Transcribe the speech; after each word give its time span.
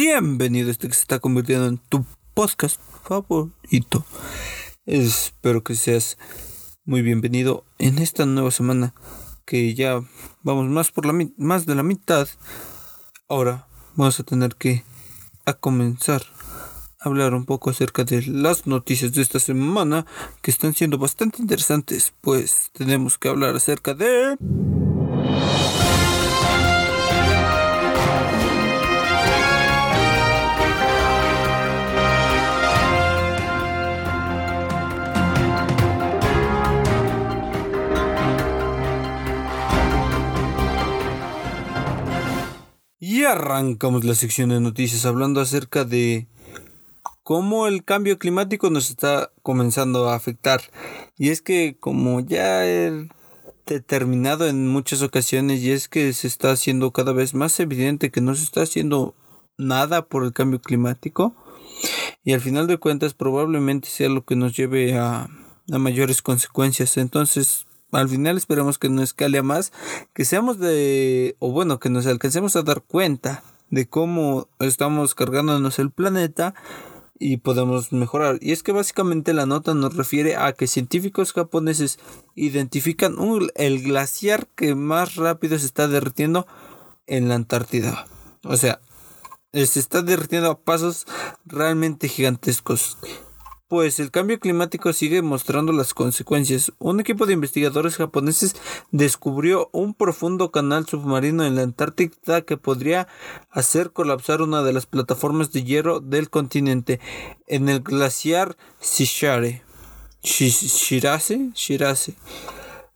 bienvenido 0.00 0.68
a 0.68 0.70
este 0.70 0.86
que 0.86 0.94
se 0.94 1.00
está 1.00 1.18
convirtiendo 1.18 1.66
en 1.66 1.78
tu 1.78 2.06
podcast 2.32 2.80
favorito. 3.02 4.04
Espero 4.86 5.64
que 5.64 5.74
seas 5.74 6.18
muy 6.84 7.02
bienvenido 7.02 7.64
en 7.80 7.98
esta 7.98 8.24
nueva 8.24 8.52
semana 8.52 8.94
que 9.44 9.74
ya 9.74 10.00
vamos 10.44 10.68
más 10.68 10.92
por 10.92 11.04
la 11.04 11.26
más 11.36 11.66
de 11.66 11.74
la 11.74 11.82
mitad. 11.82 12.28
Ahora 13.28 13.66
vamos 13.96 14.20
a 14.20 14.22
tener 14.22 14.54
que 14.54 14.84
a 15.46 15.54
comenzar 15.54 16.22
a 17.00 17.08
hablar 17.08 17.34
un 17.34 17.44
poco 17.44 17.70
acerca 17.70 18.04
de 18.04 18.22
las 18.22 18.68
noticias 18.68 19.12
de 19.14 19.22
esta 19.22 19.40
semana 19.40 20.06
que 20.42 20.52
están 20.52 20.74
siendo 20.74 20.98
bastante 20.98 21.42
interesantes, 21.42 22.12
pues 22.20 22.70
tenemos 22.72 23.18
que 23.18 23.30
hablar 23.30 23.56
acerca 23.56 23.94
de 23.94 24.36
arrancamos 43.32 44.04
la 44.04 44.14
sección 44.14 44.50
de 44.50 44.60
noticias 44.60 45.04
hablando 45.04 45.40
acerca 45.40 45.84
de 45.84 46.26
cómo 47.22 47.66
el 47.66 47.84
cambio 47.84 48.18
climático 48.18 48.70
nos 48.70 48.90
está 48.90 49.30
comenzando 49.42 50.08
a 50.08 50.14
afectar. 50.14 50.60
Y 51.18 51.28
es 51.28 51.42
que 51.42 51.76
como 51.78 52.20
ya 52.20 52.66
he 52.66 53.08
determinado 53.66 54.48
en 54.48 54.66
muchas 54.66 55.02
ocasiones 55.02 55.60
y 55.60 55.72
es 55.72 55.88
que 55.88 56.12
se 56.14 56.26
está 56.26 56.52
haciendo 56.52 56.90
cada 56.92 57.12
vez 57.12 57.34
más 57.34 57.60
evidente 57.60 58.10
que 58.10 58.20
no 58.20 58.34
se 58.34 58.44
está 58.44 58.62
haciendo 58.62 59.14
nada 59.58 60.06
por 60.06 60.24
el 60.24 60.32
cambio 60.32 60.60
climático 60.60 61.34
y 62.24 62.32
al 62.32 62.40
final 62.40 62.66
de 62.66 62.78
cuentas 62.78 63.14
probablemente 63.14 63.88
sea 63.88 64.08
lo 64.08 64.24
que 64.24 64.36
nos 64.36 64.56
lleve 64.56 64.96
a, 64.96 65.28
mayores 65.66 66.22
consecuencias. 66.22 66.96
Entonces 66.96 67.66
al 67.92 68.08
final 68.08 68.36
esperamos 68.36 68.78
que 68.78 68.88
no 68.88 69.02
escale 69.02 69.38
a 69.38 69.42
más, 69.42 69.72
que 70.12 70.24
seamos 70.24 70.58
de, 70.58 71.36
o 71.38 71.52
bueno, 71.52 71.78
que 71.78 71.90
nos 71.90 72.06
alcancemos 72.06 72.56
a 72.56 72.62
dar 72.62 72.82
cuenta 72.82 73.42
de 73.70 73.88
cómo 73.88 74.48
estamos 74.58 75.14
cargándonos 75.14 75.78
el 75.78 75.90
planeta 75.90 76.54
y 77.18 77.38
podemos 77.38 77.92
mejorar. 77.92 78.38
Y 78.40 78.52
es 78.52 78.62
que 78.62 78.72
básicamente 78.72 79.34
la 79.34 79.46
nota 79.46 79.74
nos 79.74 79.96
refiere 79.96 80.36
a 80.36 80.52
que 80.52 80.66
científicos 80.66 81.32
japoneses 81.32 81.98
identifican 82.34 83.16
el 83.56 83.82
glaciar 83.82 84.46
que 84.54 84.74
más 84.74 85.16
rápido 85.16 85.58
se 85.58 85.66
está 85.66 85.88
derritiendo 85.88 86.46
en 87.06 87.28
la 87.28 87.34
Antártida. 87.34 88.06
O 88.44 88.56
sea, 88.56 88.80
se 89.52 89.80
está 89.80 90.02
derritiendo 90.02 90.50
a 90.50 90.60
pasos 90.60 91.06
realmente 91.44 92.08
gigantescos 92.08 92.98
pues 93.68 94.00
el 94.00 94.10
cambio 94.10 94.40
climático 94.40 94.92
sigue 94.94 95.20
mostrando 95.20 95.72
las 95.72 95.92
consecuencias. 95.92 96.72
Un 96.78 97.00
equipo 97.00 97.26
de 97.26 97.34
investigadores 97.34 97.96
japoneses 97.96 98.56
descubrió 98.90 99.68
un 99.72 99.94
profundo 99.94 100.50
canal 100.50 100.86
submarino 100.86 101.44
en 101.44 101.54
la 101.54 101.62
Antártida 101.62 102.42
que 102.42 102.56
podría 102.56 103.08
hacer 103.50 103.92
colapsar 103.92 104.40
una 104.40 104.62
de 104.62 104.72
las 104.72 104.86
plataformas 104.86 105.52
de 105.52 105.64
hierro 105.64 106.00
del 106.00 106.30
continente 106.30 106.98
en 107.46 107.68
el 107.68 107.80
glaciar 107.80 108.56
Shishare. 108.80 109.62
Shirase, 110.22 111.50
Shirase. 111.54 112.14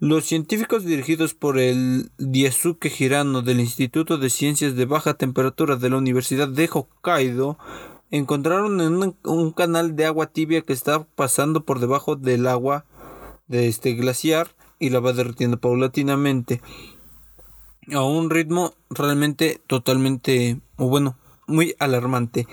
Los 0.00 0.24
científicos 0.24 0.84
dirigidos 0.84 1.34
por 1.34 1.58
el 1.58 2.10
Diasuke 2.18 2.92
Hirano 2.98 3.42
del 3.42 3.60
Instituto 3.60 4.18
de 4.18 4.30
Ciencias 4.30 4.74
de 4.74 4.84
Baja 4.84 5.14
Temperatura 5.14 5.76
de 5.76 5.90
la 5.90 5.98
Universidad 5.98 6.48
de 6.48 6.68
Hokkaido 6.72 7.56
encontraron 8.12 8.80
en 8.80 9.16
un, 9.24 9.52
canal 9.52 9.96
de 9.96 10.04
agua 10.04 10.26
tibia 10.26 10.60
que 10.60 10.74
está 10.74 11.02
pasando 11.02 11.64
por 11.64 11.80
debajo 11.80 12.14
del 12.14 12.46
agua 12.46 12.84
de 13.48 13.66
este 13.68 13.94
glaciar 13.94 14.54
y 14.78 14.90
la 14.90 15.00
va 15.00 15.12
derritiendo 15.12 15.58
paulatinamente 15.58 16.60
a 17.92 18.02
un 18.02 18.30
ritmo 18.30 18.74
realmente 18.90 19.60
totalmente, 19.66 20.60
o 20.76 20.88
bueno, 20.88 21.16
muy 21.46 21.74
alarmante. 21.78 22.46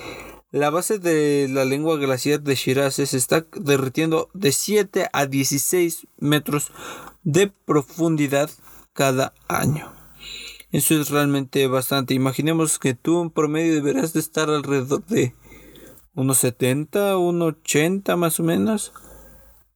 La 0.51 0.71
base 0.71 0.97
de 0.97 1.47
la 1.49 1.65
lengua 1.65 1.97
glaciar 1.97 2.41
de 2.41 2.55
Shiraz 2.55 2.95
se 2.95 3.03
está 3.03 3.45
derritiendo 3.53 4.29
de 4.33 4.51
7 4.51 5.09
a 5.13 5.25
16 5.27 6.07
metros 6.17 6.71
de 7.23 7.51
profundidad 7.65 8.49
cada 8.93 9.33
año. 9.47 9.91
Eso 10.71 10.99
es 10.99 11.09
realmente 11.09 11.67
bastante. 11.67 12.13
Imaginemos 12.13 12.79
que 12.79 12.93
tú 12.93 13.21
en 13.21 13.29
promedio 13.29 13.75
deberás 13.75 14.13
de 14.13 14.19
estar 14.19 14.49
alrededor 14.49 15.05
de 15.05 15.33
unos 16.15 16.37
70, 16.39 17.17
unos 17.17 17.53
80 17.63 18.15
más 18.15 18.39
o 18.39 18.43
menos. 18.43 18.93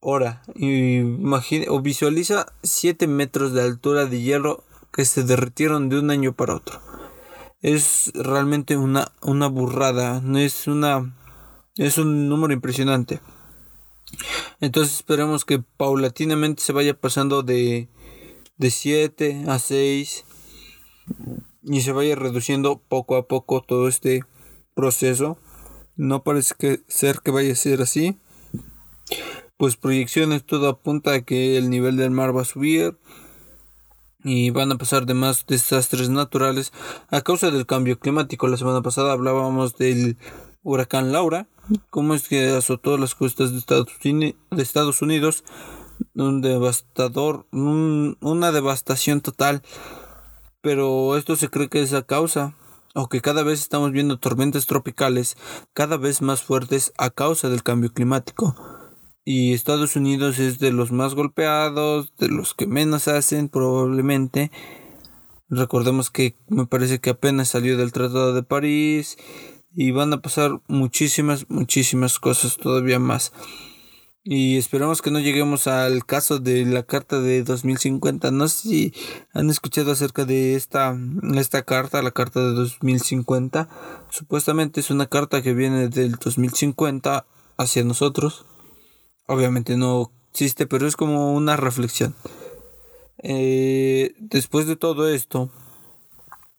Ahora, 0.01 0.43
imagine 0.55 1.67
o 1.69 1.81
visualiza 1.81 2.47
7 2.63 3.07
metros 3.07 3.53
de 3.53 3.61
altura 3.61 4.05
de 4.05 4.21
hielo 4.21 4.63
que 4.91 5.05
se 5.05 5.23
derritieron 5.23 5.89
de 5.89 5.99
un 5.99 6.11
año 6.11 6.33
para 6.33 6.55
otro. 6.55 6.81
Es 7.61 8.11
realmente 8.13 8.75
una, 8.75 9.11
una 9.21 9.47
burrada, 9.47 10.21
es 10.35 10.67
una 10.67 11.13
es 11.77 11.97
un 11.97 12.29
número 12.29 12.53
impresionante. 12.53 13.19
Entonces 14.59 14.95
esperemos 14.95 15.43
que 15.43 15.59
paulatinamente 15.59 16.61
se 16.61 16.73
vaya 16.73 16.93
pasando 16.93 17.41
de, 17.41 17.87
de 18.57 18.71
7 18.71 19.45
a 19.47 19.57
6 19.57 20.25
y 21.63 21.81
se 21.81 21.91
vaya 21.91 22.15
reduciendo 22.15 22.77
poco 22.77 23.15
a 23.15 23.27
poco 23.27 23.61
todo 23.61 23.87
este 23.87 24.23
proceso 24.75 25.37
no 25.95 26.23
parece 26.23 26.55
que 26.57 26.81
ser 26.87 27.19
que 27.19 27.31
vaya 27.31 27.53
a 27.53 27.55
ser 27.55 27.81
así. 27.81 28.17
Pues 29.57 29.75
proyecciones 29.75 30.43
todo 30.43 30.67
apunta 30.67 31.13
a 31.13 31.21
que 31.21 31.57
el 31.57 31.69
nivel 31.69 31.97
del 31.97 32.11
mar 32.11 32.35
va 32.35 32.41
a 32.41 32.45
subir 32.45 32.97
y 34.23 34.49
van 34.49 34.71
a 34.71 34.77
pasar 34.77 35.05
de 35.05 35.13
más 35.13 35.45
desastres 35.45 36.09
naturales 36.09 36.71
a 37.09 37.21
causa 37.21 37.51
del 37.51 37.65
cambio 37.65 37.99
climático. 37.99 38.47
La 38.47 38.57
semana 38.57 38.81
pasada 38.81 39.11
hablábamos 39.11 39.77
del 39.77 40.17
huracán 40.63 41.11
Laura, 41.11 41.47
cómo 41.89 42.13
es 42.13 42.27
que 42.27 42.49
azotó 42.49 42.97
las 42.97 43.15
costas 43.15 43.51
de 43.51 43.57
Estados, 44.57 45.01
Unidos, 45.01 45.43
un 46.15 46.41
devastador, 46.41 47.45
una 47.51 48.51
devastación 48.51 49.21
total. 49.21 49.61
Pero 50.61 51.17
esto 51.17 51.35
se 51.35 51.49
cree 51.49 51.67
que 51.67 51.81
es 51.81 51.93
a 51.93 52.03
causa 52.03 52.55
aunque 52.93 53.21
cada 53.21 53.43
vez 53.43 53.59
estamos 53.59 53.91
viendo 53.91 54.19
tormentas 54.19 54.65
tropicales 54.65 55.35
cada 55.73 55.97
vez 55.97 56.21
más 56.21 56.43
fuertes 56.43 56.93
a 56.97 57.09
causa 57.09 57.49
del 57.49 57.63
cambio 57.63 57.91
climático. 57.93 58.55
Y 59.25 59.53
Estados 59.53 59.95
Unidos 59.95 60.39
es 60.39 60.59
de 60.59 60.71
los 60.71 60.91
más 60.91 61.15
golpeados, 61.15 62.13
de 62.17 62.27
los 62.27 62.53
que 62.53 62.67
menos 62.67 63.07
hacen 63.07 63.47
probablemente. 63.47 64.51
Recordemos 65.49 66.11
que 66.11 66.35
me 66.49 66.65
parece 66.65 66.99
que 66.99 67.11
apenas 67.11 67.49
salió 67.49 67.77
del 67.77 67.93
Tratado 67.93 68.33
de 68.33 68.43
París 68.43 69.17
y 69.75 69.91
van 69.91 70.11
a 70.13 70.21
pasar 70.21 70.61
muchísimas, 70.67 71.49
muchísimas 71.49 72.19
cosas 72.19 72.57
todavía 72.57 72.99
más. 72.99 73.31
Y 74.25 74.57
esperamos 74.57 75.01
que 75.01 75.11
no 75.11 75.19
lleguemos 75.19 75.67
al 75.67 76.05
caso 76.05 76.39
de 76.39 76.65
la 76.65 76.83
carta 76.83 77.19
de 77.19 77.43
2050. 77.43 78.31
No 78.31 78.47
sé 78.47 78.69
si 78.69 78.93
han 79.33 79.49
escuchado 79.49 79.91
acerca 79.91 80.23
de 80.23 80.55
esta, 80.55 80.97
esta 81.35 81.63
carta, 81.63 82.01
la 82.01 82.11
carta 82.11 82.39
de 82.39 82.53
2050. 82.53 83.67
Supuestamente 84.09 84.79
es 84.79 84.91
una 84.91 85.07
carta 85.07 85.41
que 85.41 85.53
viene 85.53 85.89
del 85.89 86.13
2050 86.13 87.25
hacia 87.57 87.83
nosotros. 87.83 88.45
Obviamente 89.27 89.75
no 89.75 90.09
existe, 90.31 90.67
pero 90.67 90.87
es 90.87 90.95
como 90.95 91.33
una 91.33 91.57
reflexión. 91.57 92.15
Eh, 93.17 94.15
después 94.19 94.67
de 94.67 94.77
todo 94.77 95.09
esto, 95.09 95.49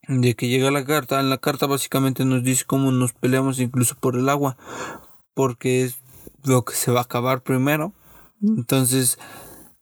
de 0.07 0.35
que 0.35 0.49
llega 0.49 0.71
la 0.71 0.85
carta, 0.85 1.19
en 1.19 1.31
la 1.31 1.39
carta 1.39 1.65
básicamente 1.65 2.27
nos 2.27 2.43
dice 2.43 2.67
cómo 2.67 2.93
nos 2.93 3.15
peleamos 3.15 3.59
incluso 3.59 3.95
por 3.95 4.17
el 4.17 4.29
agua. 4.29 4.59
Porque 5.33 5.83
es 5.83 6.04
lo 6.45 6.65
que 6.65 6.75
se 6.75 6.91
va 6.91 7.01
a 7.01 7.05
acabar 7.05 7.43
primero. 7.43 7.93
Entonces, 8.43 9.19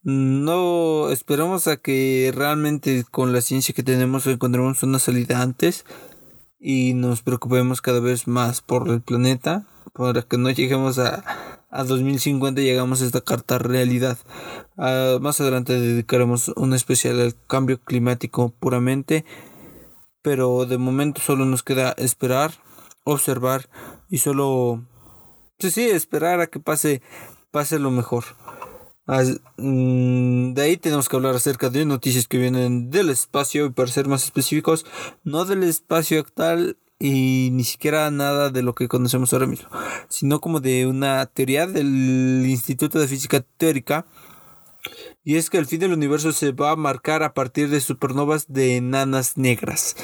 no 0.03 1.11
esperamos 1.11 1.69
a 1.69 1.77
que 1.77 2.33
realmente 2.35 3.05
con 3.11 3.33
la 3.33 3.41
ciencia 3.41 3.75
que 3.75 3.83
tenemos 3.83 4.27
encontremos 4.27 4.83
una 4.83 4.99
salida 4.99 5.43
antes 5.43 5.85
y 6.59 6.95
nos 6.95 7.23
preocupemos 7.23 7.81
cada 7.81 8.01
vez 8.01 8.27
más 8.27 8.63
por 8.63 8.89
el 8.89 9.01
planeta 9.01 9.67
para 9.93 10.23
que 10.23 10.39
no 10.39 10.51
lleguemos 10.51 10.99
a, 10.99 11.23
a 11.71 11.85
2050 11.85 12.61
y 12.61 12.65
llegamos 12.65 13.03
a 13.03 13.07
esta 13.07 13.21
carta 13.21 13.59
realidad. 13.59 14.19
Ah, 14.77 15.19
más 15.21 15.41
adelante 15.41 15.79
dedicaremos 15.79 16.49
un 16.57 16.75
especial 16.75 17.21
al 17.21 17.35
cambio 17.47 17.81
climático 17.81 18.55
puramente, 18.59 19.25
pero 20.23 20.67
de 20.67 20.79
momento 20.79 21.21
solo 21.21 21.45
nos 21.45 21.63
queda 21.63 21.93
esperar, 21.99 22.53
observar 23.05 23.69
y 24.09 24.19
solo 24.19 24.83
sí, 25.71 25.89
esperar 25.89 26.41
a 26.41 26.47
que 26.47 26.61
pase, 26.61 27.03
pase 27.51 27.79
lo 27.79 27.91
mejor. 27.91 28.25
Mm, 29.57 30.55
de 30.55 30.63
ahí 30.63 30.77
tenemos 30.77 31.09
que 31.09 31.17
hablar 31.17 31.35
acerca 31.35 31.71
de 31.71 31.85
noticias 31.85 32.29
que 32.29 32.39
vienen 32.39 32.91
del 32.91 33.11
espacio 33.11 33.67
y 33.67 33.71
para 33.71 33.91
ser 33.91 34.09
más 34.09 34.25
específicos, 34.25 34.87
no 35.25 35.45
del 35.45 35.65
espacio 35.65 36.21
actual 36.21 36.77
y 36.99 37.51
ni 37.53 37.65
siquiera 37.65 38.11
nada 38.11 38.51
de 38.51 38.63
lo 38.63 38.75
que 38.75 38.89
conocemos 38.89 39.33
ahora 39.33 39.47
mismo, 39.47 39.69
sino 40.09 40.41
como 40.41 40.61
de 40.61 40.87
una 40.87 41.27
teoría 41.27 41.67
del 41.67 42.45
Instituto 42.47 43.01
de 43.01 43.09
Física 43.09 43.45
Teórica. 43.57 44.07
Y 45.25 45.37
es 45.37 45.51
que 45.51 45.59
el 45.59 45.67
fin 45.67 45.81
del 45.81 45.93
universo 45.93 46.33
se 46.33 46.53
va 46.53 46.73
a 46.73 46.77
marcar 46.77 47.23
a 47.23 47.35
partir 47.35 47.69
de 47.69 47.81
supernovas 47.81 48.53
de 48.53 48.77
enanas 48.77 49.37
negras. 49.37 49.97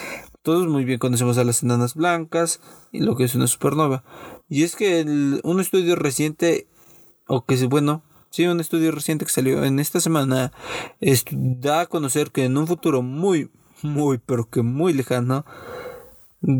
Todos 0.48 0.66
muy 0.66 0.86
bien 0.86 0.98
conocemos 0.98 1.36
a 1.36 1.44
las 1.44 1.62
enanas 1.62 1.94
blancas 1.94 2.62
y 2.90 3.00
lo 3.00 3.16
que 3.16 3.24
es 3.24 3.34
una 3.34 3.46
supernova. 3.46 4.02
Y 4.48 4.62
es 4.62 4.76
que 4.76 5.02
un 5.42 5.60
estudio 5.60 5.94
reciente, 5.94 6.66
o 7.26 7.44
que 7.44 7.52
es 7.52 7.68
bueno, 7.68 8.02
sí, 8.30 8.46
un 8.46 8.58
estudio 8.58 8.90
reciente 8.90 9.26
que 9.26 9.30
salió 9.30 9.62
en 9.62 9.78
esta 9.78 10.00
semana, 10.00 10.50
da 11.32 11.80
a 11.82 11.86
conocer 11.86 12.30
que 12.30 12.46
en 12.46 12.56
un 12.56 12.66
futuro 12.66 13.02
muy, 13.02 13.50
muy, 13.82 14.16
pero 14.24 14.48
que 14.48 14.62
muy 14.62 14.94
lejano, 14.94 15.44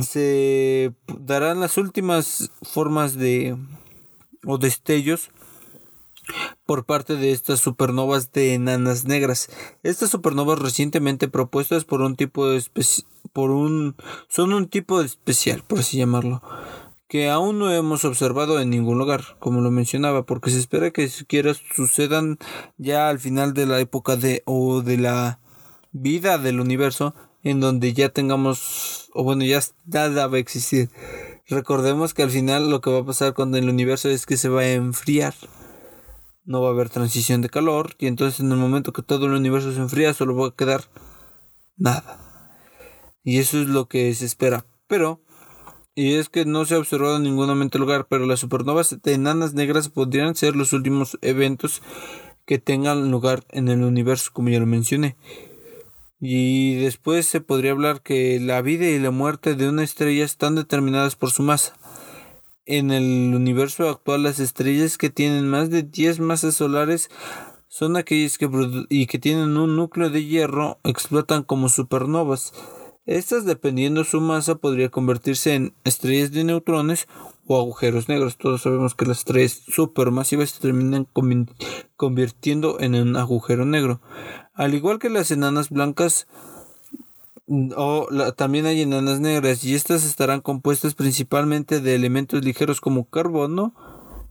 se 0.01 0.93
darán 1.19 1.59
las 1.59 1.79
últimas 1.79 2.53
formas 2.61 3.15
de 3.15 3.57
o 4.45 4.59
destellos 4.59 5.31
por 6.67 6.85
parte 6.85 7.17
de 7.17 7.33
estas 7.33 7.61
supernovas 7.61 8.33
de 8.33 8.55
enanas 8.55 9.05
negras. 9.05 9.49
Estas 9.83 10.11
supernovas 10.11 10.59
recientemente 10.59 11.29
propuestas 11.29 11.85
por 11.85 12.03
un 12.03 12.17
tipo 12.17 12.49
de 12.49 12.63
por 13.33 13.51
un 13.51 13.97
son 14.29 14.53
un 14.53 14.69
tipo 14.69 15.01
especial, 15.01 15.63
por 15.67 15.81
así 15.81 15.99
llamarlo, 15.99 16.43
que 17.09 17.29
aún 17.31 17.59
no 17.59 17.73
hemos 17.73 18.05
observado 18.05 18.61
en 18.61 18.71
ningún 18.71 18.99
lugar, 18.99 19.37
como 19.39 19.61
lo 19.61 19.71
mencionaba, 19.71 20.25
porque 20.25 20.51
se 20.51 20.59
espera 20.59 20.91
que 20.91 21.09
siquiera 21.09 21.55
sucedan 21.75 22.39
ya 22.77 23.09
al 23.09 23.19
final 23.19 23.55
de 23.55 23.67
la 23.67 23.81
época 23.81 24.17
de 24.17 24.43
o 24.45 24.83
de 24.83 24.99
la 24.99 25.41
vida 25.93 26.39
del 26.39 26.61
universo 26.61 27.15
en 27.43 27.61
donde 27.61 27.93
ya 27.93 28.09
tengamos, 28.11 29.11
o 29.15 29.23
bueno, 29.25 29.45
ya 29.45 29.61
nada 29.87 30.27
va 30.27 30.37
a 30.37 30.41
existir. 30.41 30.91
Recordemos 31.49 32.13
que 32.13 32.23
al 32.23 32.31
final 32.31 32.69
lo 32.69 32.81
que 32.81 32.91
va 32.91 32.99
a 32.99 33.07
pasar 33.07 33.33
con 33.33 33.55
el 33.55 33.69
universo 33.69 34.09
es 34.09 34.27
que 34.27 34.37
se 34.37 34.49
va 34.49 34.63
a 34.63 34.73
enfriar. 34.73 35.35
No 36.49 36.63
va 36.63 36.69
a 36.69 36.73
haber 36.73 36.89
transición 36.89 37.43
de 37.43 37.51
calor 37.51 37.95
y 37.99 38.07
entonces 38.07 38.41
en 38.41 38.51
el 38.51 38.57
momento 38.57 38.95
que 38.95 39.03
todo 39.03 39.27
el 39.27 39.33
universo 39.33 39.71
se 39.71 39.81
enfría 39.81 40.15
solo 40.15 40.35
va 40.35 40.49
a 40.49 40.57
quedar 40.57 40.85
nada. 41.77 42.19
Y 43.23 43.37
eso 43.39 43.61
es 43.61 43.69
lo 43.69 43.87
que 43.87 44.15
se 44.15 44.25
espera. 44.25 44.65
Pero, 44.87 45.21
y 45.95 46.15
es 46.15 46.31
que 46.31 46.47
no 46.47 46.65
se 46.65 46.75
ha 46.75 46.79
observado 46.79 47.19
en 47.19 47.25
ningún 47.25 47.49
momento 47.49 47.79
lugar, 47.79 48.07
pero 48.09 48.25
las 48.25 48.41
supernovas 48.41 48.97
de 49.03 49.13
enanas 49.13 49.53
negras 49.53 49.91
podrían 49.91 50.35
ser 50.35 50.57
los 50.57 50.73
últimos 50.73 51.19
eventos 51.21 51.83
que 52.47 52.59
tengan 52.59 53.11
lugar 53.11 53.45
en 53.51 53.69
el 53.69 53.83
universo, 53.83 54.31
como 54.33 54.49
ya 54.49 54.59
lo 54.59 54.65
mencioné. 54.65 55.17
Y 56.19 56.77
después 56.77 57.27
se 57.27 57.43
podría 57.43 57.73
hablar 57.73 58.01
que 58.01 58.41
la 58.41 58.63
vida 58.63 58.87
y 58.87 58.99
la 58.99 59.11
muerte 59.11 59.55
de 59.55 59.69
una 59.69 59.85
estrella 59.85 60.25
están 60.25 60.55
determinadas 60.55 61.15
por 61.15 61.31
su 61.31 61.43
masa. 61.43 61.77
En 62.71 62.91
el 62.91 63.35
universo 63.35 63.89
actual 63.89 64.25
las 64.25 64.41
estrellas 64.41 64.99
que 64.99 65.09
tienen 65.09 65.49
más 65.49 65.71
de 65.71 65.85
10 65.85 66.21
masas 66.21 66.55
solares 66.55 67.09
son 67.67 67.97
aquellas 67.97 68.37
que 68.37 68.47
y 68.91 69.07
que 69.07 69.19
tienen 69.19 69.57
un 69.57 69.75
núcleo 69.75 70.11
de 70.11 70.27
hierro 70.27 70.79
explotan 70.85 71.45
como 71.45 71.71
supernovas. 71.71 72.53
Estas, 73.07 73.47
dependiendo 73.47 74.05
su 74.05 74.21
masa, 74.21 74.57
podría 74.57 74.91
convertirse 74.91 75.55
en 75.55 75.73
estrellas 75.85 76.31
de 76.31 76.45
neutrones 76.45 77.09
o 77.47 77.59
agujeros 77.59 78.11
negros. 78.11 78.37
Todos 78.37 78.61
sabemos 78.61 78.95
que 78.95 79.07
las 79.07 79.21
estrellas 79.21 79.63
supermasivas 79.67 80.51
se 80.51 80.61
terminan 80.61 81.09
convirtiendo 81.97 82.81
en 82.81 82.97
un 82.97 83.17
agujero 83.17 83.65
negro. 83.65 84.03
Al 84.53 84.75
igual 84.75 84.99
que 84.99 85.09
las 85.09 85.31
enanas 85.31 85.71
blancas, 85.71 86.27
o 87.77 88.09
también 88.37 88.67
hay 88.67 88.83
enanas 88.83 89.21
negras 89.21 89.65
y 89.65 89.75
estas 89.75 90.05
estarán 90.05 90.41
compuestas 90.41 90.95
principalmente 90.95 91.81
de 91.81 91.95
elementos 91.95 92.45
ligeros 92.45 92.81
como 92.81 93.09
carbono 93.09 93.75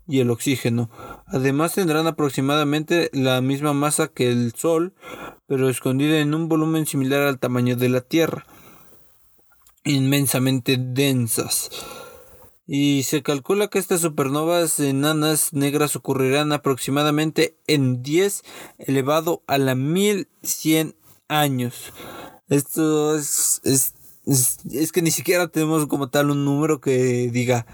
y 0.08 0.19
el 0.19 0.30
oxígeno. 0.30 0.90
Además 1.25 1.74
tendrán 1.74 2.08
aproximadamente 2.08 3.10
la 3.14 3.42
misma 3.42 3.74
masa 3.74 4.08
que 4.08 4.31
el 4.31 4.54
Sol, 4.54 4.94
pero 5.48 5.69
escondida 5.69 6.19
en 6.19 6.34
un 6.34 6.48
volumen 6.48 6.86
similar 6.86 7.24
al 7.24 7.40
tamaño 7.40 7.75
de 7.75 7.90
la 7.90 8.02
Tierra. 8.02 8.46
Inmensamente 9.84 10.78
densas. 10.80 11.69
Y 12.66 13.04
se 13.04 13.24
calcula 13.24 13.69
que 13.69 13.80
estas 13.80 14.02
supernovas 14.02 14.80
enanas 14.80 15.54
negras 15.54 15.96
ocurrirán 15.96 16.52
aproximadamente 16.52 17.58
en 17.66 18.04
10 18.04 18.44
elevado 18.78 19.44
a 19.48 19.58
la 19.58 19.74
1100 19.75 20.96
años. 21.30 21.94
Esto 22.50 23.16
es, 23.16 23.62
es, 23.64 23.94
es, 24.26 24.92
que 24.92 25.02
ni 25.02 25.12
siquiera 25.12 25.48
tenemos 25.48 25.86
como 25.88 26.10
tal 26.10 26.32
un 26.32 26.46
número 26.46 26.80
que 26.80 27.30
diga 27.32 27.66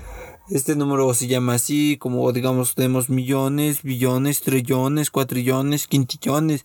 este 0.50 0.76
número 0.76 1.14
se 1.14 1.28
llama 1.28 1.54
así, 1.54 1.98
como 1.98 2.32
digamos 2.32 2.76
tenemos 2.76 3.10
millones, 3.10 3.84
billones, 3.84 4.42
trillones, 4.42 5.10
cuatrillones, 5.12 5.88
quintillones. 5.88 6.64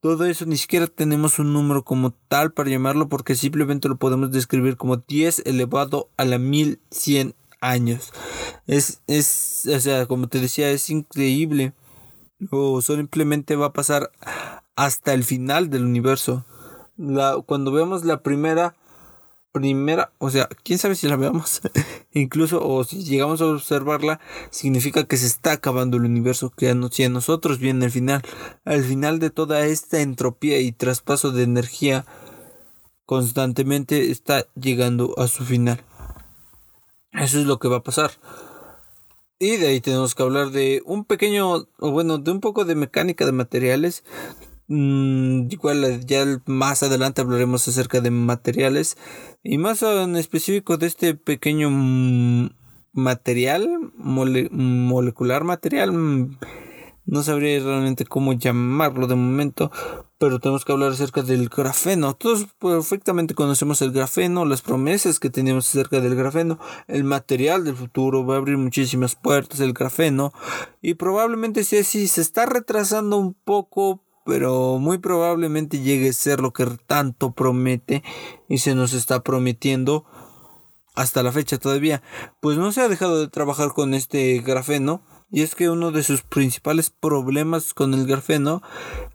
Todo 0.00 0.24
eso 0.24 0.46
ni 0.46 0.56
siquiera 0.56 0.86
tenemos 0.86 1.38
un 1.38 1.52
número 1.52 1.84
como 1.84 2.12
tal 2.28 2.52
para 2.52 2.70
llamarlo 2.70 3.08
porque 3.08 3.34
simplemente 3.34 3.88
lo 3.88 3.96
podemos 3.96 4.30
describir 4.32 4.76
como 4.76 4.96
10 4.96 5.42
elevado 5.46 6.10
a 6.16 6.24
la 6.24 6.38
1100 6.38 7.34
años. 7.60 8.12
Es, 8.66 9.02
es, 9.06 9.68
o 9.72 9.78
sea, 9.80 10.06
como 10.06 10.28
te 10.28 10.40
decía, 10.40 10.70
es 10.70 10.90
increíble. 10.90 11.72
O 12.50 12.80
simplemente 12.82 13.54
va 13.54 13.66
a 13.66 13.72
pasar 13.72 14.10
hasta 14.74 15.14
el 15.14 15.22
final 15.22 15.70
del 15.70 15.84
universo. 15.84 16.44
La, 17.02 17.42
cuando 17.44 17.72
vemos 17.72 18.04
la 18.04 18.22
primera, 18.22 18.76
primera, 19.50 20.12
o 20.18 20.30
sea, 20.30 20.48
quién 20.62 20.78
sabe 20.78 20.94
si 20.94 21.08
la 21.08 21.16
veamos, 21.16 21.60
incluso, 22.12 22.64
o 22.64 22.84
si 22.84 23.02
llegamos 23.02 23.40
a 23.40 23.46
observarla, 23.46 24.20
significa 24.50 25.04
que 25.04 25.16
se 25.16 25.26
está 25.26 25.50
acabando 25.50 25.96
el 25.96 26.04
universo, 26.04 26.50
que 26.56 26.70
a 26.70 26.74
nosotros 26.74 27.58
viene 27.58 27.86
el 27.86 27.90
final, 27.90 28.22
al 28.64 28.84
final 28.84 29.18
de 29.18 29.30
toda 29.30 29.66
esta 29.66 30.00
entropía 30.00 30.60
y 30.60 30.70
traspaso 30.70 31.32
de 31.32 31.42
energía, 31.42 32.06
constantemente 33.04 34.12
está 34.12 34.46
llegando 34.54 35.14
a 35.18 35.26
su 35.26 35.44
final. 35.44 35.82
Eso 37.12 37.40
es 37.40 37.46
lo 37.46 37.58
que 37.58 37.66
va 37.66 37.78
a 37.78 37.82
pasar. 37.82 38.12
Y 39.40 39.56
de 39.56 39.66
ahí 39.66 39.80
tenemos 39.80 40.14
que 40.14 40.22
hablar 40.22 40.50
de 40.52 40.82
un 40.86 41.04
pequeño, 41.04 41.66
o 41.80 41.90
bueno, 41.90 42.18
de 42.18 42.30
un 42.30 42.38
poco 42.38 42.64
de 42.64 42.76
mecánica 42.76 43.26
de 43.26 43.32
materiales. 43.32 44.04
Mm, 44.74 45.48
igual 45.50 46.00
ya 46.06 46.24
más 46.46 46.82
adelante 46.82 47.20
hablaremos 47.20 47.68
acerca 47.68 48.00
de 48.00 48.10
materiales. 48.10 48.96
Y 49.42 49.58
más 49.58 49.82
en 49.82 50.16
específico 50.16 50.78
de 50.78 50.86
este 50.86 51.14
pequeño 51.14 51.68
mm, 51.70 52.48
material, 52.94 53.68
molecular 53.98 55.44
material 55.44 55.92
mm, 55.92 56.38
no 57.04 57.22
sabría 57.22 57.60
realmente 57.60 58.06
cómo 58.06 58.32
llamarlo 58.32 59.06
de 59.06 59.14
momento, 59.14 59.70
pero 60.16 60.38
tenemos 60.38 60.64
que 60.64 60.72
hablar 60.72 60.92
acerca 60.92 61.20
del 61.20 61.50
grafeno. 61.50 62.14
Todos 62.14 62.46
perfectamente 62.58 63.34
conocemos 63.34 63.82
el 63.82 63.92
grafeno, 63.92 64.46
las 64.46 64.62
promesas 64.62 65.20
que 65.20 65.28
tenemos 65.28 65.68
acerca 65.68 66.00
del 66.00 66.14
grafeno, 66.14 66.58
el 66.86 67.04
material 67.04 67.64
del 67.64 67.76
futuro 67.76 68.24
va 68.24 68.36
a 68.36 68.38
abrir 68.38 68.56
muchísimas 68.56 69.16
puertas 69.16 69.60
el 69.60 69.74
grafeno 69.74 70.32
y 70.80 70.94
probablemente 70.94 71.62
si 71.62 71.76
así 71.76 72.08
se 72.08 72.22
está 72.22 72.46
retrasando 72.46 73.18
un 73.18 73.34
poco, 73.34 74.02
pero 74.24 74.78
muy 74.78 74.98
probablemente 74.98 75.80
llegue 75.80 76.10
a 76.10 76.12
ser 76.12 76.40
lo 76.40 76.52
que 76.52 76.66
tanto 76.86 77.32
promete 77.32 78.02
y 78.48 78.58
se 78.58 78.74
nos 78.74 78.92
está 78.92 79.22
prometiendo 79.22 80.04
hasta 80.94 81.22
la 81.22 81.32
fecha 81.32 81.58
todavía. 81.58 82.02
Pues 82.40 82.58
no 82.58 82.72
se 82.72 82.82
ha 82.82 82.88
dejado 82.88 83.20
de 83.20 83.28
trabajar 83.28 83.72
con 83.72 83.94
este 83.94 84.38
grafeno 84.40 85.02
y 85.30 85.42
es 85.42 85.54
que 85.54 85.70
uno 85.70 85.92
de 85.92 86.02
sus 86.02 86.22
principales 86.22 86.90
problemas 86.90 87.72
con 87.74 87.94
el 87.94 88.06
grafeno 88.06 88.62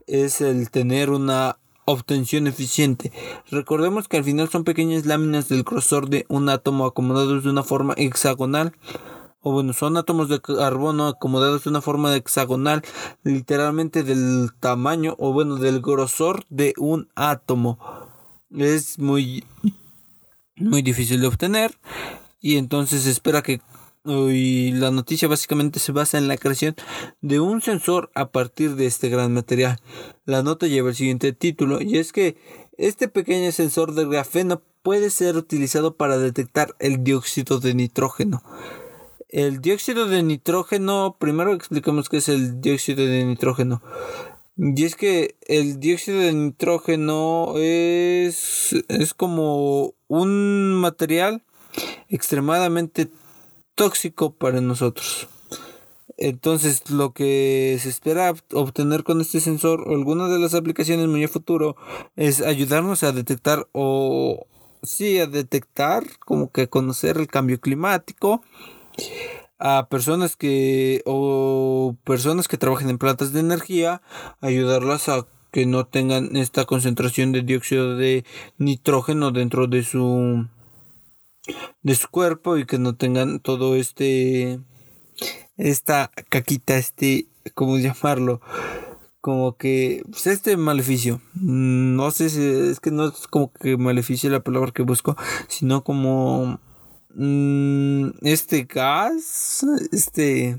es 0.07 0.41
el 0.41 0.71
tener 0.71 1.11
una 1.11 1.59
obtención 1.85 2.47
eficiente. 2.47 3.13
Recordemos 3.49 4.07
que 4.07 4.17
al 4.17 4.23
final 4.25 4.49
son 4.49 4.65
pequeñas 4.65 5.05
láminas 5.05 5.47
del 5.47 5.63
grosor 5.63 6.09
de 6.09 6.25
un 6.27 6.49
átomo 6.49 6.85
acomodados 6.85 7.43
de 7.43 7.49
una 7.49 7.63
forma 7.63 7.93
hexagonal. 7.95 8.73
O 9.47 9.51
bueno, 9.53 9.71
son 9.71 9.95
átomos 9.95 10.27
de 10.27 10.41
carbono 10.41 11.07
acomodados 11.07 11.63
de 11.63 11.69
una 11.69 11.79
forma 11.79 12.13
hexagonal, 12.13 12.83
literalmente 13.23 14.03
del 14.03 14.49
tamaño 14.59 15.15
o 15.19 15.31
bueno, 15.31 15.55
del 15.55 15.79
grosor 15.79 16.43
de 16.49 16.73
un 16.77 17.07
átomo. 17.15 17.79
Es 18.53 18.99
muy 18.99 19.45
muy 20.57 20.81
difícil 20.81 21.21
de 21.21 21.27
obtener 21.27 21.77
y 22.41 22.57
entonces 22.57 23.05
espera 23.05 23.41
que 23.41 23.61
y 24.03 24.71
la 24.73 24.91
noticia 24.91 25.29
básicamente 25.29 25.79
se 25.79 25.93
basa 25.93 26.17
en 26.17 26.27
la 26.27 26.35
creación 26.35 26.75
de 27.21 27.39
un 27.39 27.61
sensor 27.61 28.11
a 28.15 28.29
partir 28.29 28.75
de 28.75 28.85
este 28.85 29.07
gran 29.07 29.33
material. 29.33 29.79
La 30.25 30.43
nota 30.43 30.67
lleva 30.67 30.89
el 30.89 30.95
siguiente 30.95 31.31
título 31.31 31.81
y 31.81 31.99
es 31.99 32.11
que 32.11 32.35
este 32.77 33.07
pequeño 33.07 33.49
sensor 33.53 33.93
de 33.93 34.05
grafeno 34.05 34.61
puede 34.81 35.09
ser 35.09 35.37
utilizado 35.37 35.95
para 35.95 36.17
detectar 36.17 36.75
el 36.79 37.05
dióxido 37.05 37.61
de 37.61 37.75
nitrógeno. 37.75 38.43
El 39.29 39.59
dióxido 39.59 40.07
de 40.07 40.23
nitrógeno, 40.23 41.17
primero 41.19 41.53
explicamos 41.53 42.07
qué 42.07 42.17
es 42.17 42.29
el 42.29 42.61
dióxido 42.61 43.05
de 43.05 43.25
nitrógeno. 43.25 43.81
Y 44.55 44.85
es 44.85 44.95
que 44.95 45.35
el 45.47 45.81
dióxido 45.81 46.19
de 46.19 46.31
nitrógeno 46.31 47.53
es, 47.57 48.73
es 48.87 49.13
como 49.13 49.95
un 50.07 50.75
material 50.75 51.43
extremadamente 52.07 53.09
tóxico 53.75 54.33
para 54.33 54.61
nosotros. 54.61 55.27
Entonces, 56.15 56.89
lo 56.89 57.11
que 57.11 57.77
se 57.81 57.89
espera 57.89 58.33
obtener 58.53 59.03
con 59.03 59.19
este 59.19 59.41
sensor 59.41 59.89
o 59.89 59.91
alguna 59.93 60.29
de 60.29 60.39
las 60.39 60.53
aplicaciones 60.53 61.07
muy 61.07 61.25
a 61.25 61.27
futuro 61.27 61.75
es 62.15 62.41
ayudarnos 62.41 63.03
a 63.03 63.11
detectar 63.11 63.67
o 63.73 64.47
sí, 64.83 65.19
a 65.19 65.27
detectar, 65.27 66.05
como 66.19 66.49
que 66.49 66.69
conocer 66.69 67.17
el 67.17 67.27
cambio 67.27 67.59
climático 67.59 68.41
a 69.59 69.87
personas 69.89 70.35
que 70.35 71.01
o 71.05 71.95
personas 72.03 72.47
que 72.47 72.57
trabajen 72.57 72.89
en 72.89 72.97
plantas 72.97 73.33
de 73.33 73.39
energía, 73.39 74.01
ayudarlas 74.41 75.09
a 75.09 75.25
que 75.51 75.65
no 75.65 75.85
tengan 75.85 76.35
esta 76.35 76.65
concentración 76.65 77.31
de 77.31 77.41
dióxido 77.41 77.95
de 77.95 78.25
nitrógeno 78.57 79.31
dentro 79.31 79.67
de 79.67 79.83
su 79.83 80.47
de 81.81 81.95
su 81.95 82.09
cuerpo 82.09 82.57
y 82.57 82.65
que 82.65 82.77
no 82.77 82.95
tengan 82.95 83.39
todo 83.39 83.75
este 83.75 84.59
esta 85.55 86.11
caquita 86.29 86.77
este 86.77 87.27
cómo 87.55 87.77
llamarlo 87.77 88.41
como 89.21 89.57
que 89.57 90.03
pues 90.09 90.27
este 90.27 90.55
maleficio. 90.55 91.21
No 91.33 92.11
sé 92.11 92.29
si 92.29 92.41
es 92.41 92.79
que 92.79 92.91
no 92.91 93.07
es 93.07 93.27
como 93.27 93.51
que 93.51 93.75
maleficio 93.75 94.29
la 94.29 94.41
palabra 94.41 94.71
que 94.71 94.83
busco 94.83 95.17
sino 95.47 95.83
como 95.83 96.59
mm, 97.17 98.09
este 98.21 98.63
gas 98.63 99.65
este 99.91 100.57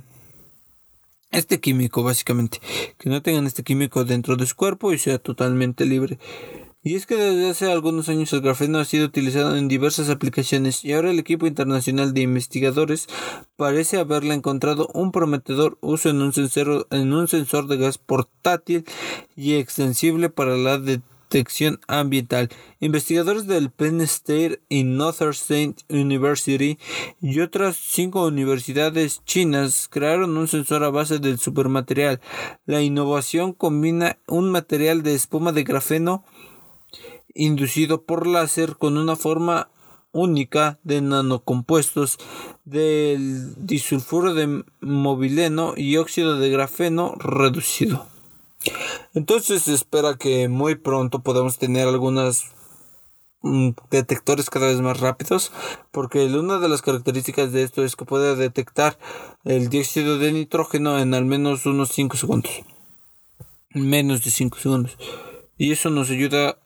este 1.31 1.61
químico 1.61 2.03
básicamente. 2.03 2.61
Que 2.99 3.11
no 3.11 3.23
tengan 3.23 3.47
este 3.47 3.63
químico 3.63 4.05
dentro 4.05 4.37
de 4.37 4.47
su 4.47 4.57
cuerpo 4.57 4.93
y 4.93 4.99
sea 4.99 5.19
totalmente 5.19 5.85
libre. 5.85 6.19
Y 6.83 6.95
es 6.95 7.07
que 7.07 7.17
desde 7.17 7.51
hace 7.51 7.71
algunos 7.71 8.09
años 8.09 8.33
el 8.33 8.41
grafeno 8.41 8.79
ha 8.79 8.85
sido 8.85 9.07
utilizado 9.07 9.57
en 9.57 9.69
diversas 9.69 10.09
aplicaciones 10.11 10.85
y 10.85 10.93
ahora 10.93 11.11
el 11.11 11.19
equipo 11.19 11.47
internacional 11.47 12.15
de 12.15 12.23
investigadores 12.23 13.09
parece 13.57 13.99
haberle 13.99 14.35
encontrado 14.35 14.89
un 14.95 15.11
prometedor 15.11 15.77
uso 15.81 16.09
en 16.09 16.23
un 16.23 16.33
sensor, 16.33 16.87
en 16.91 17.13
un 17.13 17.29
sensor 17.29 17.67
de 17.67 17.79
gas 17.79 17.99
portátil 17.99 18.85
y 19.37 19.55
extensible 19.55 20.31
para 20.31 20.57
la 20.57 20.79
detección 20.79 21.18
ambiental. 21.87 22.49
Investigadores 22.81 23.47
del 23.47 23.71
Penn 23.71 24.01
State 24.01 24.61
y 24.69 24.85
Northern 24.85 25.75
University 25.89 26.79
y 27.21 27.41
otras 27.41 27.77
cinco 27.77 28.27
universidades 28.27 29.23
chinas 29.25 29.89
crearon 29.91 30.37
un 30.37 30.49
sensor 30.49 30.85
a 30.85 30.91
base 30.91 31.19
del 31.19 31.39
supermaterial. 31.39 32.21
La 32.67 32.83
innovación 32.83 33.53
combina 33.53 34.19
un 34.27 34.51
material 34.51 35.03
de 35.03 35.15
espuma 35.15 35.53
de 35.53 35.65
grafeno 35.65 36.25
inducido 37.35 38.03
por 38.03 38.27
láser 38.27 38.77
con 38.77 38.97
una 38.97 39.17
forma 39.17 39.71
única 40.13 40.79
de 40.83 41.01
nanocompuestos 41.01 42.19
del 42.65 43.55
disulfuro 43.65 44.35
de 44.35 44.65
movileno 44.81 45.75
y 45.77 45.97
óxido 45.97 46.39
de 46.39 46.51
grafeno 46.51 47.15
reducido. 47.17 48.07
Entonces 49.15 49.63
se 49.63 49.75
espera 49.75 50.17
que 50.17 50.49
muy 50.49 50.75
pronto 50.75 51.21
podamos 51.21 51.59
tener 51.59 51.89
algunos 51.89 52.47
mm, 53.43 53.71
detectores 53.91 54.51
cada 54.51 54.67
vez 54.67 54.81
más 54.81 55.01
rápidos 55.01 55.53
porque 55.91 56.27
una 56.27 56.59
de 56.59 56.69
las 56.69 56.83
características 56.83 57.53
de 57.53 57.63
esto 57.63 57.85
es 57.85 57.97
que 57.97 58.05
puede 58.05 58.37
detectar 58.37 58.99
el 59.45 59.69
dióxido 59.69 60.19
de 60.19 60.33
nitrógeno 60.33 60.99
en 60.99 61.15
al 61.15 61.25
menos 61.25 61.67
unos 61.67 61.91
5 61.91 62.17
segundos. 62.17 62.53
Menos 63.75 64.25
de 64.25 64.31
5 64.31 64.59
segundos. 64.59 64.97
Y 65.57 65.73
eso 65.73 65.91
nos 65.91 66.11
ayuda 66.11 66.57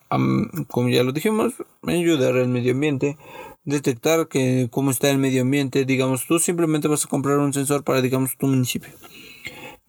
como 0.68 0.88
ya 0.88 1.02
lo 1.02 1.12
dijimos, 1.12 1.54
ayudar 1.86 2.36
al 2.36 2.48
medio 2.48 2.72
ambiente, 2.72 3.16
detectar 3.64 4.28
que 4.28 4.68
cómo 4.70 4.90
está 4.90 5.10
el 5.10 5.18
medio 5.18 5.42
ambiente, 5.42 5.84
digamos, 5.84 6.26
tú 6.26 6.38
simplemente 6.38 6.88
vas 6.88 7.04
a 7.04 7.08
comprar 7.08 7.38
un 7.38 7.52
sensor 7.52 7.82
para, 7.82 8.02
digamos, 8.02 8.36
tu 8.36 8.46
municipio. 8.46 8.90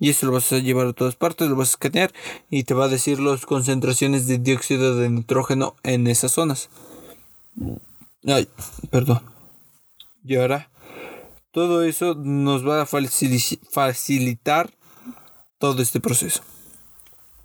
Y 0.04 0.10
eso 0.10 0.26
lo 0.26 0.34
vas 0.34 0.52
a 0.52 0.60
llevar 0.60 0.88
a 0.88 0.92
todas 0.92 1.16
partes, 1.16 1.48
lo 1.48 1.56
vas 1.56 1.70
a 1.70 1.72
escanear 1.72 2.12
y 2.50 2.66
te 2.66 2.74
va 2.74 2.84
a 2.84 2.90
decir 2.90 3.22
las 3.22 3.46
concentraciones 3.46 4.28
de 4.28 4.38
dióxido 4.38 4.98
de 4.98 5.10
nitrógeno 5.10 5.76
en 5.84 6.08
esas 6.08 6.34
zonas. 6.34 6.68
Ay, 8.28 8.50
perdón. 8.92 9.22
Y 10.26 10.36
ahora, 10.36 10.70
todo 11.54 11.84
eso 11.84 12.16
nos 12.16 12.68
va 12.68 12.82
a 12.82 12.86
facilitar 12.86 14.74
todo 15.58 15.82
este 15.82 16.02
proceso. 16.02 16.42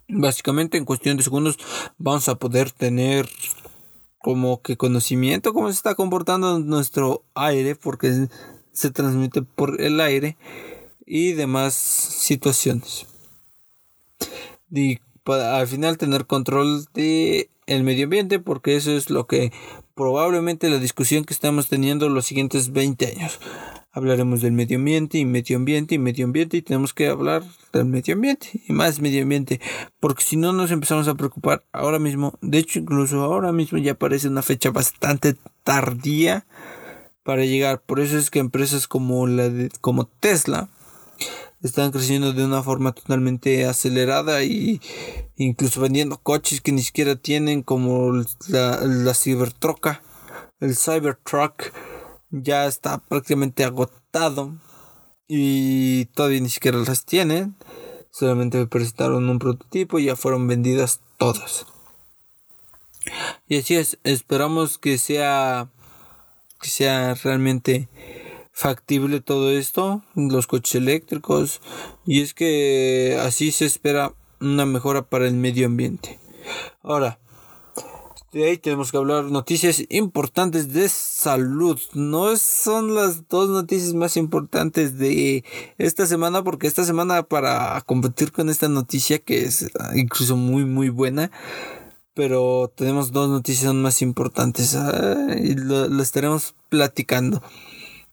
Básicamente 0.09 0.79
en 0.79 0.85
cuestión 0.85 1.17
de 1.17 1.23
segundos 1.23 1.61
vamos 1.97 2.29
a 2.29 2.35
poder 2.35 2.73
tener 2.73 3.29
como 4.19 4.63
que 4.63 4.77
conocimiento 4.77 5.55
cómo 5.55 5.69
se 5.69 5.77
está 5.77 5.95
comportando 5.95 6.59
nuestro 6.59 7.23
aire 7.37 7.77
porque 7.77 8.27
se 8.73 8.91
transmite 8.91 9.43
por 9.43 9.81
el 9.81 10.01
aire 10.01 10.37
y 11.09 11.33
demás 11.33 11.75
situaciones. 11.75 13.07
Y 14.71 14.99
al 15.27 15.67
final 15.67 15.99
tener 15.99 16.27
control 16.27 16.87
de 16.95 17.51
medio 17.67 18.05
ambiente 18.05 18.39
porque 18.39 18.77
eso 18.77 18.93
es 18.93 19.11
lo 19.11 19.27
que 19.27 19.53
probablemente 19.95 20.71
la 20.71 20.79
discusión 20.79 21.25
que 21.25 21.35
estamos 21.35 21.69
teniendo 21.69 22.09
los 22.09 22.27
siguientes 22.27 22.73
20 22.73 23.07
años 23.07 23.39
hablaremos 23.91 24.41
del 24.41 24.53
medio 24.53 24.79
ambiente 24.79 25.19
y 25.19 25.25
medio 25.25 25.57
ambiente 25.57 25.95
y 25.97 25.99
medio 25.99 26.25
ambiente 26.25 26.57
y 26.57 26.63
tenemos 26.63 26.95
que 26.95 27.09
hablar 27.09 27.43
del 27.73 27.87
medio 27.87 28.15
ambiente 28.15 28.63
y 28.67 28.73
más 28.73 29.01
medio 29.01 29.23
ambiente 29.23 29.61
porque 30.01 30.23
si 30.23 30.37
no 30.37 30.53
nos 30.53 30.71
empezamos 30.71 31.09
a 31.09 31.15
preocupar 31.15 31.65
ahora 31.73 31.99
mismo 31.99 32.39
de 32.41 32.59
hecho 32.59 32.79
incluso 32.79 33.21
ahora 33.23 33.53
mismo 33.53 33.79
ya 33.79 33.95
parece 33.95 34.29
una 34.29 34.43
fecha 34.43 34.71
bastante 34.71 35.35
tardía 35.65 36.47
para 37.23 37.45
llegar 37.45 37.81
por 37.81 38.01
eso 38.01 38.17
es 38.17 38.31
que 38.31 38.39
empresas 38.39 38.87
como 38.87 39.27
la 39.27 39.49
de, 39.49 39.71
como 39.81 40.07
Tesla 40.07 40.69
están 41.63 41.91
creciendo 41.91 42.33
de 42.33 42.45
una 42.45 42.63
forma 42.63 42.93
totalmente 42.93 43.67
acelerada 43.67 44.45
y 44.45 44.81
incluso 45.37 45.81
vendiendo 45.81 46.19
coches 46.19 46.61
que 46.61 46.73
ni 46.73 46.83
siquiera 46.83 47.17
tienen 47.17 47.63
como 47.63 48.13
la, 48.49 48.81
la 48.81 49.15
Cybertruck 49.15 49.99
el 50.61 50.77
Cybertruck 50.77 51.73
ya 52.31 52.67
está 52.67 52.99
prácticamente 52.99 53.65
agotado 53.65 54.57
y 55.29 56.07
todavía 56.07 56.41
ni 56.41 56.49
siquiera 56.49 56.79
las 56.79 57.05
tienen. 57.05 57.57
Solamente 58.11 58.67
presentaron 58.67 59.29
un 59.29 59.39
prototipo 59.39 59.99
y 59.99 60.07
ya 60.07 60.17
fueron 60.17 60.49
vendidas 60.49 61.01
todas. 61.17 61.67
Y 63.47 63.59
así 63.59 63.77
es, 63.77 63.99
esperamos 64.03 64.79
que 64.79 64.99
sea 64.99 65.69
que 66.61 66.69
sea 66.69 67.15
realmente 67.15 67.89
factible 68.59 69.21
todo 69.21 69.53
esto, 69.53 70.03
los 70.17 70.49
coches 70.49 70.75
eléctricos 70.75 71.61
y 72.05 72.23
es 72.23 72.35
que 72.35 73.17
así 73.23 73.53
se 73.53 73.65
espera 73.67 74.15
una 74.41 74.67
mejora 74.67 75.03
para 75.03 75.29
el 75.29 75.35
medio 75.35 75.67
ambiente. 75.67 76.19
Ahora, 76.83 77.21
de 78.33 78.49
ahí 78.49 78.59
tenemos 78.59 78.91
que 78.91 78.97
hablar 78.97 79.27
noticias 79.27 79.85
importantes 79.91 80.73
de 80.73 80.89
salud. 80.89 81.79
No 81.95 82.37
son 82.37 82.97
las 82.97 83.29
dos 83.29 83.49
noticias 83.49 83.95
más 83.95 84.17
importantes 84.17 84.99
de 84.99 85.45
esta 85.79 86.05
semana 86.09 86.43
porque 86.43 86.67
esta 86.67 86.83
semana 86.83 87.23
para 87.23 87.81
competir 87.83 88.33
con 88.33 88.49
esta 88.49 88.69
noticia 88.69 89.21
que 89.21 89.45
es 89.45 89.71
incluso 89.95 90.37
muy 90.37 90.65
muy 90.65 90.89
buena. 90.89 91.31
Pero 92.13 92.73
tenemos 92.75 93.13
dos 93.13 93.31
noticias 93.31 93.73
más 93.73 94.03
importantes 94.03 94.77
y 95.37 95.55
lo 95.55 96.03
estaremos 96.03 96.57
platicando. 96.69 97.41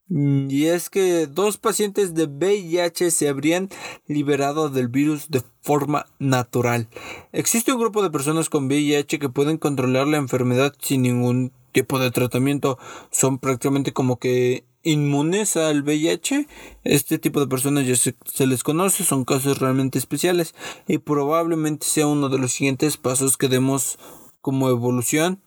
Mm, 0.08 0.50
y 0.52 0.66
es 0.66 0.90
que 0.90 1.26
dos 1.26 1.58
pacientes 1.58 2.14
de 2.14 2.26
VIH 2.26 3.10
se 3.10 3.28
habrían 3.28 3.70
liberado 4.08 4.70
del 4.70 4.88
virus 4.88 5.30
de 5.30 5.42
forma 5.62 6.06
natural. 6.20 6.88
Existe 7.32 7.74
un 7.74 7.80
grupo 7.80 8.04
de 8.04 8.12
personas 8.12 8.50
con 8.50 8.68
VIH 8.68 9.18
que 9.20 9.30
pueden 9.30 9.58
controlar 9.58 10.08
la 10.08 10.18
enfermedad 10.18 10.76
sin 10.80 11.02
ningún 11.02 11.52
tipo 11.72 12.00
de 12.00 12.12
tratamiento. 12.12 12.78
Son 13.10 13.40
prácticamente 13.40 13.94
como 13.94 14.20
que 14.20 14.64
inmunes 14.84 15.58
al 15.58 15.82
VIH. 15.82 16.48
Este 16.84 17.18
tipo 17.18 17.40
de 17.40 17.48
personas 17.48 17.88
ya 17.88 17.96
se, 17.96 18.16
se, 18.26 18.46
les 18.46 18.64
conoce, 18.64 19.04
son 19.04 19.26
casos 19.26 19.58
realmente 19.58 19.98
especiales 19.98 20.54
y 20.88 21.00
probablemente 21.00 21.88
sea 21.88 22.06
uno 22.06 22.30
de 22.30 22.38
los 22.38 22.54
siguientes 22.54 22.98
pasos 22.98 23.38
que 23.38 23.50
demos 23.50 23.98
como 24.42 24.70
evolución 24.70 25.42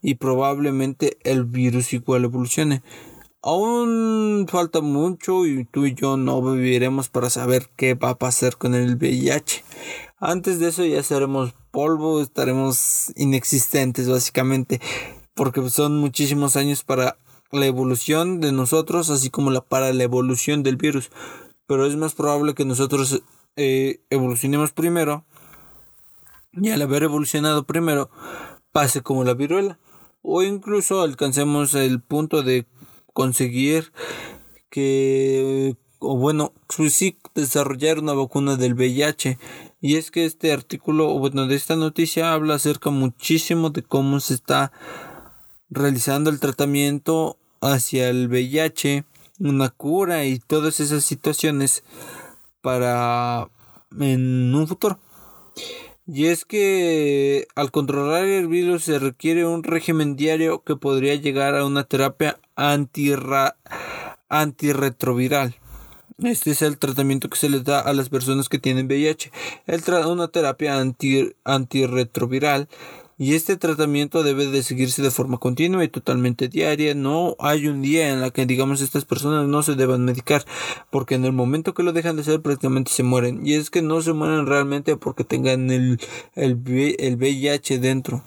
y 0.00 0.14
probablemente 0.14 1.18
el 1.24 1.44
virus 1.44 1.92
igual 1.92 2.22
evolucione. 2.22 2.82
Aún 3.46 4.46
falta 4.48 4.80
mucho 4.80 5.44
y 5.44 5.66
tú 5.66 5.84
y 5.84 5.94
yo 5.94 6.16
no 6.16 6.40
viviremos 6.40 7.10
para 7.10 7.28
saber 7.28 7.68
qué 7.76 7.92
va 7.92 8.08
a 8.08 8.18
pasar 8.18 8.56
con 8.56 8.74
el 8.74 8.96
VIH. 8.96 9.62
Antes 10.18 10.58
de 10.60 10.68
eso 10.68 10.82
ya 10.86 11.02
seremos 11.02 11.52
polvo, 11.70 12.22
estaremos 12.22 13.12
inexistentes 13.16 14.08
básicamente, 14.08 14.80
porque 15.34 15.68
son 15.68 15.98
muchísimos 15.98 16.56
años 16.56 16.84
para 16.84 17.18
la 17.52 17.66
evolución 17.66 18.40
de 18.40 18.50
nosotros, 18.50 19.10
así 19.10 19.28
como 19.28 19.50
la, 19.50 19.60
para 19.60 19.92
la 19.92 20.04
evolución 20.04 20.62
del 20.62 20.76
virus. 20.76 21.10
Pero 21.66 21.84
es 21.84 21.96
más 21.96 22.14
probable 22.14 22.54
que 22.54 22.64
nosotros 22.64 23.22
eh, 23.56 24.00
evolucionemos 24.08 24.72
primero 24.72 25.26
y 26.54 26.70
al 26.70 26.80
haber 26.80 27.02
evolucionado 27.02 27.64
primero 27.64 28.08
pase 28.72 29.02
como 29.02 29.22
la 29.22 29.34
viruela 29.34 29.78
o 30.26 30.42
incluso 30.42 31.02
alcancemos 31.02 31.74
el 31.74 32.00
punto 32.00 32.42
de 32.42 32.64
conseguir 33.14 33.92
que, 34.68 35.76
o 36.00 36.18
bueno, 36.18 36.52
sí 36.90 37.16
desarrollar 37.34 38.00
una 38.00 38.12
vacuna 38.12 38.56
del 38.56 38.74
VIH. 38.74 39.38
Y 39.80 39.96
es 39.96 40.10
que 40.10 40.26
este 40.26 40.52
artículo, 40.52 41.08
o 41.14 41.18
bueno, 41.18 41.46
de 41.46 41.56
esta 41.56 41.76
noticia 41.76 42.34
habla 42.34 42.56
acerca 42.56 42.90
muchísimo 42.90 43.70
de 43.70 43.82
cómo 43.82 44.20
se 44.20 44.34
está 44.34 44.72
realizando 45.70 46.28
el 46.28 46.40
tratamiento 46.40 47.38
hacia 47.62 48.10
el 48.10 48.28
VIH, 48.28 49.04
una 49.38 49.70
cura 49.70 50.26
y 50.26 50.38
todas 50.38 50.80
esas 50.80 51.04
situaciones 51.04 51.84
para 52.60 53.48
en 53.98 54.54
un 54.54 54.66
futuro. 54.66 54.98
Y 56.06 56.26
es 56.26 56.44
que 56.44 57.46
al 57.54 57.70
controlar 57.70 58.24
el 58.24 58.48
virus 58.48 58.84
se 58.84 58.98
requiere 58.98 59.46
un 59.46 59.62
régimen 59.62 60.16
diario 60.16 60.62
que 60.62 60.76
podría 60.76 61.14
llegar 61.14 61.54
a 61.54 61.64
una 61.64 61.84
terapia 61.84 62.38
antirretroviral. 62.56 65.54
Este 66.22 66.52
es 66.52 66.62
el 66.62 66.78
tratamiento 66.78 67.28
que 67.28 67.36
se 67.36 67.48
les 67.48 67.64
da 67.64 67.80
a 67.80 67.92
las 67.92 68.08
personas 68.08 68.48
que 68.48 68.60
tienen 68.60 68.86
VIH. 68.86 69.32
El 69.66 69.82
una 70.06 70.28
terapia 70.28 70.80
antirretroviral 71.44 72.68
y 73.16 73.34
este 73.34 73.56
tratamiento 73.56 74.24
debe 74.24 74.46
de 74.46 74.64
seguirse 74.64 75.00
de 75.00 75.10
forma 75.10 75.38
continua 75.38 75.84
y 75.84 75.88
totalmente 75.88 76.48
diaria. 76.48 76.94
No 76.94 77.36
hay 77.38 77.68
un 77.68 77.80
día 77.80 78.10
en 78.10 78.20
la 78.20 78.30
que 78.30 78.44
digamos 78.44 78.80
estas 78.80 79.04
personas 79.04 79.46
no 79.46 79.62
se 79.62 79.74
deban 79.74 80.04
medicar 80.04 80.44
porque 80.90 81.14
en 81.14 81.24
el 81.24 81.32
momento 81.32 81.74
que 81.74 81.84
lo 81.84 81.92
dejan 81.92 82.16
de 82.16 82.22
hacer 82.22 82.42
prácticamente 82.42 82.90
se 82.90 83.04
mueren. 83.04 83.46
Y 83.46 83.54
es 83.54 83.70
que 83.70 83.82
no 83.82 84.02
se 84.02 84.12
mueren 84.12 84.46
realmente 84.46 84.96
porque 84.96 85.24
tengan 85.24 85.70
el, 85.70 86.00
el, 86.34 86.60
el 86.98 87.16
VIH 87.16 87.78
dentro. 87.78 88.22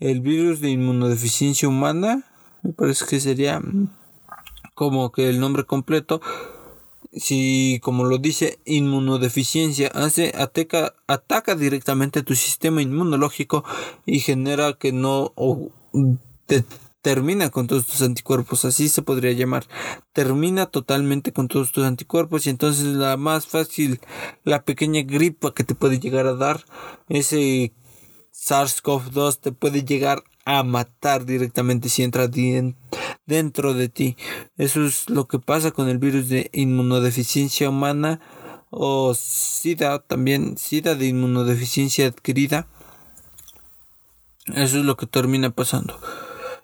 El 0.00 0.20
virus 0.20 0.60
de 0.60 0.70
inmunodeficiencia 0.70 1.68
humana 1.68 2.24
me 2.62 2.72
parece 2.72 3.04
que 3.06 3.20
sería 3.20 3.60
como 4.74 5.12
que 5.12 5.28
el 5.28 5.40
nombre 5.40 5.64
completo 5.64 6.20
si 7.14 7.78
como 7.82 8.04
lo 8.04 8.18
dice 8.18 8.58
inmunodeficiencia 8.64 9.88
hace 9.88 10.32
ataca, 10.36 10.94
ataca 11.06 11.54
directamente 11.54 12.22
tu 12.22 12.34
sistema 12.34 12.80
inmunológico 12.80 13.64
y 14.06 14.20
genera 14.20 14.74
que 14.74 14.92
no 14.92 15.32
termina 17.02 17.50
con 17.50 17.66
todos 17.66 17.86
tus 17.86 18.00
anticuerpos, 18.02 18.64
así 18.64 18.88
se 18.88 19.02
podría 19.02 19.32
llamar. 19.32 19.66
Termina 20.12 20.66
totalmente 20.66 21.32
con 21.32 21.48
todos 21.48 21.72
tus 21.72 21.84
anticuerpos 21.84 22.46
y 22.46 22.50
entonces 22.50 22.84
la 22.84 23.16
más 23.16 23.46
fácil, 23.46 24.00
la 24.44 24.64
pequeña 24.64 25.02
gripa 25.02 25.52
que 25.52 25.64
te 25.64 25.74
puede 25.74 25.98
llegar 25.98 26.26
a 26.26 26.34
dar, 26.34 26.64
ese 27.08 27.72
SARS-CoV-2 28.32 29.40
te 29.40 29.52
puede 29.52 29.84
llegar 29.84 30.24
a 30.44 30.62
matar 30.62 31.24
directamente 31.24 31.88
si 31.88 32.02
entra 32.02 32.28
dentro 33.26 33.74
de 33.74 33.88
ti. 33.88 34.16
Eso 34.56 34.84
es 34.84 35.08
lo 35.08 35.28
que 35.28 35.38
pasa 35.38 35.70
con 35.70 35.88
el 35.88 35.98
virus 35.98 36.28
de 36.28 36.50
inmunodeficiencia 36.52 37.68
humana 37.68 38.20
o 38.70 39.14
SIDA 39.14 39.98
también, 40.00 40.56
SIDA 40.56 40.94
de 40.94 41.06
inmunodeficiencia 41.06 42.06
adquirida. 42.06 42.66
Eso 44.46 44.78
es 44.78 44.84
lo 44.84 44.96
que 44.96 45.06
termina 45.06 45.50
pasando. 45.50 46.00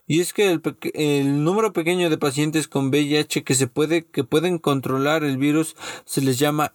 Y 0.07 0.21
es 0.21 0.33
que 0.33 0.51
el, 0.51 0.63
el, 0.95 1.45
número 1.45 1.75
pequeño 1.75 2.09
de 2.09 2.17
pacientes 2.17 2.67
con 2.67 2.89
VIH 2.89 3.45
que 3.45 3.55
se 3.55 3.67
puede 3.67 4.07
que 4.07 4.25
pueden 4.25 4.59
controlar 4.59 5.23
el 5.23 5.37
virus 5.37 5.77
se 6.07 6.23
les 6.23 6.39
llama 6.39 6.73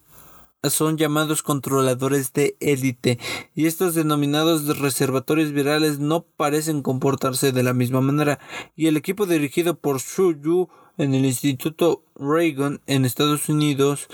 son 0.70 0.98
llamados 0.98 1.44
controladores 1.44 2.34
de 2.34 2.56
élite 2.60 3.20
y 3.54 3.66
estos 3.66 3.96
denominados 3.96 4.80
reservatorios 4.80 5.52
virales 5.52 6.00
no 6.00 6.22
parecen 6.22 6.82
comportarse 6.82 7.52
de 7.52 7.64
la 7.64 7.74
misma 7.74 8.02
manera 8.02 8.40
y 8.76 8.88
el 8.88 8.98
equipo 8.98 9.26
dirigido 9.26 9.76
por 9.76 10.00
Xu 10.00 10.34
Yu 10.42 10.70
en 10.98 11.14
el 11.14 11.26
Instituto 11.26 12.04
Reagan 12.16 12.82
en 12.88 13.06
Estados 13.06 13.50
Unidos 13.50 14.08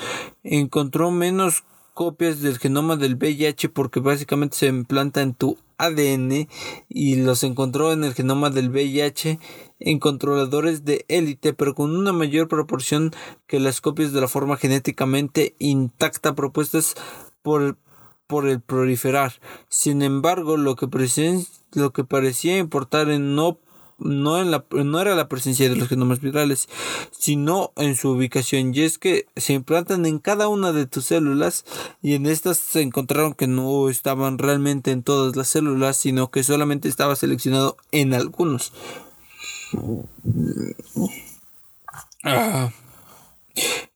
encontró 0.43 1.11
menos 1.11 1.63
copias 1.93 2.41
del 2.41 2.57
genoma 2.57 2.95
del 2.95 3.15
VIH 3.15 3.69
porque 3.69 3.99
básicamente 3.99 4.57
se 4.57 4.67
implanta 4.67 5.21
en 5.21 5.33
tu 5.33 5.57
ADN 5.79 6.47
y 6.87 7.15
los 7.15 7.43
encontró 7.43 7.91
en 7.91 8.03
el 8.03 8.13
genoma 8.13 8.51
del 8.51 8.69
VIH 8.69 9.39
en 9.79 9.99
controladores 9.99 10.85
de 10.85 11.05
élite, 11.07 11.53
pero 11.53 11.73
con 11.73 11.95
una 11.95 12.13
mayor 12.13 12.47
proporción 12.47 13.11
que 13.47 13.59
las 13.59 13.81
copias 13.81 14.11
de 14.11 14.21
la 14.21 14.27
forma 14.27 14.57
genéticamente 14.57 15.55
intacta 15.57 16.35
propuestas 16.35 16.95
por, 17.41 17.77
por 18.27 18.47
el 18.47 18.61
proliferar. 18.61 19.33
Sin 19.69 20.01
embargo, 20.01 20.57
lo 20.57 20.75
que, 20.75 20.87
lo 21.73 21.93
que 21.93 22.03
parecía 22.03 22.57
importar 22.57 23.09
en 23.09 23.35
no 23.35 23.57
no, 23.99 24.41
en 24.41 24.51
la, 24.51 24.65
no 24.71 24.99
era 24.99 25.15
la 25.15 25.27
presencia 25.27 25.69
de 25.69 25.75
los 25.75 25.87
genomas 25.87 26.21
virales, 26.21 26.67
sino 27.11 27.71
en 27.75 27.95
su 27.95 28.09
ubicación. 28.09 28.73
Y 28.73 28.81
es 28.81 28.97
que 28.97 29.27
se 29.35 29.53
implantan 29.53 30.05
en 30.05 30.19
cada 30.19 30.47
una 30.47 30.71
de 30.71 30.85
tus 30.85 31.05
células 31.05 31.65
y 32.01 32.13
en 32.13 32.25
estas 32.25 32.57
se 32.57 32.81
encontraron 32.81 33.33
que 33.33 33.47
no 33.47 33.89
estaban 33.89 34.37
realmente 34.37 34.91
en 34.91 35.03
todas 35.03 35.35
las 35.35 35.47
células, 35.47 35.97
sino 35.97 36.31
que 36.31 36.43
solamente 36.43 36.87
estaba 36.87 37.15
seleccionado 37.15 37.77
en 37.91 38.13
algunos. 38.13 38.73
Ah. 42.23 42.71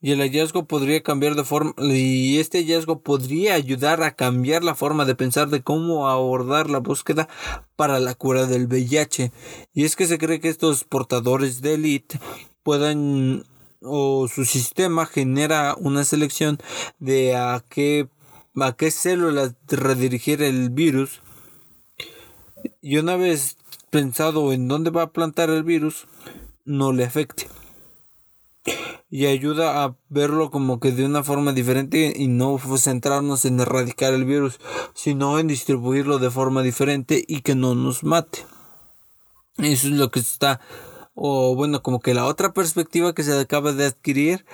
Y 0.02 0.12
el 0.12 0.20
hallazgo 0.20 0.66
podría 0.66 1.02
cambiar 1.04 1.36
de 1.36 1.44
forma 1.44 1.74
y 1.80 2.40
este 2.40 2.60
hallazgo 2.60 3.02
podría 3.02 3.54
ayudar 3.54 4.04
a 4.04 4.16
cambiar 4.16 4.64
la 4.64 4.76
forma 4.76 5.06
de 5.06 5.16
pensar 5.16 5.50
de 5.50 5.62
cómo 5.62 6.10
abordar 6.10 6.70
la 6.70 6.80
búsqueda 6.80 7.30
para 7.76 8.00
la 8.00 8.14
cura 8.16 8.46
del 8.46 8.68
VIH. 8.68 9.32
Y 9.74 9.86
es 9.86 9.96
que 9.96 10.08
se 10.08 10.18
cree 10.18 10.40
que 10.40 10.50
estos 10.50 10.84
portadores 10.84 11.62
de 11.62 11.76
élite 11.76 12.20
puedan 12.64 13.46
o 13.82 14.28
su 14.28 14.46
sistema 14.46 15.06
genera 15.06 15.76
una 15.78 16.06
selección 16.06 16.58
de 17.00 17.36
a 17.36 17.64
qué 17.70 18.08
a 18.62 18.74
qué 18.74 18.92
células 18.92 19.56
redirigir 19.68 20.42
el 20.44 20.70
virus. 20.70 21.22
Y 22.82 22.98
una 22.98 23.16
vez 23.16 23.58
pensado 23.90 24.54
en 24.54 24.68
dónde 24.68 24.90
va 24.90 25.04
a 25.04 25.12
plantar 25.12 25.50
el 25.50 25.64
virus, 25.64 26.08
no 26.66 26.92
le 26.92 27.04
afecte. 27.04 27.48
Y 29.10 29.26
ayuda 29.28 29.84
a 29.84 29.96
verlo 30.10 30.50
como 30.50 30.80
que 30.80 30.92
de 30.92 31.06
una 31.06 31.24
forma 31.24 31.54
diferente 31.54 32.14
y 32.16 32.28
no 32.28 32.58
centrarnos 32.78 33.46
en 33.46 33.60
erradicar 33.60 34.14
el 34.14 34.26
virus, 34.26 34.60
sino 34.94 35.38
en 35.40 35.48
distribuirlo 35.48 36.18
de 36.20 36.32
forma 36.32 36.62
diferente 36.64 37.24
y 37.28 37.42
que 37.42 37.56
no 37.56 37.76
nos 37.76 38.04
mate. 38.04 38.46
Eso 39.58 39.88
es 39.88 39.94
lo 39.94 40.10
que 40.10 40.20
está, 40.20 40.62
o 41.14 41.56
bueno, 41.56 41.84
como 41.84 42.00
que 42.00 42.14
la 42.14 42.26
otra 42.26 42.54
perspectiva 42.54 43.14
que 43.14 43.24
se 43.24 43.40
acaba 43.40 43.72
de 43.72 43.86
adquirir 43.86 44.46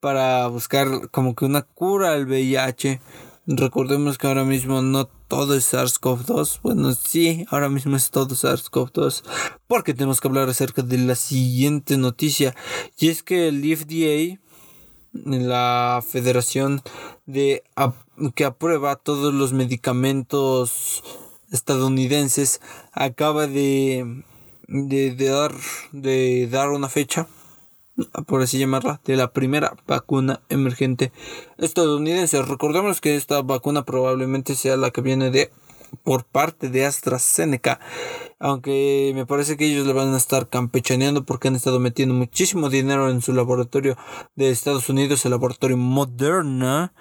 para 0.00 0.46
buscar 0.46 1.10
como 1.10 1.34
que 1.34 1.46
una 1.46 1.62
cura 1.62 2.12
al 2.12 2.26
VIH 2.26 3.00
Recordemos 3.48 4.18
que 4.18 4.26
ahora 4.26 4.44
mismo 4.44 4.82
no 4.82 5.06
todo 5.06 5.54
es 5.54 5.72
SARS-CoV-2. 5.72 6.60
Bueno, 6.62 6.92
sí, 6.94 7.46
ahora 7.48 7.68
mismo 7.68 7.94
es 7.94 8.10
todo 8.10 8.34
SARS-CoV-2. 8.34 9.22
Porque 9.68 9.94
tenemos 9.94 10.20
que 10.20 10.26
hablar 10.26 10.48
acerca 10.48 10.82
de 10.82 10.98
la 10.98 11.14
siguiente 11.14 11.96
noticia. 11.96 12.56
Y 12.98 13.08
es 13.08 13.22
que 13.22 13.46
el 13.46 13.62
FDA, 13.62 14.40
la 15.12 16.02
Federación 16.04 16.82
de 17.26 17.62
que 18.34 18.44
aprueba 18.44 18.96
todos 18.96 19.32
los 19.32 19.52
medicamentos 19.52 21.04
estadounidenses, 21.52 22.60
acaba 22.90 23.46
de, 23.46 24.24
de, 24.66 25.14
dar, 25.14 25.54
de 25.92 26.48
dar 26.50 26.70
una 26.70 26.88
fecha 26.88 27.28
por 28.26 28.42
así 28.42 28.58
llamarla, 28.58 29.00
de 29.04 29.16
la 29.16 29.32
primera 29.32 29.76
vacuna 29.86 30.40
emergente 30.48 31.12
estadounidense. 31.58 32.42
Recordemos 32.42 33.00
que 33.00 33.16
esta 33.16 33.42
vacuna 33.42 33.84
probablemente 33.84 34.54
sea 34.54 34.76
la 34.76 34.90
que 34.90 35.00
viene 35.00 35.30
de 35.30 35.50
por 36.02 36.24
parte 36.24 36.68
de 36.68 36.84
AstraZeneca, 36.84 37.80
aunque 38.38 39.12
me 39.14 39.24
parece 39.24 39.56
que 39.56 39.66
ellos 39.66 39.86
le 39.86 39.92
van 39.92 40.12
a 40.14 40.16
estar 40.16 40.48
campechaneando 40.48 41.24
porque 41.24 41.48
han 41.48 41.56
estado 41.56 41.80
metiendo 41.80 42.14
muchísimo 42.14 42.68
dinero 42.68 43.08
en 43.08 43.22
su 43.22 43.32
laboratorio 43.32 43.96
de 44.34 44.50
Estados 44.50 44.88
Unidos, 44.88 45.24
el 45.24 45.30
laboratorio 45.30 45.76
Moderna, 45.76 46.92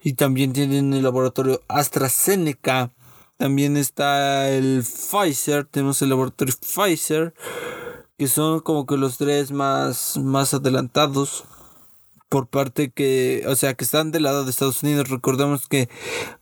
y 0.00 0.14
también 0.14 0.52
tienen 0.52 0.94
el 0.94 1.02
laboratorio 1.02 1.62
AstraZeneca. 1.68 2.92
También 3.36 3.76
está 3.76 4.48
el 4.50 4.84
Pfizer, 4.84 5.64
tenemos 5.64 6.00
el 6.02 6.10
laboratorio 6.10 6.54
Pfizer 6.60 7.34
que 8.18 8.28
son 8.28 8.60
como 8.60 8.86
que 8.86 8.96
los 8.96 9.18
tres 9.18 9.52
más, 9.52 10.16
más 10.18 10.54
adelantados 10.54 11.44
por 12.28 12.48
parte 12.48 12.90
que, 12.90 13.44
o 13.46 13.54
sea, 13.54 13.74
que 13.74 13.84
están 13.84 14.10
del 14.10 14.24
lado 14.24 14.44
de 14.44 14.50
Estados 14.50 14.82
Unidos. 14.82 15.08
Recordemos 15.08 15.68
que 15.68 15.88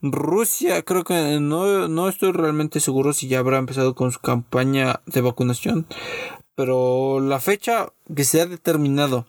Rusia, 0.00 0.82
creo 0.82 1.04
que 1.04 1.38
no, 1.40 1.88
no 1.88 2.08
estoy 2.08 2.32
realmente 2.32 2.80
seguro 2.80 3.12
si 3.12 3.28
ya 3.28 3.40
habrá 3.40 3.58
empezado 3.58 3.94
con 3.94 4.10
su 4.10 4.20
campaña 4.20 5.02
de 5.06 5.20
vacunación, 5.20 5.86
pero 6.54 7.20
la 7.20 7.40
fecha 7.40 7.92
que 8.14 8.24
se 8.24 8.40
ha 8.40 8.46
determinado 8.46 9.26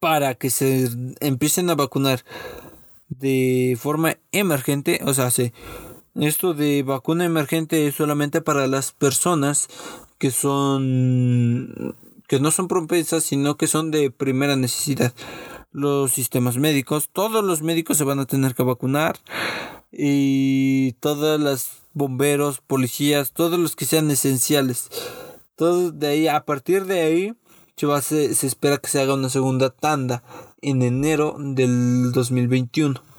para 0.00 0.34
que 0.34 0.50
se 0.50 0.90
empiecen 1.20 1.70
a 1.70 1.74
vacunar 1.74 2.24
de 3.08 3.76
forma 3.80 4.16
emergente, 4.32 5.00
o 5.04 5.14
sea, 5.14 5.30
se, 5.30 5.52
esto 6.14 6.54
de 6.54 6.82
vacuna 6.82 7.24
emergente 7.24 7.86
es 7.86 7.94
solamente 7.94 8.40
para 8.40 8.66
las 8.66 8.92
personas 8.92 9.68
que 10.18 10.30
son 10.30 11.94
que 12.28 12.40
no 12.40 12.50
son 12.50 12.68
propensas, 12.68 13.24
sino 13.24 13.56
que 13.56 13.66
son 13.66 13.90
de 13.90 14.10
primera 14.10 14.56
necesidad. 14.56 15.12
Los 15.72 16.12
sistemas 16.12 16.56
médicos, 16.56 17.08
todos 17.12 17.44
los 17.44 17.62
médicos 17.62 17.98
se 17.98 18.04
van 18.04 18.18
a 18.18 18.26
tener 18.26 18.54
que 18.54 18.62
vacunar 18.62 19.18
y 19.92 20.92
todas 21.00 21.38
las 21.40 21.82
bomberos, 21.92 22.60
policías, 22.60 23.32
todos 23.32 23.58
los 23.58 23.76
que 23.76 23.84
sean 23.84 24.10
esenciales. 24.10 24.88
Todo 25.54 25.92
de 25.92 26.06
ahí, 26.08 26.28
a 26.28 26.44
partir 26.44 26.86
de 26.86 27.00
ahí, 27.00 27.34
se, 28.02 28.34
se 28.34 28.46
espera 28.46 28.78
que 28.78 28.88
se 28.88 29.00
haga 29.00 29.14
una 29.14 29.28
segunda 29.28 29.70
tanda 29.70 30.22
en 30.62 30.82
enero 30.82 31.36
del 31.38 32.12
2021 32.12 33.15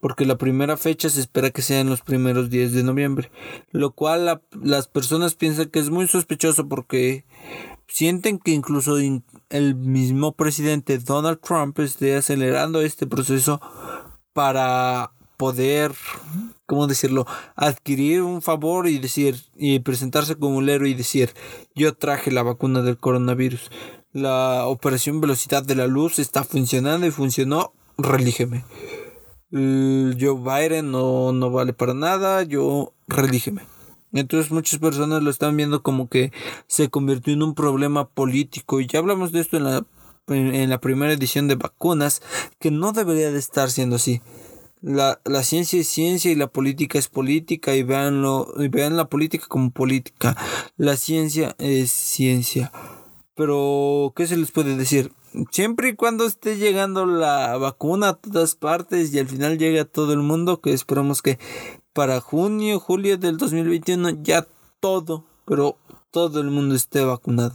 porque 0.00 0.26
la 0.26 0.36
primera 0.36 0.76
fecha 0.76 1.08
se 1.08 1.20
espera 1.20 1.50
que 1.50 1.62
sea 1.62 1.80
en 1.80 1.90
los 1.90 2.02
primeros 2.02 2.50
días 2.50 2.72
de 2.72 2.82
noviembre, 2.82 3.30
lo 3.70 3.92
cual 3.92 4.42
las 4.62 4.88
personas 4.88 5.34
piensan 5.34 5.68
que 5.68 5.78
es 5.78 5.90
muy 5.90 6.08
sospechoso 6.08 6.68
porque 6.68 7.24
sienten 7.86 8.38
que 8.38 8.52
incluso 8.52 8.96
el 8.96 9.74
mismo 9.74 10.32
presidente 10.32 10.98
Donald 10.98 11.40
Trump 11.40 11.78
esté 11.80 12.16
acelerando 12.16 12.80
este 12.80 13.06
proceso 13.06 13.60
para 14.32 15.12
poder, 15.36 15.92
¿cómo 16.66 16.86
decirlo?, 16.86 17.26
adquirir 17.56 18.22
un 18.22 18.42
favor 18.42 18.86
y 18.86 18.98
decir, 18.98 19.40
y 19.56 19.80
presentarse 19.80 20.36
como 20.36 20.56
un 20.56 20.68
y 20.68 20.94
decir, 20.94 21.34
yo 21.74 21.94
traje 21.94 22.30
la 22.30 22.44
vacuna 22.44 22.80
del 22.82 22.96
coronavirus. 22.96 23.70
La 24.12 24.66
operación 24.66 25.20
velocidad 25.20 25.64
de 25.64 25.74
la 25.74 25.86
luz 25.86 26.18
está 26.18 26.44
funcionando 26.44 27.06
y 27.06 27.10
funcionó, 27.10 27.72
relígeme. 27.98 28.64
Joe 29.52 30.40
Biden 30.40 30.90
no, 30.90 31.32
no 31.32 31.50
vale 31.50 31.74
para 31.74 31.92
nada, 31.92 32.42
yo 32.42 32.94
relígeme. 33.06 33.62
Entonces 34.12 34.50
muchas 34.50 34.80
personas 34.80 35.22
lo 35.22 35.30
están 35.30 35.56
viendo 35.56 35.82
como 35.82 36.08
que 36.08 36.32
se 36.66 36.88
convirtió 36.88 37.32
en 37.34 37.42
un 37.42 37.54
problema 37.54 38.08
político 38.08 38.80
y 38.80 38.86
ya 38.86 38.98
hablamos 38.98 39.32
de 39.32 39.40
esto 39.40 39.56
en 39.56 39.64
la, 39.64 39.86
en 40.28 40.70
la 40.70 40.80
primera 40.80 41.12
edición 41.12 41.48
de 41.48 41.56
vacunas, 41.56 42.22
que 42.58 42.70
no 42.70 42.92
debería 42.92 43.30
de 43.30 43.38
estar 43.38 43.70
siendo 43.70 43.96
así. 43.96 44.22
La, 44.80 45.20
la 45.24 45.44
ciencia 45.44 45.80
es 45.80 45.88
ciencia 45.88 46.32
y 46.32 46.34
la 46.34 46.48
política 46.48 46.98
es 46.98 47.08
política 47.08 47.74
y 47.76 47.84
veanlo, 47.84 48.52
y 48.58 48.68
vean 48.68 48.96
la 48.96 49.04
política 49.04 49.46
como 49.48 49.70
política. 49.70 50.36
La 50.76 50.96
ciencia 50.96 51.54
es 51.58 51.90
ciencia. 51.90 52.72
Pero, 53.34 54.12
¿qué 54.16 54.26
se 54.26 54.36
les 54.36 54.50
puede 54.50 54.76
decir? 54.76 55.12
Siempre 55.50 55.90
y 55.90 55.96
cuando 55.96 56.26
esté 56.26 56.56
llegando 56.56 57.06
la 57.06 57.56
vacuna 57.56 58.10
a 58.10 58.14
todas 58.14 58.54
partes 58.54 59.14
y 59.14 59.18
al 59.18 59.28
final 59.28 59.58
llegue 59.58 59.80
a 59.80 59.84
todo 59.84 60.12
el 60.12 60.18
mundo, 60.18 60.60
que 60.60 60.72
esperamos 60.72 61.22
que 61.22 61.38
para 61.92 62.20
junio, 62.20 62.78
julio 62.78 63.16
del 63.18 63.38
2021 63.38 64.22
ya 64.22 64.46
todo, 64.80 65.24
pero 65.46 65.78
todo 66.10 66.40
el 66.40 66.50
mundo 66.50 66.74
esté 66.74 67.04
vacunado. 67.04 67.54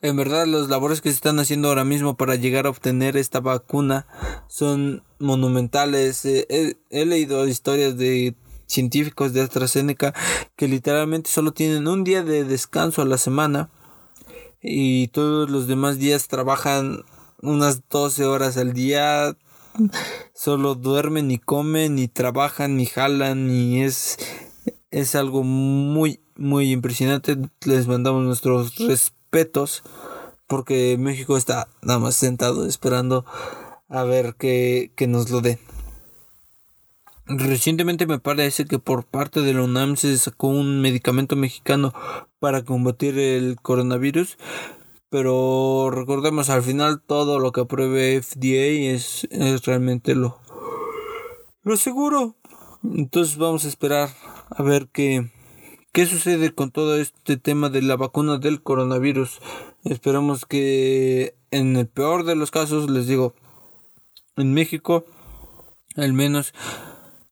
En 0.00 0.16
verdad, 0.16 0.46
las 0.46 0.68
labores 0.68 1.00
que 1.00 1.10
se 1.10 1.14
están 1.14 1.38
haciendo 1.38 1.68
ahora 1.68 1.84
mismo 1.84 2.16
para 2.16 2.34
llegar 2.34 2.66
a 2.66 2.70
obtener 2.70 3.16
esta 3.16 3.38
vacuna 3.38 4.06
son 4.48 5.04
monumentales. 5.20 6.24
he, 6.24 6.76
leído 6.90 7.46
historias 7.46 7.96
de 7.96 8.34
científicos 8.66 9.32
de 9.32 9.42
AstraZeneca 9.42 10.12
que 10.56 10.66
literalmente 10.66 11.30
solo 11.30 11.52
tienen 11.52 11.86
un 11.86 12.02
día 12.02 12.24
de 12.24 12.42
descanso 12.42 13.02
a 13.02 13.04
la 13.04 13.18
semana 13.18 13.70
y 14.62 15.08
todos 15.08 15.50
los 15.50 15.66
demás 15.66 15.98
días 15.98 16.28
trabajan 16.28 17.02
unas 17.42 17.88
12 17.88 18.24
horas 18.24 18.56
al 18.56 18.72
día, 18.72 19.36
solo 20.34 20.74
duermen 20.74 21.30
y 21.30 21.38
comen 21.38 21.98
y 21.98 22.08
trabajan 22.08 22.78
y 22.80 22.86
jalan 22.86 23.50
y 23.50 23.82
es 23.82 24.18
es 24.90 25.14
algo 25.14 25.42
muy 25.42 26.20
muy 26.36 26.70
impresionante. 26.70 27.36
Les 27.64 27.86
mandamos 27.86 28.24
nuestros 28.24 28.76
respetos 28.76 29.82
porque 30.46 30.96
México 30.98 31.36
está 31.36 31.68
nada 31.82 31.98
más 31.98 32.16
sentado 32.16 32.66
esperando 32.66 33.24
a 33.88 34.04
ver 34.04 34.34
que, 34.34 34.92
que 34.96 35.06
nos 35.06 35.30
lo 35.30 35.40
den. 35.40 35.58
Recientemente 37.26 38.06
me 38.06 38.18
parece 38.18 38.64
que 38.64 38.78
por 38.78 39.04
parte 39.04 39.40
de 39.40 39.54
la 39.54 39.62
UNAM 39.62 39.96
se 39.96 40.16
sacó 40.18 40.48
un 40.48 40.80
medicamento 40.80 41.36
mexicano 41.36 41.94
para 42.42 42.64
combatir 42.64 43.20
el 43.20 43.60
coronavirus, 43.62 44.36
pero 45.10 45.90
recordemos 45.92 46.50
al 46.50 46.64
final 46.64 47.00
todo 47.00 47.38
lo 47.38 47.52
que 47.52 47.60
apruebe 47.60 48.20
FDA 48.20 48.92
es, 48.92 49.28
es 49.30 49.64
realmente 49.64 50.16
lo, 50.16 50.40
lo 51.62 51.76
seguro. 51.76 52.34
Entonces 52.82 53.36
vamos 53.36 53.64
a 53.64 53.68
esperar 53.68 54.08
a 54.50 54.60
ver 54.60 54.88
qué, 54.92 55.30
qué 55.92 56.04
sucede 56.04 56.52
con 56.52 56.72
todo 56.72 56.96
este 56.96 57.36
tema 57.36 57.68
de 57.68 57.80
la 57.80 57.94
vacuna 57.94 58.38
del 58.38 58.60
coronavirus. 58.60 59.38
Esperamos 59.84 60.44
que 60.44 61.36
en 61.52 61.76
el 61.76 61.86
peor 61.86 62.24
de 62.24 62.34
los 62.34 62.50
casos, 62.50 62.90
les 62.90 63.06
digo, 63.06 63.34
en 64.36 64.52
México, 64.52 65.04
al 65.94 66.12
menos 66.12 66.54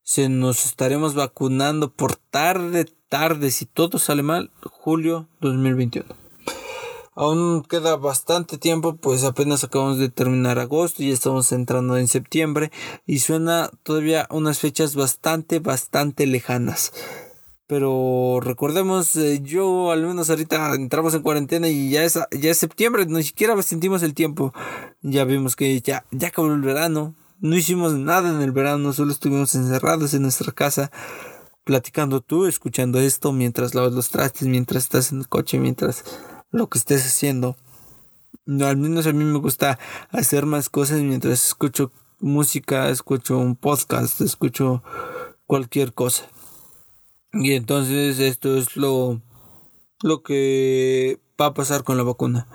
se 0.04 0.28
nos 0.28 0.66
estaremos 0.66 1.16
vacunando 1.16 1.92
por 1.92 2.14
tarde, 2.14 2.86
tarde, 3.10 3.50
si 3.50 3.66
todo 3.66 3.98
sale 3.98 4.22
mal, 4.22 4.50
julio 4.62 5.28
2021. 5.40 6.06
Aún 7.14 7.64
queda 7.64 7.96
bastante 7.96 8.56
tiempo, 8.56 8.96
pues 8.96 9.24
apenas 9.24 9.64
acabamos 9.64 9.98
de 9.98 10.08
terminar 10.08 10.58
agosto 10.58 11.02
y 11.02 11.10
estamos 11.10 11.52
entrando 11.52 11.98
en 11.98 12.08
septiembre 12.08 12.70
y 13.04 13.18
suena 13.18 13.68
todavía 13.82 14.26
unas 14.30 14.60
fechas 14.60 14.94
bastante, 14.94 15.58
bastante 15.58 16.26
lejanas. 16.26 16.92
Pero 17.66 18.38
recordemos, 18.40 19.16
eh, 19.16 19.40
yo 19.42 19.90
al 19.90 20.06
menos 20.06 20.30
ahorita 20.30 20.74
entramos 20.74 21.12
en 21.14 21.22
cuarentena 21.22 21.68
y 21.68 21.90
ya 21.90 22.04
es, 22.04 22.18
ya 22.30 22.50
es 22.50 22.58
septiembre, 22.58 23.06
ni 23.06 23.22
siquiera 23.24 23.60
sentimos 23.60 24.02
el 24.02 24.14
tiempo. 24.14 24.54
Ya 25.02 25.24
vimos 25.24 25.56
que 25.56 25.80
ya, 25.80 26.04
ya 26.12 26.28
acabó 26.28 26.48
el 26.48 26.62
verano, 26.62 27.14
no 27.40 27.56
hicimos 27.56 27.94
nada 27.94 28.30
en 28.30 28.40
el 28.40 28.52
verano, 28.52 28.92
solo 28.92 29.12
estuvimos 29.12 29.54
encerrados 29.54 30.14
en 30.14 30.22
nuestra 30.22 30.52
casa, 30.52 30.90
platicando 31.70 32.20
tú, 32.20 32.46
escuchando 32.46 32.98
esto 32.98 33.30
mientras 33.30 33.76
lavas 33.76 33.92
los 33.92 34.10
trastes, 34.10 34.48
mientras 34.48 34.82
estás 34.82 35.12
en 35.12 35.18
el 35.18 35.28
coche, 35.28 35.60
mientras 35.60 36.04
lo 36.50 36.68
que 36.68 36.78
estés 36.78 37.06
haciendo. 37.06 37.56
No, 38.44 38.66
al 38.66 38.76
menos 38.76 39.06
a 39.06 39.12
mí 39.12 39.22
me 39.22 39.38
gusta 39.38 39.78
hacer 40.10 40.46
más 40.46 40.68
cosas 40.68 40.98
mientras 41.02 41.46
escucho 41.46 41.92
música, 42.18 42.88
escucho 42.88 43.38
un 43.38 43.54
podcast, 43.54 44.20
escucho 44.20 44.82
cualquier 45.46 45.92
cosa. 45.92 46.24
Y 47.32 47.52
entonces 47.52 48.18
esto 48.18 48.56
es 48.56 48.76
lo, 48.76 49.20
lo 50.02 50.24
que 50.24 51.20
va 51.40 51.46
a 51.46 51.54
pasar 51.54 51.84
con 51.84 51.96
la 51.96 52.02
vacuna 52.02 52.48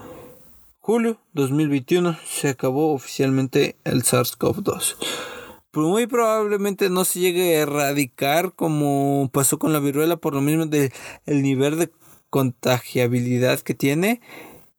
julio 0.82 1.18
2021 1.34 2.16
se 2.28 2.50
acabó 2.50 2.94
oficialmente 2.94 3.76
el 3.86 4.04
SARS-CoV-2. 4.04 5.35
Muy 5.76 6.08
probablemente 6.08 6.90
no 6.90 7.06
se 7.06 7.20
llegue 7.20 7.58
a 7.58 7.62
erradicar 7.62 8.54
como 8.54 9.30
pasó 9.32 9.60
con 9.60 9.74
la 9.74 9.80
viruela 9.80 10.18
por 10.18 10.34
lo 10.34 10.42
mismo 10.42 10.66
del 10.66 10.92
nivel 11.28 11.78
de 11.78 11.92
contagiabilidad 12.30 13.60
que 13.60 13.74
tiene, 13.74 14.22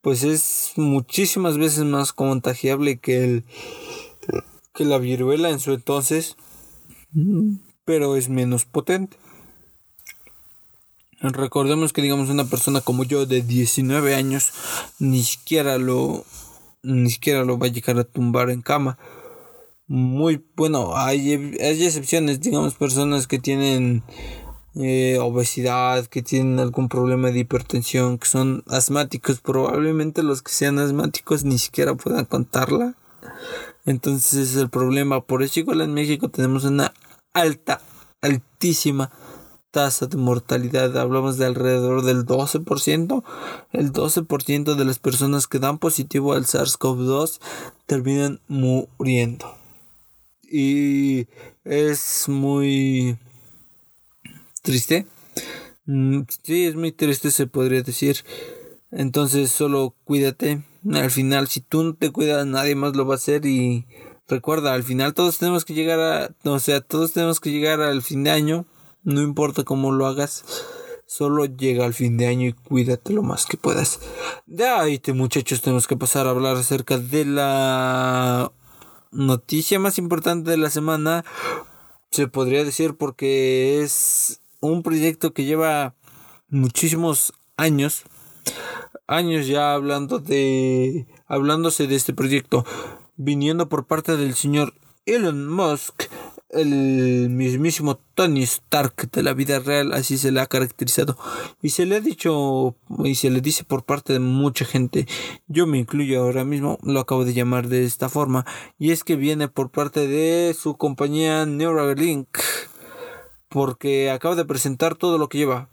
pues 0.01 0.25
es 0.25 0.73
muchísimas 0.77 1.59
veces 1.59 1.85
más 1.85 2.13
contagiable 2.13 2.99
que 2.99 3.25
el 3.25 3.45
que 4.75 4.85
la 4.85 4.99
viruela 4.99 5.49
en 5.51 5.59
su 5.59 5.73
entonces, 5.73 6.37
pero 7.85 8.17
es 8.17 8.29
menos 8.29 8.67
potente. 8.67 9.17
Recordemos 11.21 11.95
que 11.95 12.03
digamos 12.03 12.29
una 12.29 12.45
persona 12.45 12.83
como 12.83 13.05
yo 13.05 13.25
de 13.25 13.41
19 13.41 14.15
años 14.15 14.53
ni 14.99 15.23
siquiera 15.23 15.79
lo 15.79 16.25
ni 16.83 17.11
siquiera 17.11 17.43
lo 17.43 17.59
va 17.59 17.67
a 17.67 17.71
llegar 17.71 17.99
a 17.99 18.05
tumbar 18.05 18.51
en 18.51 18.63
cama. 18.63 18.99
Muy 19.89 20.45
bueno, 20.57 20.97
hay, 20.97 21.33
hay 21.33 21.85
excepciones, 21.85 22.41
digamos 22.41 22.75
personas 22.75 23.29
que 23.29 23.39
tienen 23.39 24.03
eh, 24.75 25.19
obesidad, 25.21 26.07
que 26.07 26.23
tienen 26.23 26.59
algún 26.59 26.89
problema 26.89 27.31
de 27.31 27.39
hipertensión, 27.39 28.19
que 28.19 28.27
son 28.27 28.65
asmáticos, 28.67 29.41
probablemente 29.41 30.25
los 30.25 30.43
que 30.43 30.51
sean 30.51 30.81
asmáticos 30.81 31.45
ni 31.45 31.59
siquiera 31.59 31.95
puedan 31.95 32.25
contarla. 32.25 32.95
Entonces 33.85 34.57
el 34.57 34.71
problema, 34.71 35.21
por 35.21 35.45
eso 35.45 35.61
igual 35.61 35.81
en 35.81 35.95
México 35.95 36.29
tenemos 36.29 36.65
una 36.65 36.93
alta, 37.33 37.81
altísima 38.21 39.13
tasa 39.71 40.07
de 40.07 40.17
mortalidad, 40.17 40.97
hablamos 40.99 41.39
de 41.39 41.47
alrededor 41.47 42.03
del 42.03 42.27
12%, 42.27 43.23
el 43.73 43.93
12% 43.93 44.75
de 44.75 44.85
las 44.85 44.99
personas 44.99 45.47
que 45.47 45.61
dan 45.61 45.79
positivo 45.79 46.33
al 46.33 46.45
SARS-CoV-2 46.45 47.39
terminan 47.87 48.41
muriendo. 48.49 49.66
Y 50.51 51.27
es 51.65 52.29
muy 52.29 53.17
triste. 54.63 55.07
Mm, 55.87 56.23
sí, 56.43 56.67
es 56.67 56.75
muy 56.75 56.93
triste, 56.93 57.31
se 57.31 57.47
podría 57.47 57.83
decir. 57.83 58.25
Entonces, 58.91 59.51
solo 59.51 59.95
cuídate. 60.05 60.63
Al 60.93 61.11
final, 61.11 61.49
si 61.49 61.61
tú 61.61 61.83
no 61.83 61.95
te 61.95 62.11
cuidas, 62.11 62.47
nadie 62.47 62.75
más 62.75 62.97
lo 62.97 63.07
va 63.07 63.15
a 63.15 63.17
hacer. 63.17 63.47
Y 63.47 63.87
recuerda, 64.29 64.75
al 64.75 64.83
final 64.83 65.15
todos 65.15 65.39
tenemos 65.39 65.65
que 65.65 65.75
llegar 65.75 66.01
a. 66.01 66.51
O 66.51 66.59
sea, 66.59 66.81
todos 66.81 67.13
tenemos 67.13 67.41
que 67.41 67.51
llegar 67.51 67.81
al 67.81 68.03
fin 68.03 68.25
de 68.25 68.31
año 68.31 68.67
no 69.07 69.23
importa 69.23 69.63
cómo 69.63 69.93
lo 69.93 70.07
hagas, 70.07 70.45
Solo 71.09 71.45
llega 71.45 71.85
al 71.85 71.95
fin 71.95 72.17
de 72.17 72.27
año 72.27 72.49
y 72.49 72.53
cuídate 72.53 73.13
lo 73.13 73.23
más 73.23 73.47
que 73.47 73.57
puedas. 73.57 74.01
De 74.45 74.67
ahí, 74.67 75.01
muchachos, 75.15 75.63
tenemos 75.63 75.87
que 75.87 75.97
pasar 75.97 76.27
a 76.27 76.31
hablar 76.31 76.57
acerca 76.57 76.99
de 76.99 77.25
la 77.25 78.51
noticia 79.17 79.79
más 79.79 79.99
importante 79.99 80.51
de 80.51 80.57
la 80.57 80.71
semana. 80.71 81.25
Se 82.11 82.29
podría 82.29 82.65
decir 82.65 82.95
porque 82.97 83.83
es 83.83 84.41
un 84.61 84.83
proyecto 84.83 85.33
que 85.33 85.45
lleva 85.45 85.95
muchísimos 86.49 87.33
años. 87.57 88.05
Años 89.07 89.47
ya 89.47 89.75
hablando 89.75 90.19
de. 90.19 91.07
hablándose 91.27 91.87
de 91.87 91.97
este 91.97 92.13
proyecto. 92.13 92.65
Viniendo 93.17 93.69
por 93.69 93.87
parte 93.87 94.17
del 94.17 94.35
señor 94.35 94.75
Elon 95.07 95.49
Musk 95.49 96.05
el 96.57 97.29
mismísimo 97.31 97.99
Tony 98.15 98.43
Stark 98.43 99.11
de 99.11 99.23
la 99.23 99.35
vida 99.35 99.59
real, 99.59 99.93
así 99.93 100.19
se 100.19 100.33
le 100.33 100.41
ha 100.41 100.47
caracterizado. 100.47 101.17
Y 101.63 101.71
se 101.71 101.87
le 101.87 101.97
ha 101.97 102.01
dicho, 102.01 102.75
y 103.05 103.15
se 103.15 103.31
le 103.31 103.41
dice 103.41 103.65
por 103.65 103.85
parte 103.85 104.13
de 104.13 104.19
mucha 104.19 104.65
gente, 104.65 105.07
yo 105.47 105.67
me 105.67 105.79
incluyo 105.79 106.23
ahora 106.23 106.45
mismo, 106.45 106.79
lo 106.83 107.01
acabo 107.01 107.25
de 107.25 107.35
llamar 107.35 107.69
de 107.69 107.85
esta 107.85 108.09
forma, 108.09 108.47
y 108.79 108.91
es 108.91 109.05
que 109.05 109.17
viene 109.17 109.49
por 109.49 109.71
parte 109.71 110.09
de 110.09 110.55
su 110.55 110.77
compañía 110.77 111.47
Neuralink, 111.47 112.29
porque 113.49 114.11
acaba 114.11 114.35
de 114.35 114.45
presentar 114.45 114.97
todo 114.97 115.19
lo 115.19 115.29
que 115.29 115.39
lleva. 115.39 115.69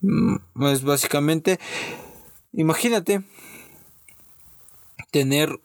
Mm, 0.00 0.36
es 0.66 0.82
básicamente, 0.82 1.58
imagínate 2.52 3.22
tener 5.10 5.60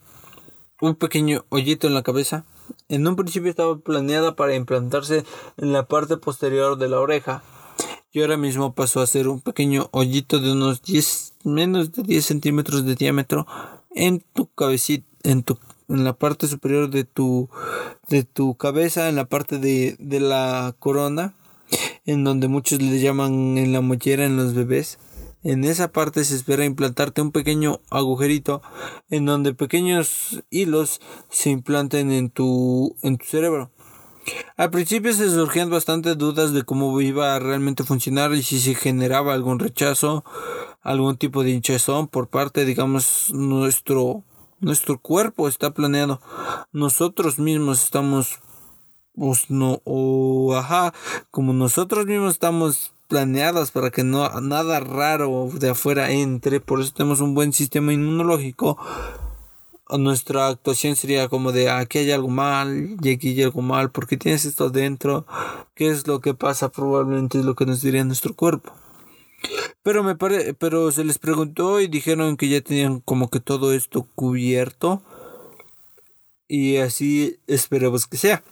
un 0.81 0.95
pequeño 0.95 1.45
hoyito 1.49 1.87
en 1.87 1.93
la 1.93 2.03
cabeza 2.03 2.45
en 2.89 3.07
un 3.07 3.15
principio 3.15 3.49
estaba 3.49 3.77
planeada 3.77 4.35
para 4.35 4.55
implantarse 4.55 5.23
en 5.57 5.73
la 5.73 5.87
parte 5.87 6.17
posterior 6.17 6.77
de 6.77 6.89
la 6.89 6.99
oreja. 6.99 7.43
Y 8.11 8.21
ahora 8.21 8.37
mismo 8.37 8.73
pasó 8.73 9.01
a 9.01 9.07
ser 9.07 9.27
un 9.27 9.41
pequeño 9.41 9.89
hoyito 9.91 10.39
de 10.39 10.51
unos 10.51 10.81
10, 10.81 11.33
menos 11.43 11.91
de 11.91 12.03
10 12.03 12.25
centímetros 12.25 12.85
de 12.85 12.95
diámetro 12.95 13.45
en 13.91 14.23
tu 14.33 14.47
cabecita, 14.47 15.05
en 15.23 15.43
tu 15.43 15.59
en 15.89 16.03
la 16.03 16.13
parte 16.13 16.47
superior 16.47 16.89
de 16.89 17.03
tu 17.05 17.49
de 18.09 18.23
tu 18.23 18.55
cabeza, 18.55 19.09
en 19.09 19.15
la 19.15 19.25
parte 19.25 19.57
de, 19.57 19.95
de 19.99 20.19
la 20.19 20.75
corona, 20.79 21.33
en 22.05 22.23
donde 22.23 22.47
muchos 22.47 22.81
le 22.81 22.99
llaman 22.99 23.57
en 23.57 23.73
la 23.73 23.81
mollera 23.81 24.25
en 24.25 24.37
los 24.37 24.53
bebés. 24.53 24.99
En 25.43 25.63
esa 25.63 25.91
parte 25.91 26.23
se 26.25 26.35
espera 26.35 26.65
implantarte 26.65 27.21
un 27.21 27.31
pequeño 27.31 27.79
agujerito 27.89 28.61
en 29.09 29.25
donde 29.25 29.53
pequeños 29.53 30.43
hilos 30.49 30.99
se 31.29 31.51
implanten 31.51 32.11
en 32.11 32.29
tu, 32.29 32.95
en 33.03 33.17
tu 33.17 33.25
cerebro. 33.25 33.71
Al 34.57 34.71
principio 34.71 35.13
se 35.13 35.29
surgían 35.29 35.69
bastantes 35.69 36.17
dudas 36.17 36.53
de 36.53 36.63
cómo 36.63 36.99
iba 36.99 37.35
a 37.35 37.39
realmente 37.39 37.83
funcionar 37.83 38.33
y 38.33 38.43
si 38.43 38.59
se 38.59 38.75
generaba 38.75 39.33
algún 39.33 39.59
rechazo, 39.59 40.25
algún 40.81 41.17
tipo 41.17 41.43
de 41.43 41.51
hinchazón 41.51 42.07
por 42.07 42.27
parte, 42.27 42.65
digamos, 42.65 43.31
nuestro, 43.33 44.23
nuestro 44.59 44.99
cuerpo 44.99 45.47
está 45.47 45.71
planeado. 45.71 46.19
Nosotros 46.71 47.39
mismos 47.39 47.83
estamos, 47.83 48.39
pues 49.15 49.49
no, 49.49 49.81
o 49.85 50.55
ajá, 50.55 50.93
como 51.31 51.53
nosotros 51.53 52.05
mismos 52.05 52.33
estamos 52.33 52.91
planeadas 53.07 53.71
para 53.71 53.89
que 53.89 54.03
no 54.03 54.29
nada 54.41 54.79
raro 54.79 55.49
de 55.53 55.69
afuera 55.69 56.11
entre, 56.11 56.59
por 56.59 56.81
eso 56.81 56.93
tenemos 56.93 57.21
un 57.21 57.33
buen 57.33 57.53
sistema 57.53 57.93
inmunológico. 57.93 58.77
Nuestra 59.89 60.47
actuación 60.47 60.97
sería 60.97 61.29
como 61.29 61.53
de 61.53 61.69
aquí 61.69 61.99
hay 61.99 62.11
algo 62.11 62.27
mal 62.27 62.97
y 63.01 63.13
aquí 63.13 63.29
hay 63.29 63.43
algo 63.43 63.61
mal, 63.61 63.89
porque 63.89 64.17
tienes 64.17 64.43
esto 64.45 64.69
dentro, 64.69 65.25
qué 65.75 65.89
es 65.89 66.07
lo 66.07 66.19
que 66.19 66.33
pasa, 66.33 66.69
probablemente 66.69 67.39
es 67.39 67.45
lo 67.45 67.55
que 67.55 67.65
nos 67.65 67.81
diría 67.81 68.03
nuestro 68.03 68.33
cuerpo. 68.33 68.73
Pero 69.83 70.03
me 70.03 70.15
pare 70.15 70.53
pero 70.53 70.91
se 70.91 71.05
les 71.05 71.19
preguntó 71.19 71.79
y 71.79 71.87
dijeron 71.87 72.35
que 72.35 72.49
ya 72.49 72.61
tenían 72.61 72.99
como 72.99 73.29
que 73.29 73.39
todo 73.39 73.71
esto 73.71 74.05
cubierto. 74.15 75.01
Y 76.49 76.77
así 76.77 77.39
esperemos 77.47 78.07
que 78.07 78.17
sea. 78.17 78.43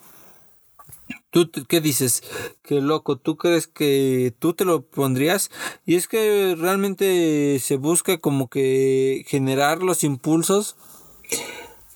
¿Tú 1.36 1.52
qué 1.68 1.82
dices? 1.82 2.24
Qué 2.64 2.80
loco, 2.80 3.18
¿tú 3.18 3.36
crees 3.36 3.68
que 3.68 4.34
tú 4.40 4.54
te 4.54 4.64
lo 4.64 4.84
pondrías? 4.84 5.52
Y 5.86 5.96
es 5.96 6.08
que 6.08 6.56
realmente 6.58 7.60
se 7.60 7.76
busca 7.76 8.20
como 8.20 8.48
que 8.48 9.26
generar 9.28 9.84
los 9.84 10.06
impulsos 10.06 10.78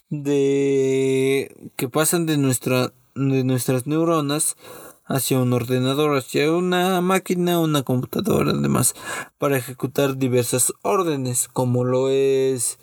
de 0.09 1.71
que 1.77 1.87
pasan 1.87 2.25
de 2.25 2.35
nuestra 2.35 2.91
de 3.15 3.45
nuestras 3.45 3.87
neuronas 3.87 4.57
hacia 5.05 5.39
un 5.39 5.53
ordenador, 5.53 6.17
hacia 6.17 6.51
una 6.51 6.99
máquina, 6.99 7.61
una 7.61 7.83
computadora, 7.83 8.51
además, 8.51 8.93
para 9.37 9.55
ejecutar 9.55 10.17
diversas 10.17 10.73
órdenes, 10.81 11.47
como 11.47 11.85
lo 11.85 12.09
es 12.09 12.77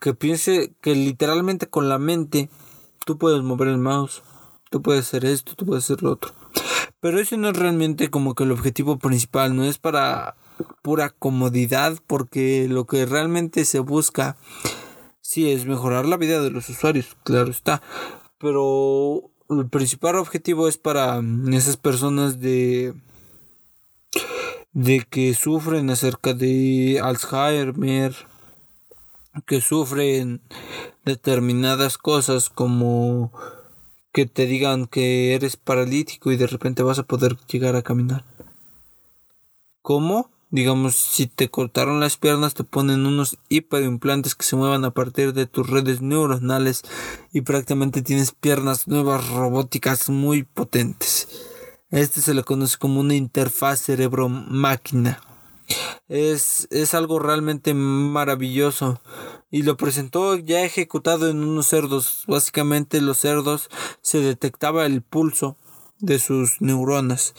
que 0.00 0.12
piense 0.12 0.74
que 0.82 0.94
literalmente 0.94 1.66
con 1.66 1.88
la 1.88 1.98
mente 1.98 2.50
tú 3.06 3.16
puedes 3.16 3.42
mover 3.42 3.68
el 3.68 3.78
mouse 3.78 4.22
tú 4.72 4.82
puedes 4.82 5.06
hacer 5.06 5.26
esto, 5.26 5.54
tú 5.54 5.66
puedes 5.66 5.84
hacer 5.84 6.02
lo 6.02 6.12
otro. 6.12 6.32
Pero 6.98 7.20
eso 7.20 7.36
no 7.36 7.50
es 7.50 7.56
realmente 7.56 8.10
como 8.10 8.34
que 8.34 8.44
el 8.44 8.52
objetivo 8.52 8.98
principal, 8.98 9.54
no 9.54 9.64
es 9.64 9.78
para 9.78 10.34
pura 10.80 11.10
comodidad, 11.10 11.98
porque 12.06 12.66
lo 12.68 12.86
que 12.86 13.04
realmente 13.04 13.66
se 13.66 13.80
busca, 13.80 14.36
sí, 15.20 15.52
es 15.52 15.66
mejorar 15.66 16.06
la 16.06 16.16
vida 16.16 16.40
de 16.40 16.50
los 16.50 16.68
usuarios, 16.70 17.16
claro 17.22 17.50
está. 17.50 17.82
Pero 18.38 19.30
el 19.50 19.68
principal 19.68 20.16
objetivo 20.16 20.66
es 20.68 20.78
para 20.78 21.22
esas 21.52 21.76
personas 21.76 22.40
de 22.40 22.94
de 24.72 25.06
que 25.08 25.34
sufren 25.34 25.90
acerca 25.90 26.32
de 26.32 26.98
Alzheimer, 27.02 28.14
que 29.46 29.60
sufren 29.60 30.40
determinadas 31.04 31.98
cosas 31.98 32.48
como 32.48 33.32
que 34.12 34.26
te 34.26 34.46
digan 34.46 34.86
que 34.86 35.34
eres 35.34 35.56
paralítico 35.56 36.30
y 36.30 36.36
de 36.36 36.46
repente 36.46 36.82
vas 36.82 36.98
a 36.98 37.04
poder 37.04 37.38
llegar 37.48 37.76
a 37.76 37.82
caminar. 37.82 38.24
¿Cómo? 39.80 40.30
Digamos, 40.50 40.96
si 40.96 41.26
te 41.26 41.48
cortaron 41.48 41.98
las 41.98 42.18
piernas, 42.18 42.52
te 42.52 42.62
ponen 42.62 43.06
unos 43.06 43.38
hiperimplante 43.48 44.28
que 44.36 44.44
se 44.44 44.54
muevan 44.54 44.84
a 44.84 44.90
partir 44.90 45.32
de 45.32 45.46
tus 45.46 45.68
redes 45.68 46.02
neuronales 46.02 46.82
y 47.32 47.40
prácticamente 47.40 48.02
tienes 48.02 48.32
piernas 48.32 48.86
nuevas 48.86 49.30
robóticas 49.30 50.10
muy 50.10 50.42
potentes. 50.42 51.26
Este 51.90 52.20
se 52.20 52.34
le 52.34 52.44
conoce 52.44 52.76
como 52.76 53.00
una 53.00 53.14
interfaz 53.14 53.80
cerebro-máquina. 53.80 55.20
Es, 56.08 56.68
es 56.70 56.94
algo 56.94 57.18
realmente 57.18 57.74
maravilloso 57.74 59.00
y 59.50 59.62
lo 59.62 59.76
presentó 59.76 60.36
ya 60.36 60.64
ejecutado 60.64 61.28
en 61.28 61.44
unos 61.44 61.66
cerdos. 61.68 62.24
Básicamente 62.26 63.00
los 63.00 63.18
cerdos 63.18 63.68
se 64.00 64.18
detectaba 64.18 64.86
el 64.86 65.02
pulso 65.02 65.56
de 65.98 66.18
sus 66.18 66.60
neuronas. 66.60 67.34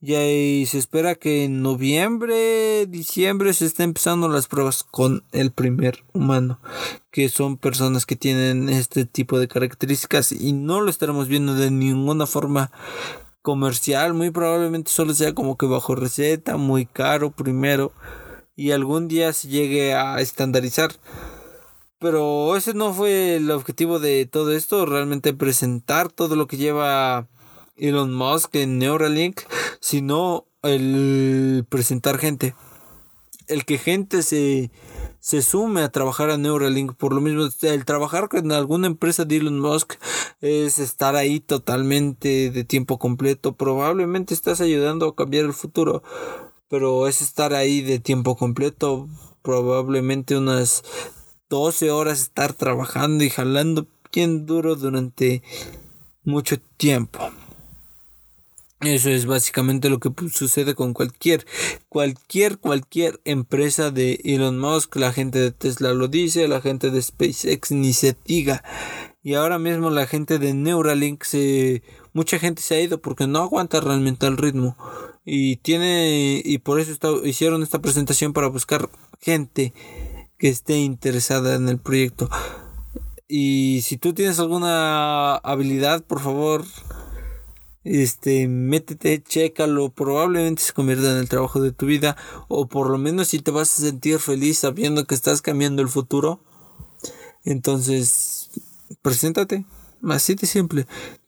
Y 0.00 0.14
ahí 0.14 0.64
se 0.66 0.78
espera 0.78 1.16
que 1.16 1.44
en 1.44 1.60
noviembre, 1.60 2.86
diciembre 2.86 3.52
se 3.52 3.66
estén 3.66 3.86
empezando 3.86 4.28
las 4.28 4.46
pruebas 4.46 4.84
con 4.84 5.24
el 5.32 5.50
primer 5.50 6.04
humano, 6.12 6.60
que 7.10 7.28
son 7.28 7.56
personas 7.56 8.06
que 8.06 8.14
tienen 8.14 8.68
este 8.68 9.06
tipo 9.06 9.40
de 9.40 9.48
características 9.48 10.30
y 10.30 10.52
no 10.52 10.80
lo 10.80 10.88
estaremos 10.88 11.26
viendo 11.26 11.54
de 11.54 11.72
ninguna 11.72 12.26
forma 12.26 12.70
comercial, 13.48 14.12
muy 14.12 14.30
probablemente 14.30 14.90
solo 14.90 15.14
sea 15.14 15.32
como 15.32 15.56
que 15.56 15.64
bajo 15.64 15.94
receta, 15.94 16.58
muy 16.58 16.84
caro 16.84 17.30
primero 17.30 17.92
y 18.54 18.72
algún 18.72 19.08
día 19.08 19.32
se 19.32 19.48
llegue 19.48 19.94
a 19.94 20.20
estandarizar. 20.20 20.90
Pero 21.98 22.54
ese 22.58 22.74
no 22.74 22.92
fue 22.92 23.36
el 23.36 23.50
objetivo 23.50 24.00
de 24.00 24.26
todo 24.26 24.52
esto, 24.52 24.84
realmente 24.84 25.32
presentar 25.32 26.12
todo 26.12 26.36
lo 26.36 26.46
que 26.46 26.58
lleva 26.58 27.26
Elon 27.78 28.12
Musk 28.12 28.54
en 28.56 28.78
Neuralink, 28.78 29.40
sino 29.80 30.44
el 30.62 31.64
presentar 31.70 32.18
gente. 32.18 32.54
El 33.48 33.64
que 33.64 33.78
gente 33.78 34.22
se, 34.22 34.70
se 35.20 35.42
sume 35.42 35.82
a 35.82 35.90
trabajar 35.90 36.30
a 36.30 36.38
Neuralink. 36.38 36.94
Por 36.94 37.12
lo 37.12 37.20
mismo, 37.20 37.48
el 37.62 37.84
trabajar 37.84 38.28
con 38.28 38.52
alguna 38.52 38.86
empresa 38.86 39.24
de 39.24 39.36
Elon 39.36 39.60
Musk 39.60 39.94
es 40.40 40.78
estar 40.78 41.16
ahí 41.16 41.40
totalmente 41.40 42.50
de 42.50 42.64
tiempo 42.64 42.98
completo. 42.98 43.52
Probablemente 43.52 44.34
estás 44.34 44.60
ayudando 44.60 45.06
a 45.06 45.16
cambiar 45.16 45.44
el 45.44 45.52
futuro, 45.52 46.02
pero 46.68 47.08
es 47.08 47.22
estar 47.22 47.54
ahí 47.54 47.80
de 47.80 47.98
tiempo 47.98 48.36
completo. 48.36 49.08
Probablemente 49.42 50.36
unas 50.36 50.84
12 51.48 51.90
horas 51.90 52.20
estar 52.20 52.52
trabajando 52.52 53.24
y 53.24 53.30
jalando 53.30 53.86
bien 54.12 54.46
duro 54.46 54.76
durante 54.76 55.42
mucho 56.24 56.56
tiempo. 56.76 57.18
Eso 58.80 59.10
es 59.10 59.26
básicamente 59.26 59.88
lo 59.88 59.98
que 59.98 60.10
sucede 60.30 60.76
con 60.76 60.94
cualquier, 60.94 61.44
cualquier, 61.88 62.58
cualquier 62.58 63.20
empresa 63.24 63.90
de 63.90 64.20
Elon 64.22 64.58
Musk. 64.58 64.94
La 64.96 65.12
gente 65.12 65.40
de 65.40 65.50
Tesla 65.50 65.92
lo 65.94 66.06
dice, 66.06 66.46
la 66.46 66.60
gente 66.60 66.90
de 66.90 67.02
SpaceX 67.02 67.72
ni 67.72 67.92
se 67.92 68.16
diga. 68.24 68.62
y 69.22 69.34
ahora 69.34 69.58
mismo 69.58 69.90
la 69.90 70.06
gente 70.06 70.38
de 70.38 70.54
Neuralink 70.54 71.24
se 71.24 71.82
mucha 72.12 72.38
gente 72.38 72.62
se 72.62 72.76
ha 72.76 72.80
ido 72.80 73.00
porque 73.00 73.26
no 73.26 73.40
aguanta 73.40 73.80
realmente 73.80 74.26
el 74.26 74.36
ritmo 74.36 74.76
y 75.24 75.56
tiene 75.56 76.40
y 76.44 76.58
por 76.58 76.80
eso 76.80 77.24
hicieron 77.24 77.62
esta 77.62 77.80
presentación 77.80 78.32
para 78.32 78.46
buscar 78.46 78.88
gente 79.20 79.74
que 80.38 80.48
esté 80.48 80.78
interesada 80.78 81.56
en 81.56 81.68
el 81.68 81.78
proyecto 81.78 82.30
y 83.26 83.80
si 83.82 83.98
tú 83.98 84.14
tienes 84.14 84.38
alguna 84.38 85.34
habilidad 85.36 86.02
por 86.04 86.20
favor 86.20 86.64
este, 87.88 88.48
métete, 88.48 89.22
chécalo, 89.22 89.90
probablemente 89.90 90.62
se 90.62 90.72
convierta 90.72 91.10
en 91.10 91.18
el 91.18 91.28
trabajo 91.28 91.60
de 91.60 91.72
tu 91.72 91.86
vida, 91.86 92.16
o 92.48 92.68
por 92.68 92.90
lo 92.90 92.98
menos 92.98 93.28
si 93.28 93.38
te 93.38 93.50
vas 93.50 93.78
a 93.78 93.82
sentir 93.82 94.18
feliz 94.18 94.58
sabiendo 94.58 95.04
que 95.06 95.14
estás 95.14 95.42
cambiando 95.42 95.82
el 95.82 95.88
futuro, 95.88 96.40
entonces, 97.44 98.50
preséntate, 99.02 99.64
así 100.08 100.34
de 100.34 100.46
simple. 100.46 100.86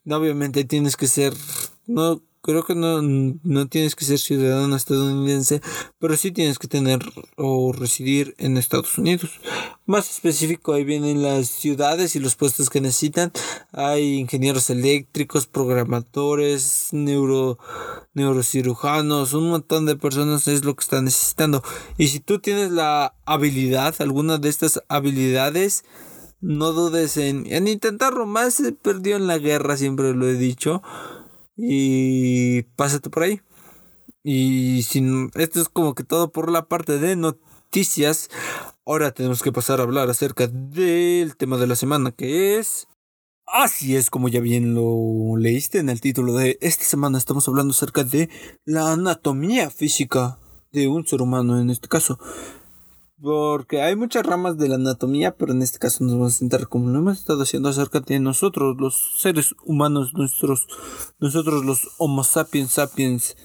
Obviamente 0.09 0.65
tienes 0.65 0.97
que 0.97 1.07
ser, 1.07 1.33
no 1.87 2.21
creo 2.43 2.65
que 2.65 2.75
no, 2.75 3.03
no 3.03 3.69
tienes 3.69 3.95
que 3.95 4.05
ser 4.05 4.19
ciudadano 4.19 4.77
estadounidense, 4.77 5.61
pero 5.99 6.17
sí 6.17 6.33
tienes 6.33 6.59
que 6.59 6.69
tener 6.69 7.01
o 7.37 7.73
residir 7.73 8.35
en 8.39 8.57
Estados 8.57 8.97
Unidos. 8.99 9.31
Más 9.87 10.11
específico, 10.11 10.73
ahí 10.73 10.85
vienen 10.85 11.23
las 11.23 11.49
ciudades 11.49 12.17
y 12.17 12.21
los 12.21 12.37
puestos 12.37 12.71
que 12.71 12.81
necesitan. 12.81 13.33
Hay 13.73 14.19
ingenieros 14.19 14.71
eléctricos, 14.71 15.47
programadores, 15.47 16.89
neuro, 16.93 17.59
neurocirujanos, 18.15 19.35
un 19.35 19.51
montón 19.51 19.87
de 19.87 19.97
personas 19.97 20.49
es 20.49 20.65
lo 20.65 20.75
que 20.75 20.83
están 20.83 21.05
necesitando. 21.05 21.63
Y 21.99 22.09
si 22.09 22.21
tú 22.21 22.39
tienes 22.39 22.71
la 22.71 23.15
habilidad, 23.27 23.95
alguna 23.99 24.39
de 24.39 24.49
estas 24.49 24.83
habilidades, 24.89 25.85
no 26.41 26.73
dudes 26.73 27.19
en, 27.19 27.47
en 27.53 27.69
intentarlo. 27.69 28.25
Más 28.25 28.55
se 28.55 28.73
perdió 28.73 29.17
en 29.17 29.27
la 29.27 29.39
guerra, 29.39 29.77
siempre 29.77 30.15
lo 30.15 30.27
he 30.27 30.35
dicho 30.35 30.83
y 31.63 32.63
pásate 32.77 33.11
por 33.11 33.25
ahí. 33.25 33.41
Y 34.23 34.83
sin, 34.83 35.31
esto 35.35 35.61
es 35.61 35.69
como 35.69 35.95
que 35.95 36.05
todo 36.05 36.31
por 36.31 36.51
la 36.51 36.69
parte 36.69 36.99
de 36.99 37.17
noticias. 37.17 38.29
Ahora 38.87 39.13
tenemos 39.13 39.43
que 39.43 39.53
pasar 39.53 39.81
a 39.81 39.85
hablar 39.85 40.11
acerca 40.11 40.47
del 40.47 41.37
tema 41.37 41.57
de 41.57 41.67
la 41.67 41.77
semana 41.77 42.13
que 42.13 42.59
es... 42.59 42.87
Así 43.53 43.97
es 43.97 44.11
como 44.11 44.29
ya 44.29 44.41
bien 44.41 44.75
lo 44.75 45.37
leíste 45.37 45.79
en 45.79 45.89
el 45.89 46.01
título 46.01 46.35
de 46.35 46.57
esta 46.61 46.85
semana 46.85 47.19
estamos 47.19 47.49
hablando 47.49 47.73
acerca 47.73 48.05
de 48.05 48.31
la 48.65 48.93
anatomía 48.93 49.71
física 49.71 50.39
de 50.71 50.87
un 50.87 51.05
ser 51.05 51.21
humano 51.21 51.61
en 51.61 51.69
este 51.69 51.89
caso. 51.89 52.21
Porque 53.23 53.83
hay 53.83 53.97
muchas 53.97 54.25
ramas 54.25 54.57
de 54.57 54.69
la 54.69 54.77
anatomía, 54.77 55.37
pero 55.37 55.53
en 55.53 55.61
este 55.61 55.79
caso 55.79 56.03
nos 56.05 56.15
vamos 56.15 56.37
a 56.37 56.39
centrar 56.39 56.69
como 56.69 56.89
lo 56.89 57.01
hemos 57.01 57.19
estado 57.19 57.43
haciendo 57.43 57.69
acerca 57.69 58.01
de 58.01 58.19
nosotros, 58.19 58.77
los 58.79 59.21
seres 59.21 59.55
humanos, 59.67 60.15
nuestros, 60.15 60.67
nosotros 61.19 61.63
los 61.65 61.91
Homo 61.99 62.25
sapiens 62.25 62.73
sapiens. 62.73 63.37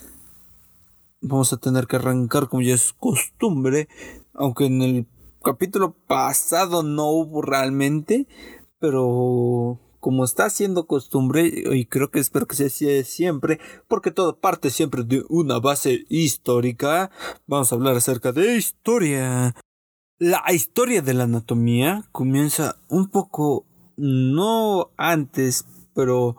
Vamos 1.20 1.52
a 1.52 1.58
tener 1.58 1.88
que 1.88 1.98
arrancar 1.98 2.48
como 2.48 2.62
ya 2.62 2.74
es 2.74 2.94
costumbre, 2.94 3.90
aunque 4.34 4.68
en 4.68 4.82
el 4.82 5.08
capítulo 5.44 5.94
pasado 6.08 6.82
no 6.82 7.10
hubo 7.10 7.42
realmente, 7.42 8.28
pero 8.80 9.82
como 10.00 10.24
está 10.24 10.50
siendo 10.52 10.86
costumbre, 10.86 11.52
y 11.74 11.86
creo 11.88 12.12
que 12.12 12.20
espero 12.20 12.46
que 12.46 12.56
sea 12.56 12.68
así 12.68 13.04
siempre, 13.04 13.60
porque 13.88 14.12
todo 14.12 14.40
parte 14.40 14.70
siempre 14.70 15.04
de 15.04 15.26
una 15.28 15.60
base 15.60 16.06
histórica, 16.10 17.10
vamos 17.48 17.72
a 17.72 17.76
hablar 17.76 17.96
acerca 17.96 18.32
de 18.32 18.56
historia. 18.56 19.56
La 20.17 20.41
historia 20.54 21.01
de 21.01 21.13
la 21.13 21.25
anatomía 21.25 22.06
comienza 22.13 22.78
un 22.88 23.10
poco, 23.10 23.65
no 23.97 24.91
antes, 24.95 25.65
pero 25.93 26.38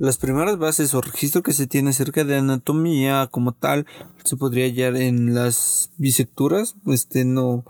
las 0.00 0.16
primeras 0.16 0.56
bases 0.56 0.94
o 0.94 1.02
registro 1.02 1.42
que 1.42 1.52
se 1.52 1.66
tiene 1.66 1.90
acerca 1.90 2.24
de 2.24 2.38
anatomía 2.38 3.28
como 3.30 3.52
tal 3.52 3.84
se 4.24 4.38
podría 4.38 4.64
hallar 4.64 4.96
en 4.96 5.34
las 5.34 5.90
bisecturas, 5.98 6.74
este 6.86 7.26
no, 7.26 7.64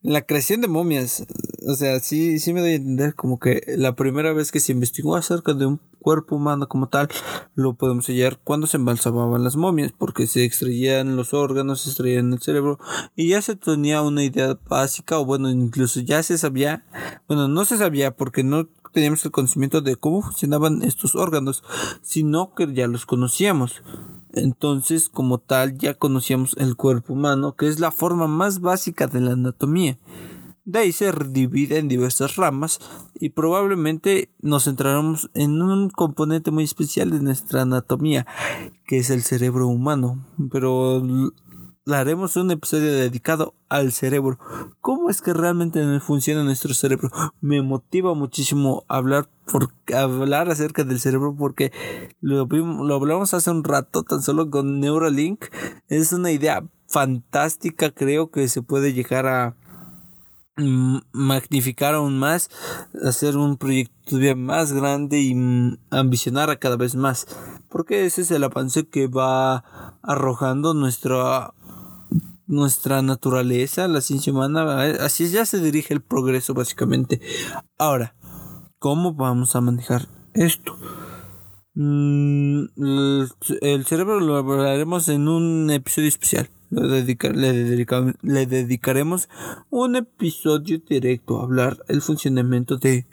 la 0.00 0.22
creación 0.22 0.62
de 0.62 0.68
momias. 0.68 1.26
O 1.68 1.74
sea, 1.74 2.00
sí, 2.00 2.38
sí 2.38 2.54
me 2.54 2.60
doy 2.60 2.70
a 2.70 2.76
entender 2.76 3.14
como 3.14 3.38
que 3.38 3.62
la 3.76 3.94
primera 3.94 4.32
vez 4.32 4.52
que 4.52 4.60
se 4.60 4.72
investigó 4.72 5.16
acerca 5.16 5.52
de 5.52 5.66
un 5.66 5.80
cuerpo 6.00 6.36
humano 6.36 6.66
como 6.66 6.88
tal, 6.88 7.08
lo 7.54 7.74
podemos 7.74 8.06
hallar 8.06 8.38
cuando 8.42 8.66
se 8.66 8.78
embalsamaban 8.78 9.44
las 9.44 9.56
momias, 9.56 9.92
porque 9.92 10.26
se 10.26 10.44
extraían 10.44 11.16
los 11.16 11.34
órganos, 11.34 11.82
se 11.82 11.90
extraían 11.90 12.32
el 12.32 12.40
cerebro, 12.40 12.78
y 13.16 13.30
ya 13.30 13.42
se 13.42 13.56
tenía 13.56 14.00
una 14.00 14.22
idea 14.22 14.58
básica, 14.68 15.18
o 15.18 15.26
bueno, 15.26 15.50
incluso 15.50 16.00
ya 16.00 16.22
se 16.22 16.38
sabía, 16.38 16.86
bueno, 17.26 17.48
no 17.48 17.64
se 17.64 17.76
sabía 17.76 18.16
porque 18.16 18.44
no 18.44 18.68
teníamos 18.96 19.22
el 19.26 19.30
conocimiento 19.30 19.82
de 19.82 19.96
cómo 19.96 20.22
funcionaban 20.22 20.82
estos 20.82 21.16
órganos, 21.16 21.62
sino 22.00 22.54
que 22.54 22.72
ya 22.72 22.86
los 22.86 23.04
conocíamos. 23.04 23.82
Entonces, 24.32 25.10
como 25.10 25.36
tal, 25.36 25.76
ya 25.76 25.92
conocíamos 25.92 26.56
el 26.56 26.76
cuerpo 26.76 27.12
humano, 27.12 27.56
que 27.56 27.68
es 27.68 27.78
la 27.78 27.90
forma 27.90 28.26
más 28.26 28.62
básica 28.62 29.06
de 29.06 29.20
la 29.20 29.32
anatomía. 29.32 29.98
De 30.64 30.78
ahí 30.78 30.92
se 30.92 31.12
divide 31.28 31.76
en 31.76 31.88
diversas 31.88 32.36
ramas 32.36 32.80
y 33.20 33.28
probablemente 33.28 34.30
nos 34.40 34.64
centraremos 34.64 35.30
en 35.34 35.60
un 35.60 35.90
componente 35.90 36.50
muy 36.50 36.64
especial 36.64 37.10
de 37.10 37.20
nuestra 37.20 37.62
anatomía, 37.62 38.26
que 38.86 38.96
es 38.96 39.10
el 39.10 39.24
cerebro 39.24 39.68
humano. 39.68 40.24
Pero 40.50 41.02
haremos 41.94 42.36
un 42.36 42.50
episodio 42.50 42.92
dedicado 42.92 43.54
al 43.68 43.92
cerebro. 43.92 44.38
¿Cómo 44.80 45.08
es 45.08 45.22
que 45.22 45.32
realmente 45.32 46.00
funciona 46.00 46.42
nuestro 46.42 46.74
cerebro? 46.74 47.10
Me 47.40 47.62
motiva 47.62 48.14
muchísimo 48.14 48.84
hablar, 48.88 49.28
por, 49.50 49.72
hablar 49.94 50.50
acerca 50.50 50.82
del 50.82 50.98
cerebro 50.98 51.36
porque 51.36 51.72
lo, 52.20 52.46
lo 52.46 52.94
hablamos 52.94 53.34
hace 53.34 53.50
un 53.50 53.62
rato 53.62 54.02
tan 54.02 54.22
solo 54.22 54.50
con 54.50 54.80
Neuralink. 54.80 55.44
Es 55.88 56.12
una 56.12 56.32
idea 56.32 56.64
fantástica, 56.88 57.90
creo 57.90 58.30
que 58.30 58.48
se 58.48 58.62
puede 58.62 58.92
llegar 58.92 59.26
a 59.26 59.56
magnificar 61.12 61.94
aún 61.94 62.18
más, 62.18 62.48
hacer 63.04 63.36
un 63.36 63.58
proyecto 63.58 63.94
todavía 64.06 64.34
más 64.34 64.72
grande 64.72 65.20
y 65.20 65.34
ambicionar 65.90 66.48
a 66.48 66.56
cada 66.56 66.76
vez 66.76 66.94
más, 66.94 67.26
porque 67.68 68.06
ese 68.06 68.22
es 68.22 68.30
el 68.30 68.44
avance 68.44 68.88
que 68.88 69.06
va 69.06 69.98
arrojando 70.02 70.72
nuestra 70.72 71.52
nuestra 72.46 73.02
naturaleza, 73.02 73.88
la 73.88 74.00
ciencia 74.00 74.32
humana, 74.32 74.82
así 75.00 75.28
ya 75.28 75.44
se 75.46 75.60
dirige 75.60 75.94
el 75.94 76.00
progreso 76.00 76.54
básicamente. 76.54 77.20
Ahora, 77.78 78.14
¿cómo 78.78 79.14
vamos 79.14 79.56
a 79.56 79.60
manejar 79.60 80.08
esto? 80.34 80.78
Mm, 81.74 82.68
el 83.60 83.84
cerebro 83.84 84.18
lo 84.20 84.36
hablaremos 84.36 85.08
en 85.08 85.28
un 85.28 85.70
episodio 85.70 86.08
especial. 86.08 86.48
Le, 86.70 87.04
le, 88.22 88.46
dedicaremos 88.46 89.28
un 89.70 89.96
episodio 89.96 90.78
directo 90.78 91.38
a 91.38 91.44
hablar 91.44 91.78
el 91.88 92.02
funcionamiento 92.02 92.76
de 92.78 93.06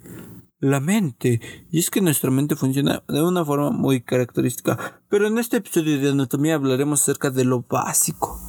la 0.59 0.79
mente. 0.79 1.41
Y 1.71 1.79
es 1.79 1.89
que 1.89 2.01
nuestra 2.01 2.31
mente 2.31 2.55
funciona 2.55 3.03
de 3.07 3.21
una 3.21 3.43
forma 3.43 3.69
muy 3.69 4.01
característica. 4.01 5.01
Pero 5.09 5.27
en 5.27 5.37
este 5.37 5.57
episodio 5.57 5.99
de 5.99 6.11
anatomía 6.11 6.55
hablaremos 6.55 7.01
acerca 7.01 7.29
de 7.29 7.43
lo 7.43 7.63
básico. 7.63 8.39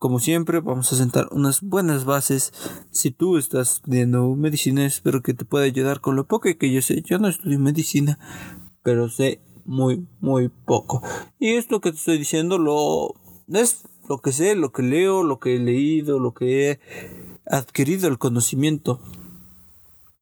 Como 0.00 0.18
siempre, 0.18 0.60
vamos 0.60 0.90
a 0.94 0.96
sentar 0.96 1.28
unas 1.30 1.60
buenas 1.60 2.06
bases. 2.06 2.54
Si 2.90 3.10
tú 3.10 3.36
estás 3.36 3.72
estudiando 3.72 4.34
medicina, 4.34 4.86
espero 4.86 5.20
que 5.20 5.34
te 5.34 5.44
pueda 5.44 5.66
ayudar 5.66 6.00
con 6.00 6.16
lo 6.16 6.26
poco 6.26 6.48
que 6.58 6.72
yo 6.72 6.80
sé. 6.80 7.02
Yo 7.02 7.18
no 7.18 7.28
estudio 7.28 7.58
medicina, 7.58 8.18
pero 8.82 9.10
sé 9.10 9.42
muy, 9.66 10.08
muy 10.20 10.48
poco. 10.48 11.02
Y 11.38 11.50
esto 11.50 11.82
que 11.82 11.90
te 11.90 11.98
estoy 11.98 12.16
diciendo 12.16 12.56
lo 12.56 13.14
es 13.52 13.82
lo 14.08 14.22
que 14.22 14.32
sé, 14.32 14.56
lo 14.56 14.72
que 14.72 14.80
leo, 14.80 15.22
lo 15.22 15.38
que 15.38 15.56
he 15.56 15.58
leído, 15.58 16.18
lo 16.18 16.32
que 16.32 16.70
he 16.70 16.80
adquirido 17.44 18.08
el 18.08 18.16
conocimiento. 18.16 19.02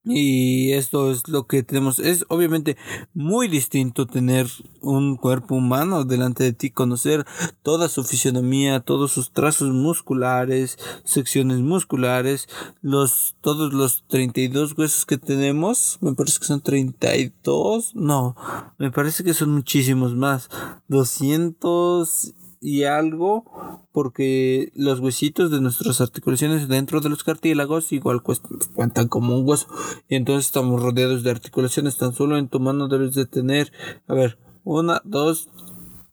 Y 0.09 0.73
esto 0.73 1.11
es 1.11 1.29
lo 1.29 1.47
que 1.47 1.63
tenemos. 1.63 1.99
Es 1.99 2.25
obviamente 2.29 2.77
muy 3.15 3.49
distinto 3.49 4.07
tener 4.07 4.47
un 4.81 5.17
cuerpo 5.17 5.55
humano 5.57 6.05
delante 6.05 6.45
de 6.45 6.53
ti, 6.53 6.71
conocer 6.71 7.27
toda 7.63 7.89
su 7.89 8.05
fisionomía, 8.05 8.81
todos 8.81 9.13
sus 9.13 9.33
trazos 9.33 9.71
musculares, 9.71 10.79
secciones 11.05 11.59
musculares, 11.59 12.49
los, 12.81 13.37
todos 13.41 13.73
los 13.73 14.05
32 14.09 14.77
huesos 14.79 15.05
que 15.05 15.19
tenemos. 15.19 15.99
Me 16.01 16.15
parece 16.15 16.39
que 16.41 16.47
son 16.47 16.63
32. 16.63 17.95
No, 17.95 18.35
me 18.79 18.91
parece 18.91 19.25
que 19.25 19.35
son 19.35 19.53
muchísimos 19.53 20.15
más. 20.15 20.49
200 20.89 22.35
y 22.61 22.85
algo 22.85 23.87
porque 23.93 24.73
los 24.75 25.01
huesitos 25.01 25.51
de 25.51 25.61
nuestras 25.61 26.01
articulaciones 26.01 26.69
dentro 26.69 27.01
de 27.01 27.09
los 27.09 27.25
cartílagos 27.25 27.93
igual 27.93 28.23
cuentan 28.23 29.09
como 29.09 29.39
un 29.39 29.49
hueso. 29.49 29.67
Y 30.09 30.17
entonces 30.17 30.47
estamos 30.47 30.83
rodeados 30.83 31.23
de 31.23 31.31
articulaciones 31.31 31.97
tan 31.97 32.13
solo 32.13 32.37
en 32.37 32.49
tu 32.49 32.61
mano 32.61 32.89
debes 32.89 33.15
de 33.15 33.27
tener 33.27 33.73
a 34.07 34.15
ver 34.15 34.39
una 34.65 35.01
dos 35.05 35.49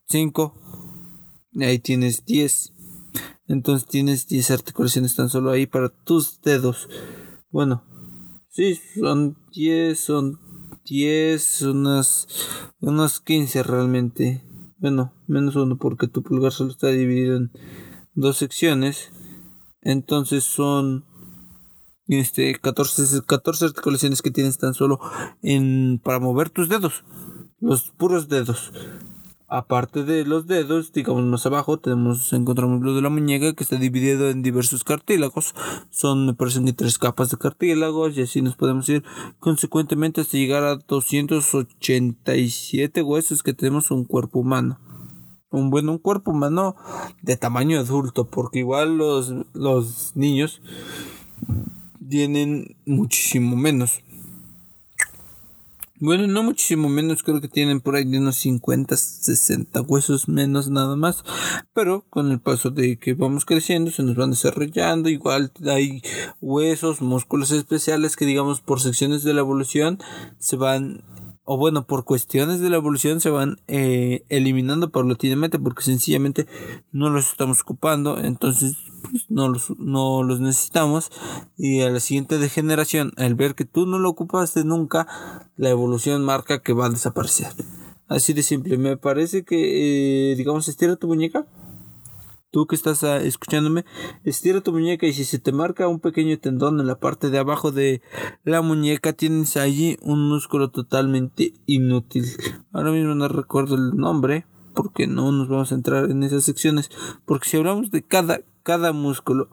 cinco 0.08 0.54
y 1.52 1.64
ahí 1.64 1.80
tienes 1.80 2.26
diez. 2.26 2.74
Entonces 3.48 3.88
tienes 3.88 4.28
diez 4.28 4.52
articulaciones 4.52 5.16
tan 5.16 5.30
solo 5.30 5.52
ahí 5.52 5.68
para 5.68 5.90
tus 5.90 6.42
dedos. 6.42 6.90
Bueno 7.52 7.84
Sí, 8.56 8.80
son 8.98 9.36
10, 9.52 10.00
son 10.00 10.40
10, 10.86 11.62
unas, 11.64 12.26
unas 12.80 13.20
15 13.20 13.64
realmente. 13.64 14.46
Bueno, 14.86 15.12
menos 15.26 15.56
uno 15.56 15.78
porque 15.78 16.06
tu 16.06 16.22
pulgar 16.22 16.52
solo 16.52 16.70
está 16.70 16.90
dividido 16.90 17.38
en 17.38 17.52
dos 18.14 18.38
secciones. 18.38 19.12
Entonces 19.82 20.44
son 20.44 21.04
este 22.08 22.54
14, 22.54 23.24
14 23.26 23.66
articulaciones 23.66 24.22
que 24.22 24.30
tienes 24.30 24.60
tan 24.60 24.76
solo 24.76 25.00
en 25.42 26.00
para 26.04 26.20
mover 26.20 26.52
tus 26.52 26.70
dedos, 26.70 27.04
los 27.60 27.90
puros 27.98 28.30
dedos. 28.30 28.74
Aparte 29.48 30.04
de 30.04 30.26
los 30.26 30.48
dedos, 30.48 30.92
digamos 30.92 31.24
más 31.24 31.46
abajo, 31.46 31.78
tenemos, 31.78 32.34
encontramos 32.34 32.82
lo 32.82 32.96
de 32.96 33.04
la 33.04 33.10
muñeca 33.10 33.54
que 33.54 33.64
está 33.64 33.76
dividido 33.76 34.32
en 34.32 34.42
diversos 34.42 34.84
cartílagos. 34.84 35.54
Son, 35.92 36.26
me 36.26 36.34
parecen 36.34 36.66
que 36.66 36.74
tres 36.74 36.98
capas 36.98 37.30
de 37.30 37.38
cartílagos 37.38 38.18
y 38.18 38.24
así 38.24 38.42
nos 38.42 38.56
podemos 38.56 38.90
ir 38.90 39.04
consecuentemente 39.40 40.22
hasta 40.22 40.38
llegar 40.38 40.64
a 40.64 40.78
287 40.78 43.04
huesos 43.04 43.44
que 43.44 43.54
tenemos 43.54 43.92
un 43.92 44.06
cuerpo 44.06 44.40
humano. 44.40 44.80
Un 45.52 45.70
bueno, 45.70 45.92
un 45.92 46.00
cuerpo 46.00 46.32
humano 46.32 46.76
de 47.22 47.38
tamaño 47.38 47.80
adulto, 47.80 48.26
porque 48.26 48.58
igual 48.60 48.98
los, 48.98 49.32
los 49.54 50.14
niños 50.16 50.60
tienen 52.10 52.76
muchísimo 52.86 53.56
menos. 53.56 54.02
Bueno, 56.02 56.28
no 56.28 56.44
muchísimo 56.44 56.90
menos, 56.90 57.24
creo 57.24 57.40
que 57.40 57.48
tienen 57.48 57.80
por 57.80 57.96
ahí 57.96 58.04
de 58.04 58.18
unos 58.18 58.36
50, 58.36 58.98
60 58.98 59.82
huesos 59.82 60.28
menos 60.28 60.70
nada 60.70 60.98
más. 60.98 61.24
Pero 61.74 62.04
con 62.10 62.32
el 62.34 62.42
paso 62.42 62.70
de 62.70 62.98
que 62.98 63.14
vamos 63.14 63.46
creciendo, 63.46 63.92
se 63.92 64.04
nos 64.04 64.18
van 64.18 64.32
desarrollando. 64.32 65.08
Igual 65.08 65.54
hay 65.66 66.02
huesos, 66.42 67.02
músculos 67.02 67.52
especiales 67.52 68.18
que 68.18 68.26
digamos 68.26 68.60
por 68.60 68.82
secciones 68.82 69.24
de 69.24 69.34
la 69.34 69.40
evolución 69.40 70.00
se 70.38 70.58
van 70.58 71.02
o 71.46 71.58
bueno, 71.58 71.86
por 71.86 72.04
cuestiones 72.04 72.60
de 72.60 72.70
la 72.70 72.78
evolución 72.78 73.22
se 73.22 73.30
van 73.30 73.58
eh, 73.68 74.26
eliminando 74.30 74.92
paulatinamente 74.92 75.60
porque 75.60 75.84
sencillamente 75.84 76.48
no 76.92 77.10
los 77.10 77.30
estamos 77.30 77.62
ocupando, 77.62 78.20
entonces 78.20 78.76
pues, 79.04 79.26
no, 79.30 79.48
los, 79.48 79.70
no 79.78 80.24
los 80.24 80.40
necesitamos 80.40 81.12
y 81.56 81.82
a 81.82 81.92
la 81.92 82.00
siguiente 82.00 82.40
degeneración, 82.40 83.14
al 83.18 83.36
ver 83.36 83.54
que 83.54 83.66
tú 83.66 83.86
no 83.86 84.00
lo 84.00 84.10
ocupaste 84.10 84.64
nunca, 84.64 85.08
la 85.56 85.70
evolución 85.70 86.24
marca 86.24 86.62
que 86.62 86.74
va 86.74 86.88
a 86.88 86.90
desaparecer. 86.90 87.48
Así 88.08 88.34
de 88.34 88.44
simple, 88.44 88.78
me 88.78 88.98
parece 88.98 89.44
que, 89.46 90.32
eh, 90.32 90.36
digamos, 90.36 90.68
estira 90.68 90.96
tu 90.96 91.08
muñeca 91.08 91.48
tú 92.56 92.68
que 92.68 92.76
estás 92.78 93.04
ah, 93.04 93.18
escuchándome, 93.18 93.84
estira 94.24 94.62
tu 94.62 94.72
muñeca 94.72 95.06
y 95.06 95.12
si 95.12 95.26
se 95.26 95.40
te 95.40 95.52
marca 95.52 95.90
un 95.90 96.00
pequeño 96.00 96.40
tendón 96.40 96.80
en 96.80 96.88
la 96.88 96.98
parte 96.98 97.30
de 97.30 97.38
abajo 97.38 97.74
de 97.74 98.02
la 98.46 98.62
muñeca, 98.62 99.12
tienes 99.12 99.58
allí 99.58 99.98
un 100.02 100.30
músculo 100.30 100.72
totalmente 100.72 101.52
inútil. 101.66 102.24
Ahora 102.72 102.92
mismo 102.94 103.14
no 103.14 103.28
recuerdo 103.28 103.76
el 103.76 103.98
nombre 103.98 104.48
porque 104.74 105.06
no 105.06 105.34
nos 105.34 105.50
vamos 105.50 105.74
a 105.74 105.76
entrar 105.76 106.10
en 106.10 106.24
esas 106.24 106.46
secciones, 106.46 106.90
porque 107.26 107.50
si 107.50 107.58
hablamos 107.58 107.92
de 107.92 108.04
cada, 108.04 108.40
cada 108.64 108.94
músculo, 108.94 109.50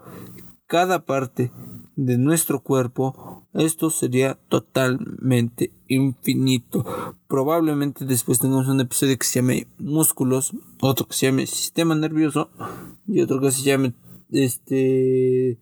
cada 0.69 1.05
parte 1.05 1.51
de 1.97 2.19
nuestro 2.19 2.61
cuerpo, 2.61 3.47
esto 3.55 3.91
sería 3.91 4.39
totalmente 4.49 5.73
infinito. 5.89 6.85
Probablemente 7.29 8.05
después 8.05 8.39
tengamos 8.39 8.69
un 8.69 8.81
episodio 8.81 9.19
que 9.19 9.27
se 9.27 9.41
llame 9.41 9.67
músculos, 9.79 10.53
otro 10.81 11.07
que 11.07 11.15
se 11.15 11.27
llame 11.27 11.47
sistema 11.47 11.95
nervioso 11.95 12.51
y 13.07 13.21
otro 13.21 13.41
que 13.41 13.51
se 13.51 13.63
llame 13.63 13.95
este 14.31 15.59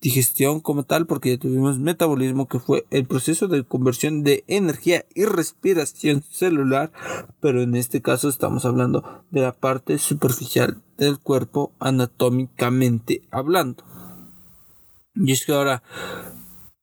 digestión 0.00 0.60
como 0.60 0.84
tal 0.84 1.06
porque 1.06 1.30
ya 1.30 1.38
tuvimos 1.38 1.78
metabolismo 1.78 2.46
que 2.46 2.60
fue 2.60 2.86
el 2.90 3.04
proceso 3.04 3.48
de 3.48 3.64
conversión 3.64 4.22
de 4.22 4.44
energía 4.46 5.04
y 5.14 5.24
respiración 5.24 6.22
celular 6.22 6.92
pero 7.40 7.62
en 7.62 7.74
este 7.74 8.00
caso 8.00 8.28
estamos 8.28 8.64
hablando 8.64 9.24
de 9.32 9.40
la 9.40 9.52
parte 9.52 9.98
superficial 9.98 10.80
del 10.96 11.18
cuerpo 11.18 11.72
anatómicamente 11.80 13.22
hablando 13.32 13.82
y 15.20 15.32
es 15.32 15.44
que 15.44 15.52
ahora 15.52 15.82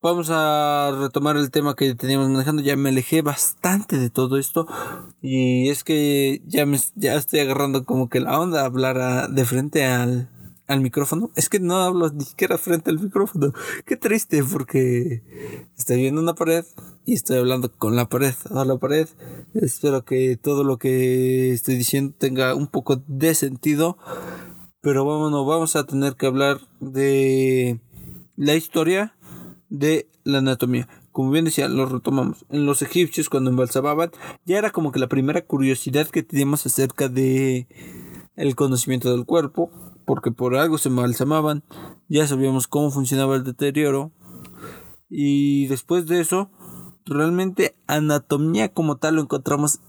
vamos 0.01 0.29
a 0.29 0.95
retomar 0.99 1.35
el 1.35 1.49
tema 1.49 1.75
que 1.75 1.95
teníamos 1.95 2.29
manejando. 2.29 2.61
Ya 2.61 2.75
me 2.75 2.89
alejé 2.89 3.21
bastante 3.21 3.97
de 3.97 4.09
todo 4.09 4.37
esto. 4.37 4.67
Y 5.21 5.69
es 5.69 5.83
que 5.83 6.41
ya 6.45 6.65
me 6.65 6.79
ya 6.95 7.15
estoy 7.15 7.39
agarrando 7.39 7.85
como 7.85 8.07
que 8.09 8.19
la 8.19 8.39
onda 8.39 8.65
hablar 8.65 9.29
de 9.29 9.45
frente 9.45 9.85
al, 9.85 10.29
al 10.67 10.81
micrófono. 10.81 11.31
Es 11.35 11.49
que 11.49 11.59
no 11.59 11.77
hablo 11.77 12.09
ni 12.11 12.23
siquiera 12.23 12.57
frente 12.57 12.91
al 12.91 12.99
micrófono. 12.99 13.53
Qué 13.85 13.97
triste 13.97 14.43
porque 14.43 15.23
estoy 15.77 15.97
viendo 15.97 16.21
una 16.21 16.35
pared 16.35 16.65
y 17.05 17.13
estoy 17.13 17.37
hablando 17.37 17.71
con 17.71 17.95
la 17.95 18.07
pared. 18.07 18.35
A 18.51 18.63
la 18.63 18.77
pared. 18.77 19.07
Espero 19.53 20.05
que 20.05 20.37
todo 20.37 20.63
lo 20.63 20.77
que 20.77 21.51
estoy 21.51 21.77
diciendo 21.77 22.13
tenga 22.17 22.53
un 22.53 22.67
poco 22.67 23.01
de 23.07 23.33
sentido. 23.33 23.97
Pero 24.81 25.03
vámonos, 25.03 25.47
vamos 25.47 25.75
a 25.75 25.85
tener 25.85 26.15
que 26.15 26.27
hablar 26.27 26.59
de 26.79 27.79
la 28.35 28.55
historia 28.55 29.15
de 29.69 30.09
la 30.23 30.39
anatomía. 30.39 30.87
Como 31.11 31.31
bien 31.31 31.45
decía, 31.45 31.69
lo 31.69 31.85
retomamos. 31.85 32.45
En 32.49 32.65
los 32.65 32.81
egipcios, 32.81 33.29
cuando 33.29 33.49
embalsamaban, 33.49 34.11
ya 34.45 34.57
era 34.57 34.71
como 34.71 34.91
que 34.91 34.99
la 34.99 35.07
primera 35.07 35.45
curiosidad 35.45 36.07
que 36.07 36.23
teníamos 36.23 36.65
acerca 36.65 37.07
de 37.07 37.67
el 38.35 38.55
conocimiento 38.55 39.11
del 39.11 39.25
cuerpo, 39.25 39.71
porque 40.05 40.31
por 40.31 40.55
algo 40.55 40.77
se 40.77 40.89
embalsamaban, 40.89 41.63
ya 42.09 42.27
sabíamos 42.27 42.67
cómo 42.67 42.91
funcionaba 42.91 43.35
el 43.35 43.43
deterioro. 43.43 44.11
Y 45.09 45.67
después 45.67 46.05
de 46.07 46.19
eso, 46.19 46.51
realmente 47.05 47.77
anatomía 47.87 48.73
como 48.73 48.97
tal 48.97 49.15
lo 49.15 49.21
encontramos 49.21 49.79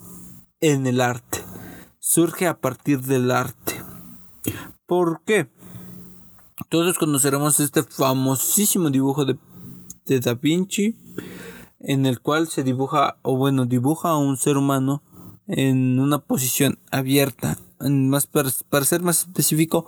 en 0.61 0.87
el 0.87 1.01
arte. 1.01 1.41
Surge 1.99 2.47
a 2.47 2.61
partir 2.61 3.01
del 3.01 3.31
arte. 3.31 3.83
¿Por 4.87 5.23
qué? 5.25 5.51
Todos 6.71 6.99
conoceremos 6.99 7.61
este 7.61 7.83
famosísimo 7.83 8.89
dibujo 8.89 9.27
de, 9.27 9.37
Da 10.21 10.33
Vinci, 10.33 10.97
en 11.81 12.07
el 12.07 12.21
cual 12.21 12.49
se 12.49 12.65
dibuja, 12.65 13.19
o 13.21 13.37
bueno, 13.37 13.67
dibuja 13.67 14.09
a 14.11 14.17
un 14.17 14.39
ser 14.39 14.57
humano 14.57 15.03
en 15.47 16.01
una 16.01 16.19
posición 16.19 16.79
abierta, 16.91 17.59
en 17.79 18.09
más 18.09 18.27
para, 18.27 18.51
ser 18.85 19.03
más 19.03 19.21
específico, 19.21 19.87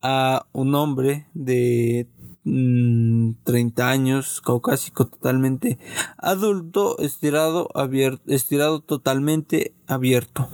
a 0.00 0.46
un 0.52 0.76
hombre 0.76 1.26
de 1.34 2.08
30 2.44 3.84
mm, 3.84 3.86
años, 3.86 4.40
caucásico 4.40 5.08
totalmente 5.08 5.80
adulto, 6.16 6.96
estirado, 7.00 7.70
abierto, 7.74 8.22
estirado 8.28 8.80
totalmente 8.80 9.74
abierto. 9.88 10.48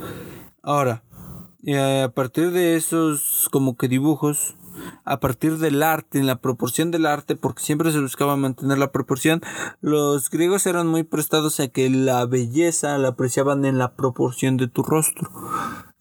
Ahora, 0.63 1.05
eh, 1.65 2.03
a 2.03 2.09
partir 2.09 2.51
de 2.51 2.77
esos 2.77 3.49
como 3.53 3.77
que 3.77 3.89
dibujos, 3.89 4.57
a 5.05 5.21
partir 5.21 5.59
del 5.59 5.83
arte, 5.83 6.19
en 6.19 6.27
la 6.27 6.37
proporción 6.37 6.91
del 6.91 7.07
arte, 7.07 7.37
porque 7.37 7.63
siempre 7.63 7.93
se 7.93 8.01
buscaba 8.01 8.37
mantener 8.37 8.79
la 8.79 8.93
proporción, 8.93 9.43
los 9.81 10.31
griegos 10.31 10.67
eran 10.67 10.87
muy 10.87 11.03
prestados 11.03 11.61
a 11.61 11.69
que 11.69 11.89
la 11.91 12.27
belleza 12.27 12.97
la 12.99 13.09
apreciaban 13.09 13.65
en 13.65 13.79
la 13.79 13.95
proporción 13.95 14.57
de 14.57 14.69
tu 14.69 14.83
rostro. 14.83 15.31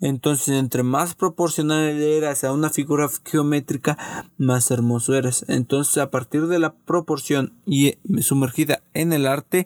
Entonces, 0.03 0.49
entre 0.49 0.83
más 0.83 1.15
proporcional 1.15 2.01
eras 2.01 2.43
a 2.43 2.51
una 2.51 2.69
figura 2.69 3.09
geométrica, 3.23 3.97
más 4.37 4.69
hermoso 4.69 5.15
eras. 5.15 5.45
Entonces, 5.47 5.97
a 5.97 6.11
partir 6.11 6.47
de 6.47 6.59
la 6.59 6.73
proporción 6.73 7.53
y 7.65 7.87
eh, 7.87 7.99
sumergida 8.19 8.83
en 8.93 9.13
el 9.13 9.25
arte, 9.25 9.65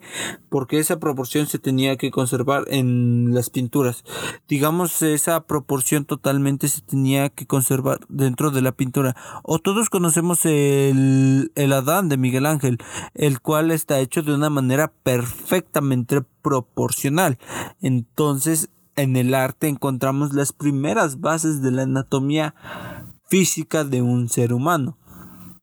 porque 0.50 0.78
esa 0.78 1.00
proporción 1.00 1.48
se 1.48 1.58
tenía 1.58 1.98
que 1.98 2.12
conservar 2.12 2.66
en 2.68 3.34
las 3.34 3.50
pinturas. 3.50 4.04
Digamos, 4.48 5.02
esa 5.02 5.42
proporción 5.42 6.06
totalmente 6.06 6.68
se 6.68 6.82
tenía 6.82 7.30
que 7.30 7.48
conservar 7.48 8.02
dentro 8.08 8.52
de 8.52 8.62
la 8.62 8.74
pintura. 8.74 9.16
O 9.42 9.58
todos 9.58 9.90
conocemos 9.90 10.46
el, 10.46 11.52
el 11.56 11.74
Adán 11.74 12.10
de 12.10 12.18
Miguel 12.18 12.46
Ángel, 12.46 12.78
el 13.16 13.42
cual 13.42 13.72
está 13.72 14.00
hecho 14.00 14.22
de 14.22 14.36
una 14.36 14.52
manera 14.52 14.94
perfectamente 15.02 16.22
proporcional. 16.44 17.40
Entonces, 17.82 18.70
en 18.98 19.16
el 19.16 19.34
arte 19.34 19.70
encontramos 19.70 20.34
las 20.34 20.52
primeras 20.52 21.22
bases 21.22 21.62
de 21.62 21.72
la 21.72 21.84
anatomía 21.84 22.54
física 23.30 23.86
de 23.86 24.02
un 24.02 24.28
ser 24.28 24.52
humano. 24.52 24.98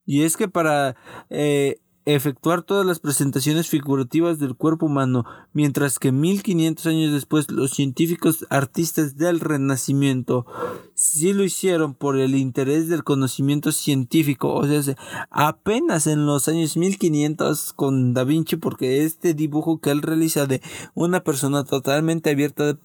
Y 0.07 0.23
es 0.23 0.37
que 0.37 0.49
para 0.49 0.97
eh, 1.31 1.81
efectuar 2.07 2.63
todas 2.63 2.85
las 2.85 2.99
presentaciones 2.99 3.69
figurativas 3.69 4.39
del 4.39 4.55
cuerpo 4.55 4.87
humano, 4.87 5.25
mientras 5.55 5.99
que 5.99 6.13
1500 6.13 6.87
años 6.87 7.13
después 7.13 7.51
los 7.51 7.71
científicos 7.71 8.47
artistas 8.51 9.17
del 9.17 9.41
Renacimiento 9.41 10.45
sí 10.95 11.33
lo 11.33 11.45
hicieron 11.45 11.95
por 11.95 12.19
el 12.19 12.35
interés 12.35 12.89
del 12.89 13.05
conocimiento 13.05 13.73
científico, 13.73 14.53
o 14.53 14.67
sea, 14.67 14.97
apenas 15.31 16.07
en 16.07 16.27
los 16.27 16.47
años 16.49 16.77
1500 16.77 17.73
con 17.73 18.13
Da 18.13 18.25
Vinci, 18.25 18.57
porque 18.57 19.05
este 19.05 19.33
dibujo 19.33 19.81
que 19.81 19.91
él 19.91 20.03
realiza 20.03 20.47
de 20.47 20.61
una 20.95 21.25
persona 21.25 21.65
totalmente 21.65 22.31
abierta 22.31 22.79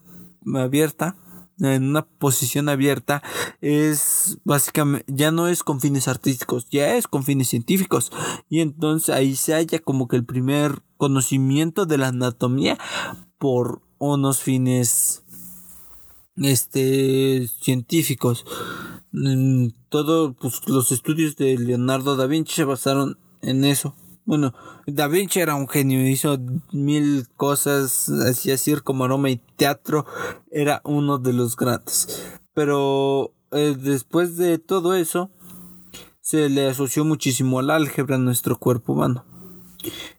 abierta 0.54 1.16
en 1.60 1.90
una 1.90 2.06
posición 2.06 2.68
abierta 2.68 3.22
es 3.60 4.38
básicamente 4.44 5.04
ya 5.08 5.30
no 5.30 5.48
es 5.48 5.62
con 5.62 5.80
fines 5.80 6.08
artísticos, 6.08 6.66
ya 6.70 6.96
es 6.96 7.06
con 7.06 7.22
fines 7.22 7.48
científicos 7.48 8.10
y 8.48 8.60
entonces 8.60 9.14
ahí 9.14 9.36
se 9.36 9.52
halla 9.52 9.78
como 9.78 10.08
que 10.08 10.16
el 10.16 10.24
primer 10.24 10.82
conocimiento 10.96 11.86
de 11.86 11.98
la 11.98 12.08
anatomía 12.08 12.78
por 13.38 13.82
unos 13.98 14.40
fines 14.40 15.22
este 16.36 17.48
científicos. 17.60 18.44
Todo 19.88 20.34
pues, 20.34 20.66
los 20.68 20.92
estudios 20.92 21.36
de 21.36 21.58
Leonardo 21.58 22.16
da 22.16 22.26
Vinci 22.26 22.54
se 22.54 22.64
basaron 22.64 23.18
en 23.42 23.64
eso. 23.64 23.94
Bueno, 24.30 24.54
Da 24.86 25.08
Vinci 25.08 25.40
era 25.40 25.56
un 25.56 25.66
genio, 25.66 26.08
hizo 26.08 26.38
mil 26.70 27.26
cosas, 27.36 28.08
hacía 28.08 28.56
circo, 28.58 28.94
maroma 28.94 29.28
y 29.28 29.38
teatro, 29.56 30.06
era 30.52 30.82
uno 30.84 31.18
de 31.18 31.32
los 31.32 31.56
grandes. 31.56 32.38
Pero 32.54 33.34
eh, 33.50 33.74
después 33.76 34.36
de 34.36 34.58
todo 34.58 34.94
eso, 34.94 35.32
se 36.20 36.48
le 36.48 36.68
asoció 36.68 37.04
muchísimo 37.04 37.58
al 37.58 37.70
álgebra 37.70 38.14
en 38.14 38.24
nuestro 38.24 38.56
cuerpo 38.56 38.92
humano. 38.92 39.24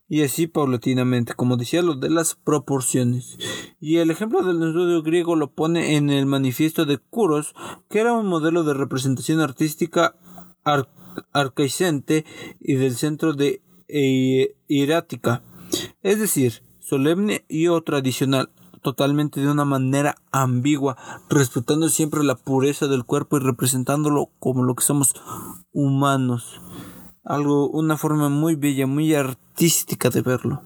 Y 0.09 0.24
así 0.24 0.45
paulatinamente, 0.45 1.34
como 1.34 1.55
decía, 1.55 1.82
lo 1.82 1.95
de 1.95 2.09
las 2.09 2.36
proporciones. 2.36 3.38
Y 3.80 3.99
el 3.99 4.12
ejemplo 4.12 4.43
del 4.43 4.62
estudio 4.62 5.03
griego 5.03 5.38
lo 5.38 5.53
pone 5.53 5.95
en 5.95 6.09
el 6.09 6.26
manifiesto 6.26 6.84
de 6.84 6.97
Kuros, 6.97 7.55
que 7.89 7.99
era 8.01 8.12
un 8.12 8.28
modelo 8.28 8.66
de 8.66 8.74
representación 8.74 9.39
artística 9.39 10.18
arcaicente 11.32 12.26
y 12.59 12.76
del 12.76 12.97
centro 12.97 13.32
de 13.32 13.62
e 13.92 14.56
hierática, 14.68 15.44
es 16.02 16.20
decir, 16.20 16.64
solemne 16.80 17.46
y 17.48 17.68
o 17.68 17.82
tradicional, 17.82 18.50
totalmente 18.82 19.39
de 19.42 19.52
una 19.52 19.66
manera 19.66 20.16
ambigua, 20.32 20.98
respetando 21.30 21.89
siempre 21.89 22.24
la 22.24 22.36
pureza 22.36 22.88
del 22.88 23.06
cuerpo 23.06 23.38
y 23.38 23.42
representándolo 23.42 24.30
como 24.39 24.64
lo 24.64 24.76
que 24.76 24.84
somos 24.84 25.14
humanos. 25.72 26.62
Algo, 27.24 27.70
una 27.70 27.98
forma 27.98 28.30
muy 28.30 28.56
bella, 28.56 28.88
muy 28.88 29.14
artística 29.14 30.10
de 30.10 30.22
verlo. 30.22 30.64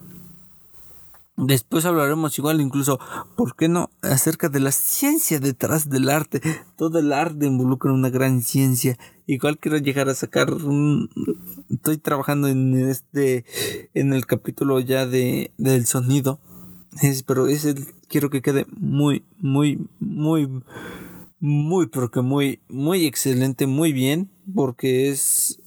Después 1.37 1.83
hablaremos 1.85 2.37
igual 2.37 2.61
incluso, 2.61 2.97
¿por 3.35 3.57
qué 3.57 3.67
no?, 3.67 3.89
acerca 4.01 4.47
de 4.47 4.61
la 4.61 4.71
ciencia 4.71 5.41
detrás 5.41 5.89
del 5.89 6.09
arte. 6.09 6.41
Todo 6.77 6.99
el 6.99 7.11
arte 7.11 7.45
involucra 7.45 7.91
una 7.91 8.09
gran 8.09 8.41
ciencia. 8.41 8.97
Igual 9.27 9.57
quiero 9.57 9.77
llegar 9.77 10.07
a 10.07 10.15
sacar 10.15 10.53
un... 10.53 11.09
Estoy 11.69 11.97
trabajando 11.97 12.47
en 12.47 12.89
este... 12.89 13.45
en 13.93 14.13
el 14.13 14.25
capítulo 14.25 14.79
ya 14.79 15.05
de, 15.05 15.51
del 15.57 15.85
sonido. 15.85 16.39
Es, 17.01 17.23
pero 17.23 17.47
ese 17.47 17.75
quiero 18.07 18.29
que 18.29 18.41
quede 18.41 18.65
muy, 18.77 19.23
muy, 19.39 19.87
muy, 19.99 20.49
muy, 21.39 21.87
porque 21.87 22.21
muy, 22.21 22.59
muy 22.69 23.05
excelente, 23.05 23.67
muy 23.67 23.91
bien, 23.91 24.29
porque 24.53 25.09
es 25.09 25.59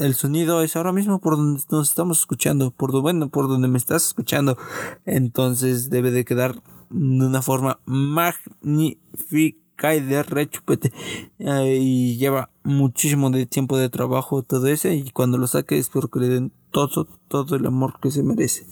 el 0.00 0.14
sonido 0.14 0.62
es 0.62 0.76
ahora 0.76 0.92
mismo 0.92 1.20
por 1.20 1.36
donde 1.36 1.62
nos 1.70 1.90
estamos 1.90 2.20
escuchando, 2.20 2.70
por 2.70 2.98
bueno, 3.02 3.28
por 3.28 3.48
donde 3.48 3.68
me 3.68 3.76
estás 3.76 4.06
escuchando. 4.06 4.56
Entonces 5.04 5.90
debe 5.90 6.10
de 6.10 6.24
quedar 6.24 6.62
de 6.88 7.26
una 7.26 7.42
forma 7.42 7.80
magnífica 7.84 9.59
y 9.82 10.00
de 10.00 10.22
rechupete. 10.22 10.92
Eh, 11.38 11.78
y 11.80 12.16
lleva 12.18 12.50
muchísimo 12.62 13.30
de 13.30 13.46
tiempo 13.46 13.78
de 13.78 13.88
trabajo 13.88 14.42
todo 14.42 14.66
ese. 14.66 14.94
Y 14.94 15.10
cuando 15.10 15.38
lo 15.38 15.46
saque 15.46 15.78
espero 15.78 16.08
que 16.08 16.20
le 16.20 16.28
den 16.28 16.52
todo, 16.70 17.06
todo 17.28 17.56
el 17.56 17.66
amor 17.66 17.98
que 18.00 18.10
se 18.10 18.22
merece. 18.22 18.66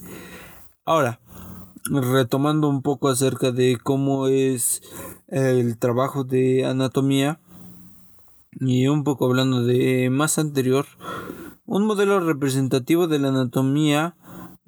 Ahora, 0.85 1.19
retomando 1.85 2.69
un 2.69 2.81
poco 2.81 3.09
acerca 3.09 3.51
de 3.51 3.77
cómo 3.81 4.27
es 4.27 4.81
el 5.27 5.77
trabajo 5.77 6.23
de 6.23 6.65
anatomía 6.65 7.39
y 8.59 8.87
un 8.87 9.03
poco 9.03 9.25
hablando 9.25 9.63
de 9.63 10.09
más 10.09 10.39
anterior, 10.39 10.85
un 11.65 11.85
modelo 11.85 12.19
representativo 12.19 13.07
de 13.07 13.19
la 13.19 13.29
anatomía 13.29 14.15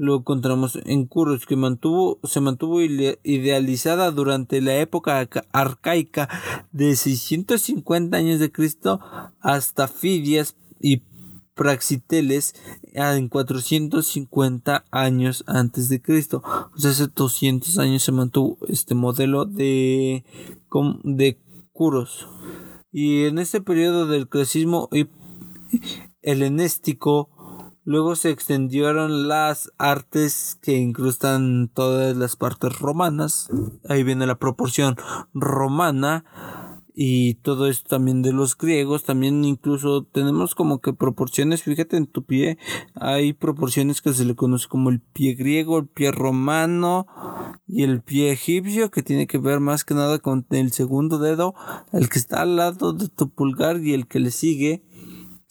lo 0.01 0.15
encontramos 0.17 0.79
en 0.85 1.05
Kuros, 1.05 1.45
que 1.45 1.55
mantuvo, 1.55 2.19
se 2.23 2.41
mantuvo 2.41 2.81
idealizada 2.81 4.09
durante 4.09 4.59
la 4.59 4.75
época 4.77 5.29
arcaica 5.51 6.27
de 6.71 6.95
650 6.95 8.17
años 8.17 8.39
de 8.39 8.51
Cristo 8.51 8.99
hasta 9.39 9.87
Fidias 9.87 10.55
y 10.79 11.03
Praxiteles 11.53 12.55
en 12.93 13.29
450 13.29 14.85
años 14.89 15.43
antes 15.45 15.87
de 15.87 16.01
Cristo. 16.01 16.41
O 16.75 16.79
sea, 16.79 16.89
hace 16.89 17.05
200 17.05 17.77
años 17.77 18.01
se 18.01 18.11
mantuvo 18.11 18.57
este 18.69 18.95
modelo 18.95 19.45
de, 19.45 20.25
de 21.03 21.39
Kuros. 21.73 22.27
Y 22.91 23.25
en 23.25 23.37
este 23.37 23.61
periodo 23.61 24.07
del 24.07 24.27
clasismo 24.27 24.89
helenístico, 26.23 27.29
luego 27.84 28.15
se 28.15 28.29
extendieron 28.29 29.27
las 29.27 29.71
artes 29.77 30.57
que 30.61 30.77
incrustan 30.77 31.69
todas 31.73 32.15
las 32.15 32.36
partes 32.36 32.79
romanas. 32.79 33.49
Ahí 33.88 34.03
viene 34.03 34.27
la 34.27 34.39
proporción 34.39 34.95
romana 35.34 36.25
y 36.93 37.36
todo 37.36 37.67
esto 37.67 37.89
también 37.89 38.21
de 38.21 38.34
los 38.34 38.57
griegos, 38.57 39.03
también 39.03 39.45
incluso 39.45 40.03
tenemos 40.03 40.55
como 40.55 40.82
que 40.82 40.93
proporciones, 40.93 41.63
fíjate 41.63 41.97
en 41.97 42.07
tu 42.07 42.23
pie, 42.23 42.57
hay 42.95 43.34
proporciones 43.34 44.01
que 44.01 44.13
se 44.13 44.25
le 44.25 44.36
conoce 44.36 44.67
como 44.67 44.89
el 44.89 44.99
pie 44.99 45.34
griego, 45.34 45.79
el 45.79 45.88
pie 45.88 46.11
romano 46.11 47.07
y 47.67 47.84
el 47.84 48.01
pie 48.01 48.32
egipcio, 48.32 48.91
que 48.91 49.03
tiene 49.03 49.27
que 49.27 49.38
ver 49.38 49.59
más 49.59 49.86
que 49.86 49.93
nada 49.93 50.19
con 50.19 50.45
el 50.49 50.71
segundo 50.73 51.17
dedo, 51.17 51.55
el 51.93 52.09
que 52.09 52.19
está 52.19 52.41
al 52.41 52.57
lado 52.57 52.93
de 52.93 53.07
tu 53.07 53.29
pulgar 53.29 53.79
y 53.79 53.93
el 53.93 54.07
que 54.07 54.19
le 54.19 54.32
sigue, 54.32 54.84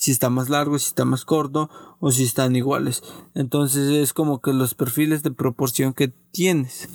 si 0.01 0.13
está 0.13 0.31
más 0.31 0.49
largo, 0.49 0.79
si 0.79 0.87
está 0.87 1.05
más 1.05 1.27
corto 1.27 1.69
o 1.99 2.11
si 2.11 2.25
están 2.25 2.57
iguales. 2.57 3.03
Entonces 3.35 3.91
es 3.91 4.15
como 4.15 4.41
que 4.41 4.55
los 4.55 4.75
perfiles 4.75 5.23
de 5.23 5.31
proporción 5.31 5.93
que 5.93 6.09
tienes 6.09 6.89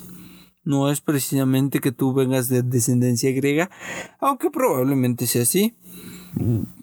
no 0.64 0.90
es 0.90 1.00
precisamente 1.00 1.78
que 1.78 1.92
tú 1.92 2.12
vengas 2.12 2.48
de 2.48 2.64
descendencia 2.64 3.30
griega, 3.30 3.70
aunque 4.18 4.50
probablemente 4.50 5.28
sea 5.28 5.42
así. 5.42 5.76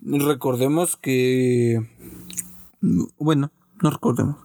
Recordemos 0.02 0.96
que... 0.96 1.90
Bueno, 2.80 3.52
no 3.82 3.90
recordemos. 3.90 4.36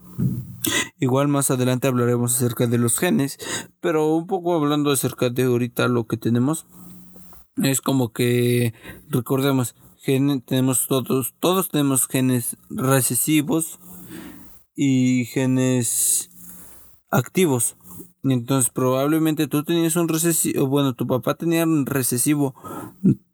Igual 1.00 1.30
más 1.30 1.50
adelante 1.50 1.88
hablaremos 1.88 2.36
acerca 2.36 2.68
de 2.68 2.78
los 2.78 3.00
genes, 3.00 3.38
pero 3.80 4.14
un 4.14 4.28
poco 4.28 4.54
hablando 4.54 4.92
acerca 4.92 5.30
de 5.30 5.44
ahorita 5.44 5.88
lo 5.88 6.08
que 6.08 6.18
tenemos, 6.18 6.66
es 7.56 7.80
como 7.80 8.12
que 8.12 8.74
recordemos, 9.08 9.76
tenemos 10.46 10.88
todos, 10.88 11.34
todos 11.40 11.70
tenemos 11.70 12.08
genes 12.08 12.58
recesivos 12.70 13.80
y 14.76 15.26
genes 15.26 16.32
activos. 17.10 17.76
Entonces 18.24 18.70
probablemente 18.70 19.48
tú 19.48 19.64
tenías 19.64 19.96
un 19.96 20.10
recesivo, 20.10 20.68
bueno, 20.68 20.94
tu 20.94 21.08
papá 21.08 21.36
tenía 21.36 21.64
un 21.64 21.86
recesivo 21.86 22.54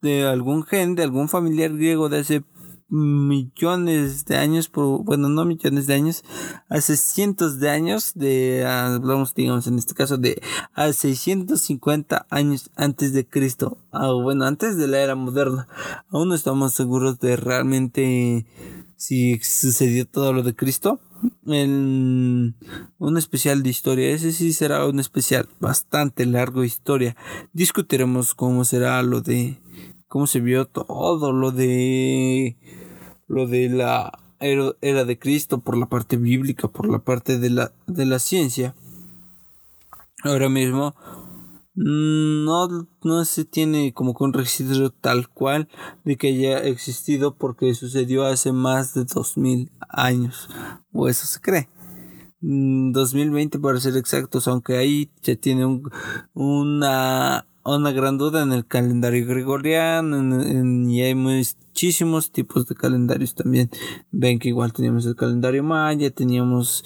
de 0.01 0.27
algún 0.27 0.63
gen, 0.63 0.95
de 0.95 1.03
algún 1.03 1.27
familiar 1.27 1.73
griego 1.73 2.09
de 2.09 2.19
hace 2.19 2.43
millones 2.87 4.25
de 4.25 4.37
años, 4.37 4.71
bueno, 4.73 5.29
no 5.29 5.45
millones 5.45 5.87
de 5.87 5.95
años, 5.95 6.23
hace 6.69 6.97
cientos 6.97 7.59
de 7.59 7.69
años, 7.69 8.11
de, 8.15 8.65
hablamos, 8.65 9.33
digamos, 9.33 9.67
en 9.67 9.77
este 9.77 9.93
caso, 9.93 10.17
de 10.17 10.41
a 10.73 10.91
650 10.91 12.27
años 12.29 12.69
antes 12.75 13.13
de 13.13 13.25
Cristo, 13.25 13.77
ah, 13.91 14.11
bueno, 14.11 14.45
antes 14.45 14.77
de 14.77 14.87
la 14.87 14.99
era 14.99 15.15
moderna. 15.15 15.67
Aún 16.09 16.29
no 16.29 16.35
estamos 16.35 16.73
seguros 16.73 17.19
de 17.19 17.35
realmente 17.35 18.45
si 18.97 19.39
sucedió 19.39 20.05
todo 20.05 20.33
lo 20.33 20.43
de 20.43 20.55
Cristo 20.55 20.99
un 21.45 23.17
especial 23.17 23.63
de 23.63 23.69
historia. 23.69 24.09
Ese 24.09 24.31
sí 24.31 24.53
será 24.53 24.85
un 24.85 24.99
especial 24.99 25.47
bastante 25.59 26.25
largo 26.25 26.63
historia. 26.63 27.15
Discutiremos 27.53 28.35
cómo 28.35 28.65
será 28.65 29.01
lo 29.03 29.21
de 29.21 29.57
cómo 30.07 30.27
se 30.27 30.39
vio 30.39 30.65
todo 30.65 31.31
lo 31.31 31.51
de 31.51 32.57
lo 33.27 33.47
de 33.47 33.69
la 33.69 34.19
era 34.39 35.05
de 35.05 35.19
Cristo 35.19 35.59
por 35.59 35.77
la 35.77 35.87
parte 35.87 36.17
bíblica, 36.17 36.67
por 36.67 36.89
la 36.89 36.99
parte 36.99 37.39
de 37.39 37.49
la 37.49 37.71
de 37.87 38.05
la 38.05 38.19
ciencia. 38.19 38.75
Ahora 40.23 40.49
mismo 40.49 40.95
no, 41.75 42.87
no 43.03 43.25
se 43.25 43.43
tiene 43.43 43.93
como 43.93 44.15
que 44.15 44.23
un 44.23 44.33
registro 44.33 44.89
tal 44.91 45.27
cual 45.29 45.67
de 46.05 46.15
que 46.17 46.29
haya 46.29 46.59
existido 46.59 47.35
porque 47.35 47.73
sucedió 47.73 48.25
hace 48.25 48.51
más 48.53 48.93
de 48.93 49.03
2000 49.03 49.71
años, 49.89 50.49
o 50.93 51.09
eso 51.09 51.27
se 51.27 51.41
cree. 51.41 51.69
2020 52.41 53.57
mm, 53.57 53.61
para 53.61 53.79
ser 53.79 53.97
exactos, 53.97 54.47
aunque 54.47 54.77
ahí 54.77 55.11
ya 55.21 55.35
tiene 55.35 55.65
un, 55.65 55.89
una, 56.33 57.45
una 57.65 57.91
gran 57.91 58.17
duda 58.17 58.43
en 58.43 58.53
el 58.53 58.65
calendario 58.65 59.25
gregoriano 59.25 60.43
y 60.89 61.01
hay 61.01 61.15
muchísimos 61.15 62.31
tipos 62.31 62.67
de 62.67 62.75
calendarios 62.75 63.33
también. 63.33 63.71
Ven 64.11 64.37
que 64.37 64.49
igual 64.49 64.71
teníamos 64.71 65.05
el 65.07 65.15
calendario 65.15 65.63
maya, 65.63 66.11
teníamos 66.11 66.83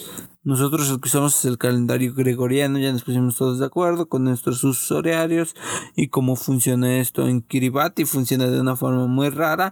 Nosotros 0.49 0.89
usamos 0.89 1.45
el 1.45 1.59
calendario 1.59 2.11
gregoriano, 2.11 2.79
ya 2.79 2.91
nos 2.91 3.03
pusimos 3.03 3.35
todos 3.35 3.59
de 3.59 3.67
acuerdo 3.67 4.09
con 4.09 4.23
nuestros 4.23 4.63
usos 4.63 4.91
horarios 4.91 5.53
y 5.95 6.07
cómo 6.07 6.35
funciona 6.35 6.97
esto 6.97 7.27
en 7.27 7.43
Kiribati. 7.43 8.05
Funciona 8.05 8.47
de 8.47 8.59
una 8.59 8.75
forma 8.75 9.05
muy 9.05 9.29
rara, 9.29 9.71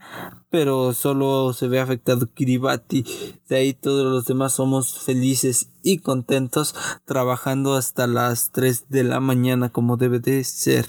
pero 0.51 0.93
solo 0.93 1.51
se 1.53 1.67
ve 1.67 1.79
afectado 1.79 2.27
Kiribati. 2.31 3.03
De 3.49 3.55
ahí 3.55 3.73
todos 3.73 4.05
los 4.05 4.25
demás 4.25 4.53
somos 4.53 4.99
felices 4.99 5.71
y 5.81 5.97
contentos 5.97 6.75
trabajando 7.05 7.73
hasta 7.73 8.05
las 8.05 8.51
3 8.51 8.87
de 8.87 9.03
la 9.03 9.19
mañana 9.19 9.69
como 9.69 9.97
debe 9.97 10.19
de 10.19 10.43
ser 10.43 10.85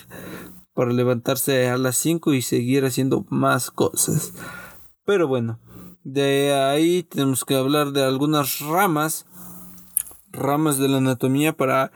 para 0.74 0.92
levantarse 0.92 1.66
a 1.70 1.78
las 1.78 1.96
5 1.96 2.34
y 2.34 2.42
seguir 2.42 2.84
haciendo 2.84 3.24
más 3.30 3.70
cosas. 3.70 4.34
Pero 5.06 5.28
bueno, 5.28 5.60
de 6.04 6.52
ahí 6.52 7.04
tenemos 7.04 7.46
que 7.46 7.54
hablar 7.54 7.92
de 7.92 8.04
algunas 8.04 8.60
ramas 8.60 9.24
ramas 10.32 10.78
de 10.78 10.88
la 10.88 10.98
anatomía 10.98 11.56
para 11.56 11.92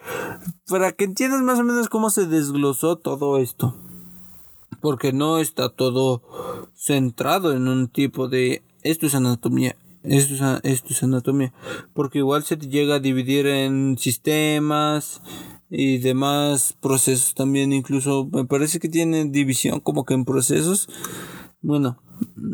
para 0.69 0.93
que 0.93 1.05
entiendas 1.05 1.43
más 1.43 1.59
o 1.59 1.65
menos 1.65 1.89
cómo 1.89 2.11
se 2.11 2.27
desglosó 2.27 2.97
todo 2.97 3.39
esto. 3.39 3.77
Porque 4.81 5.13
no 5.13 5.39
está 5.39 5.69
todo 5.69 6.23
centrado 6.75 7.53
en 7.53 7.69
un 7.69 7.89
tipo 7.89 8.29
de 8.29 8.63
esto 8.83 9.07
es 9.07 9.15
anatomía, 9.15 9.77
esto 10.03 10.35
es, 10.35 10.43
esto 10.65 10.89
es 10.93 11.03
anatomía, 11.05 11.53
porque 11.95 12.19
igual 12.19 12.43
se 12.43 12.57
llega 12.57 12.97
a 12.97 13.01
dividir 13.01 13.47
en 13.47 13.97
sistemas, 13.97 15.23
y 15.71 15.99
demás 15.99 16.77
procesos 16.81 17.35
también. 17.35 17.73
Incluso 17.73 18.29
me 18.31 18.45
parece 18.45 18.79
que 18.79 18.89
tiene 18.89 19.25
división 19.25 19.81
como 19.81 20.05
que 20.05 20.15
en 20.15 20.25
procesos. 20.25 20.89
Bueno 21.61 21.99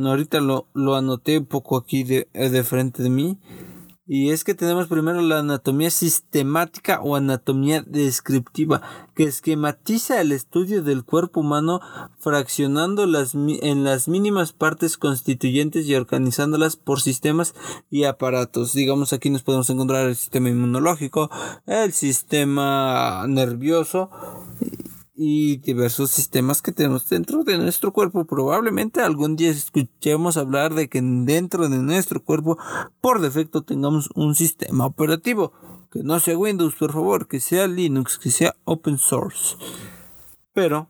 ahorita 0.06 0.40
lo, 0.40 0.66
lo 0.74 0.94
anoté 0.94 1.38
un 1.38 1.46
poco 1.46 1.76
aquí 1.76 2.04
de, 2.04 2.28
de 2.32 2.64
frente 2.64 3.02
de 3.02 3.10
mí 3.10 3.38
y 4.10 4.30
es 4.30 4.42
que 4.42 4.54
tenemos 4.54 4.88
primero 4.88 5.20
la 5.20 5.40
anatomía 5.40 5.90
sistemática 5.90 7.00
o 7.02 7.14
anatomía 7.14 7.82
descriptiva, 7.86 8.80
que 9.14 9.24
esquematiza 9.24 10.22
el 10.22 10.32
estudio 10.32 10.82
del 10.82 11.04
cuerpo 11.04 11.40
humano 11.40 11.82
fraccionando 12.18 13.04
las, 13.04 13.34
en 13.34 13.84
las 13.84 14.08
mínimas 14.08 14.54
partes 14.54 14.96
constituyentes 14.96 15.86
y 15.86 15.94
organizándolas 15.94 16.76
por 16.76 17.02
sistemas 17.02 17.54
y 17.90 18.04
aparatos. 18.04 18.72
Digamos, 18.72 19.12
aquí 19.12 19.28
nos 19.28 19.42
podemos 19.42 19.68
encontrar 19.68 20.08
el 20.08 20.16
sistema 20.16 20.48
inmunológico, 20.48 21.30
el 21.66 21.92
sistema 21.92 23.26
nervioso, 23.28 24.08
y 25.20 25.56
diversos 25.56 26.12
sistemas 26.12 26.62
que 26.62 26.70
tenemos 26.70 27.08
dentro 27.08 27.42
de 27.42 27.58
nuestro 27.58 27.92
cuerpo. 27.92 28.24
Probablemente 28.24 29.00
algún 29.00 29.34
día 29.34 29.50
escuchemos 29.50 30.36
hablar 30.36 30.74
de 30.74 30.88
que 30.88 31.02
dentro 31.02 31.68
de 31.68 31.78
nuestro 31.78 32.22
cuerpo 32.22 32.56
por 33.00 33.20
defecto 33.20 33.62
tengamos 33.62 34.10
un 34.14 34.36
sistema 34.36 34.86
operativo. 34.86 35.52
Que 35.90 36.04
no 36.04 36.20
sea 36.20 36.38
Windows, 36.38 36.76
por 36.76 36.92
favor, 36.92 37.26
que 37.26 37.40
sea 37.40 37.66
Linux, 37.66 38.16
que 38.16 38.30
sea 38.30 38.54
open 38.64 38.98
source. 38.98 39.56
Pero 40.52 40.88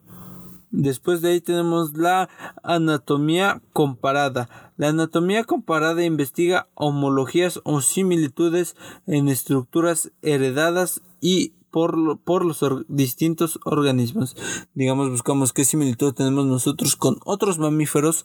Después 0.71 1.23
de 1.23 1.31
ahí 1.31 1.41
tenemos 1.41 1.97
la 1.97 2.29
anatomía 2.63 3.63
comparada. 3.73 4.73
La 4.77 4.89
anatomía 4.89 5.45
comparada 5.45 6.05
investiga 6.05 6.69
homologías 6.75 7.61
o 7.65 7.81
similitudes 7.81 8.77
en 9.07 9.29
estructuras 9.29 10.13
heredadas 10.21 11.01
y 11.23 11.55
por, 11.71 12.19
por 12.19 12.45
los 12.45 12.65
distintos 12.89 13.59
organismos. 13.65 14.37
Digamos, 14.75 15.11
buscamos 15.11 15.53
qué 15.53 15.65
similitud 15.65 16.15
tenemos 16.15 16.47
nosotros 16.47 16.97
con 16.97 17.19
otros 17.25 17.59
mamíferos 17.59 18.25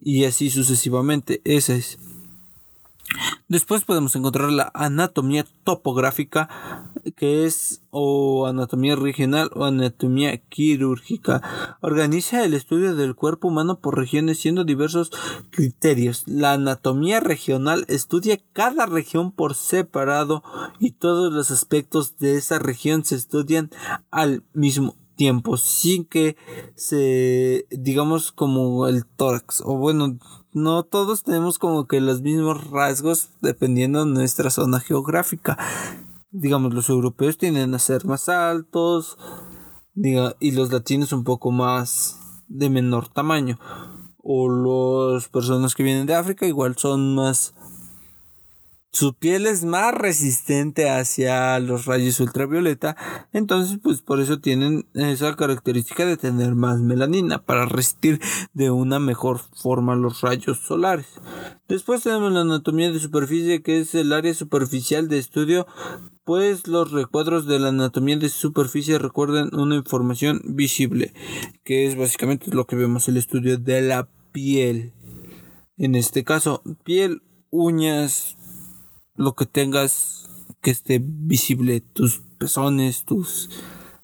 y 0.00 0.24
así 0.24 0.50
sucesivamente. 0.50 1.40
Esa 1.44 1.74
es. 1.74 1.98
Después 3.48 3.84
podemos 3.84 4.16
encontrar 4.16 4.50
la 4.50 4.70
anatomía 4.74 5.46
topográfica, 5.62 6.92
que 7.16 7.46
es 7.46 7.82
o 7.90 8.46
anatomía 8.46 8.96
regional 8.96 9.50
o 9.54 9.64
anatomía 9.64 10.36
quirúrgica. 10.36 11.78
Organiza 11.80 12.44
el 12.44 12.54
estudio 12.54 12.96
del 12.96 13.14
cuerpo 13.14 13.48
humano 13.48 13.78
por 13.78 13.96
regiones 13.96 14.38
siendo 14.38 14.64
diversos 14.64 15.12
criterios. 15.50 16.24
La 16.26 16.54
anatomía 16.54 17.20
regional 17.20 17.84
estudia 17.88 18.40
cada 18.52 18.86
región 18.86 19.30
por 19.30 19.54
separado 19.54 20.42
y 20.80 20.92
todos 20.92 21.32
los 21.32 21.50
aspectos 21.50 22.18
de 22.18 22.36
esa 22.36 22.58
región 22.58 23.04
se 23.04 23.14
estudian 23.14 23.70
al 24.10 24.42
mismo 24.52 24.96
tiempo 25.14 25.56
sin 25.56 26.04
que 26.04 26.36
se 26.74 27.66
digamos 27.70 28.32
como 28.32 28.86
el 28.86 29.06
tórax 29.06 29.62
o 29.64 29.76
bueno 29.78 30.18
no 30.56 30.84
todos 30.84 31.22
tenemos 31.22 31.58
como 31.58 31.86
que 31.86 32.00
los 32.00 32.22
mismos 32.22 32.70
rasgos 32.70 33.28
dependiendo 33.42 34.06
de 34.06 34.10
nuestra 34.10 34.48
zona 34.48 34.80
geográfica. 34.80 35.58
Digamos 36.30 36.72
los 36.72 36.88
europeos 36.88 37.36
tienden 37.36 37.74
a 37.74 37.78
ser 37.78 38.06
más 38.06 38.30
altos 38.30 39.18
y 39.94 40.52
los 40.52 40.72
latinos 40.72 41.12
un 41.12 41.24
poco 41.24 41.50
más 41.50 42.18
de 42.48 42.70
menor 42.70 43.08
tamaño. 43.08 43.58
O 44.22 44.48
las 45.14 45.28
personas 45.28 45.74
que 45.74 45.82
vienen 45.82 46.06
de 46.06 46.14
África 46.14 46.46
igual 46.46 46.74
son 46.78 47.14
más 47.14 47.52
su 48.96 49.12
piel 49.12 49.46
es 49.46 49.62
más 49.62 49.92
resistente 49.92 50.88
hacia 50.88 51.58
los 51.60 51.84
rayos 51.84 52.18
ultravioleta, 52.18 52.96
entonces 53.34 53.78
pues 53.82 54.00
por 54.00 54.20
eso 54.20 54.40
tienen 54.40 54.86
esa 54.94 55.36
característica 55.36 56.06
de 56.06 56.16
tener 56.16 56.54
más 56.54 56.80
melanina 56.80 57.44
para 57.44 57.66
resistir 57.66 58.22
de 58.54 58.70
una 58.70 58.98
mejor 58.98 59.40
forma 59.54 59.96
los 59.96 60.22
rayos 60.22 60.60
solares. 60.60 61.08
Después 61.68 62.04
tenemos 62.04 62.32
la 62.32 62.40
anatomía 62.40 62.90
de 62.90 62.98
superficie 62.98 63.60
que 63.62 63.80
es 63.80 63.94
el 63.94 64.14
área 64.14 64.32
superficial 64.32 65.08
de 65.10 65.18
estudio, 65.18 65.66
pues 66.24 66.66
los 66.66 66.90
recuadros 66.90 67.46
de 67.46 67.58
la 67.58 67.68
anatomía 67.68 68.16
de 68.16 68.30
superficie 68.30 68.98
recuerdan 68.98 69.54
una 69.54 69.76
información 69.76 70.40
visible, 70.42 71.12
que 71.64 71.86
es 71.86 71.98
básicamente 71.98 72.50
lo 72.50 72.66
que 72.66 72.76
vemos 72.76 73.08
el 73.08 73.18
estudio 73.18 73.58
de 73.58 73.82
la 73.82 74.08
piel. 74.32 74.94
En 75.76 75.94
este 75.94 76.24
caso, 76.24 76.62
piel, 76.82 77.20
uñas, 77.50 78.35
lo 79.16 79.34
que 79.34 79.46
tengas 79.46 80.28
que 80.62 80.70
esté 80.70 81.00
visible, 81.02 81.80
tus 81.80 82.22
pezones, 82.38 83.04
tus 83.04 83.48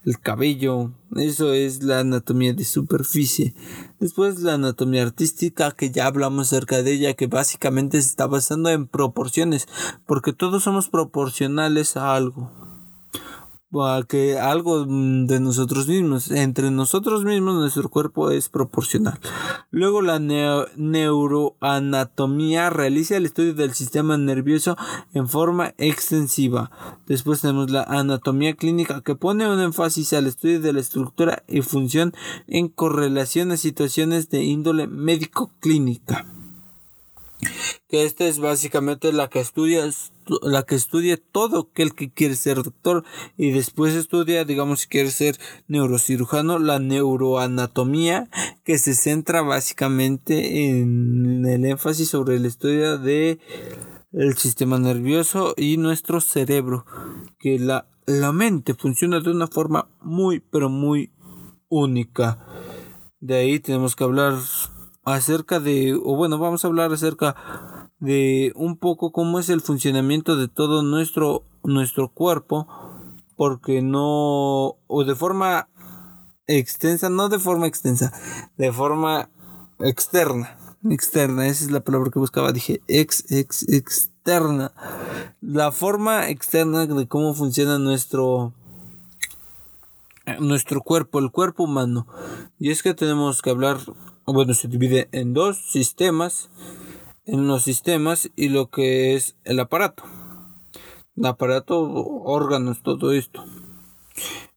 el 0.05 0.19
cabello, 0.19 0.91
eso 1.15 1.53
es 1.53 1.85
la 1.85 2.01
anatomía 2.01 2.53
de 2.53 2.65
superficie. 2.65 3.55
Después 4.01 4.41
la 4.41 4.55
anatomía 4.55 5.03
artística, 5.03 5.71
que 5.71 5.93
ya 5.93 6.07
hablamos 6.07 6.49
acerca 6.49 6.83
de 6.83 6.93
ella, 6.93 7.15
que 7.15 7.29
básicamente 7.29 8.01
se 8.01 8.09
está 8.09 8.27
basando 8.27 8.71
en 8.71 8.89
proporciones, 8.89 9.69
porque 10.07 10.33
todos 10.33 10.65
somos 10.65 10.89
proporcionales 10.89 11.97
a 11.97 12.17
algo 12.17 12.72
que 14.07 14.39
algo 14.39 14.85
mm, 14.87 15.27
de 15.27 15.41
nosotros 15.41 15.89
mismos. 15.89 16.31
Entre 16.31 16.71
nosotros 16.71 17.25
mismos 17.25 17.55
nuestro 17.55 17.89
cuerpo 17.89 18.31
es 18.31 18.51
proporcional. 18.51 19.19
Luego 19.71 20.03
la 20.03 20.19
neuroanatomía 20.19 22.69
realiza 22.69 23.17
el 23.17 23.25
estudio 23.25 23.55
del 23.55 23.73
sistema 23.73 24.19
nervioso 24.19 24.77
en 25.15 25.27
forma 25.29 25.73
extensiva. 25.79 26.71
Después 27.07 27.41
tenemos 27.41 27.71
la 27.71 27.85
anatomía 27.85 28.53
clínica 28.55 29.01
que 29.01 29.15
pone 29.15 29.51
un 29.51 29.61
énfasis 29.61 30.13
al 30.13 30.27
estudio 30.27 30.61
de 30.61 30.75
la 30.75 30.81
estructura 30.81 31.43
y 31.49 31.63
función 31.63 32.13
en 32.49 32.69
correlación 32.69 33.53
a 33.53 33.57
situaciones 33.57 34.29
de 34.29 34.45
índole 34.45 34.87
médico-clínica 34.87 36.27
que 37.89 38.05
esta 38.05 38.25
es 38.25 38.39
básicamente 38.39 39.13
la 39.13 39.29
que 39.29 39.41
estudia 39.41 39.85
la 40.43 40.63
que 40.63 40.75
estudia 40.75 41.17
todo 41.17 41.69
aquel 41.71 41.95
que 41.95 42.11
quiere 42.11 42.37
ser 42.37 42.63
doctor 42.63 43.05
y 43.37 43.51
después 43.51 43.95
estudia 43.95 44.45
digamos 44.45 44.81
si 44.81 44.89
quiere 44.89 45.11
ser 45.11 45.39
neurocirujano 45.69 46.59
la 46.59 46.79
neuroanatomía 46.79 48.29
que 48.65 48.79
se 48.79 48.95
centra 48.95 49.43
básicamente 49.43 50.69
en 50.69 51.45
el 51.47 51.65
énfasis 51.65 52.09
sobre 52.09 52.37
el 52.37 52.47
estudio 52.47 52.99
de 52.99 53.41
el 54.13 54.37
sistema 54.37 54.79
nervioso 54.79 55.55
y 55.57 55.79
nuestro 55.79 56.21
cerebro 56.21 56.85
que 57.39 57.59
la, 57.59 57.89
la 58.07 58.33
mente 58.33 58.75
funciona 58.75 59.21
de 59.21 59.31
una 59.31 59.47
forma 59.47 59.89
muy 60.01 60.41
pero 60.41 60.69
muy 60.69 61.13
única. 61.73 62.39
De 63.21 63.37
ahí 63.37 63.59
tenemos 63.59 63.97
que 63.97 64.05
hablar 64.05 64.35
acerca 65.05 65.59
de, 65.59 65.95
o 65.95 66.17
bueno, 66.17 66.39
vamos 66.39 66.65
a 66.65 66.69
hablar 66.69 66.93
acerca 66.93 67.82
de 68.03 68.53
un 68.57 68.77
poco 68.77 69.13
cómo 69.13 69.39
es 69.39 69.49
el 69.49 69.61
funcionamiento 69.61 70.35
de 70.35 70.49
todo 70.49 70.83
nuestro, 70.83 71.45
nuestro 71.63 72.09
cuerpo, 72.09 72.67
porque 73.37 73.81
no, 73.81 74.77
o 74.89 75.05
de 75.07 75.15
forma 75.15 75.69
extensa, 76.49 77.11
no 77.11 77.29
de 77.29 77.39
forma 77.39 77.69
extensa, 77.69 78.13
de 78.59 78.73
forma 78.73 79.31
externa, 79.79 80.59
externa, 80.91 81.47
esa 81.47 81.65
es 81.65 81.71
la 81.71 81.79
palabra 81.79 82.11
que 82.11 82.19
buscaba, 82.19 82.51
dije 82.51 82.83
ex, 82.89 83.31
ex, 83.31 83.69
externa, 83.69 84.73
la 85.41 85.71
forma 85.71 86.29
externa 86.29 86.87
de 86.87 87.07
cómo 87.07 87.35
funciona 87.35 87.79
nuestro, 87.79 88.53
nuestro 90.41 90.81
cuerpo, 90.81 91.21
el 91.21 91.31
cuerpo 91.31 91.63
humano. 91.63 92.09
Y 92.59 92.73
es 92.73 92.83
que 92.83 92.95
tenemos 92.95 93.43
que 93.43 93.51
hablar 93.51 93.79
bueno, 94.27 94.55
se 94.55 94.69
divide 94.69 95.09
en 95.13 95.35
dos 95.35 95.59
sistemas, 95.59 96.49
en 97.25 97.47
los 97.47 97.65
sistemas 97.65 98.31
y 98.37 98.49
lo 98.49 98.71
que 98.71 99.15
es 99.15 99.37
el 99.45 99.61
aparato. 99.61 100.05
aparato, 101.23 101.81
órganos, 101.81 102.83
todo 102.83 103.13
esto. 103.13 103.45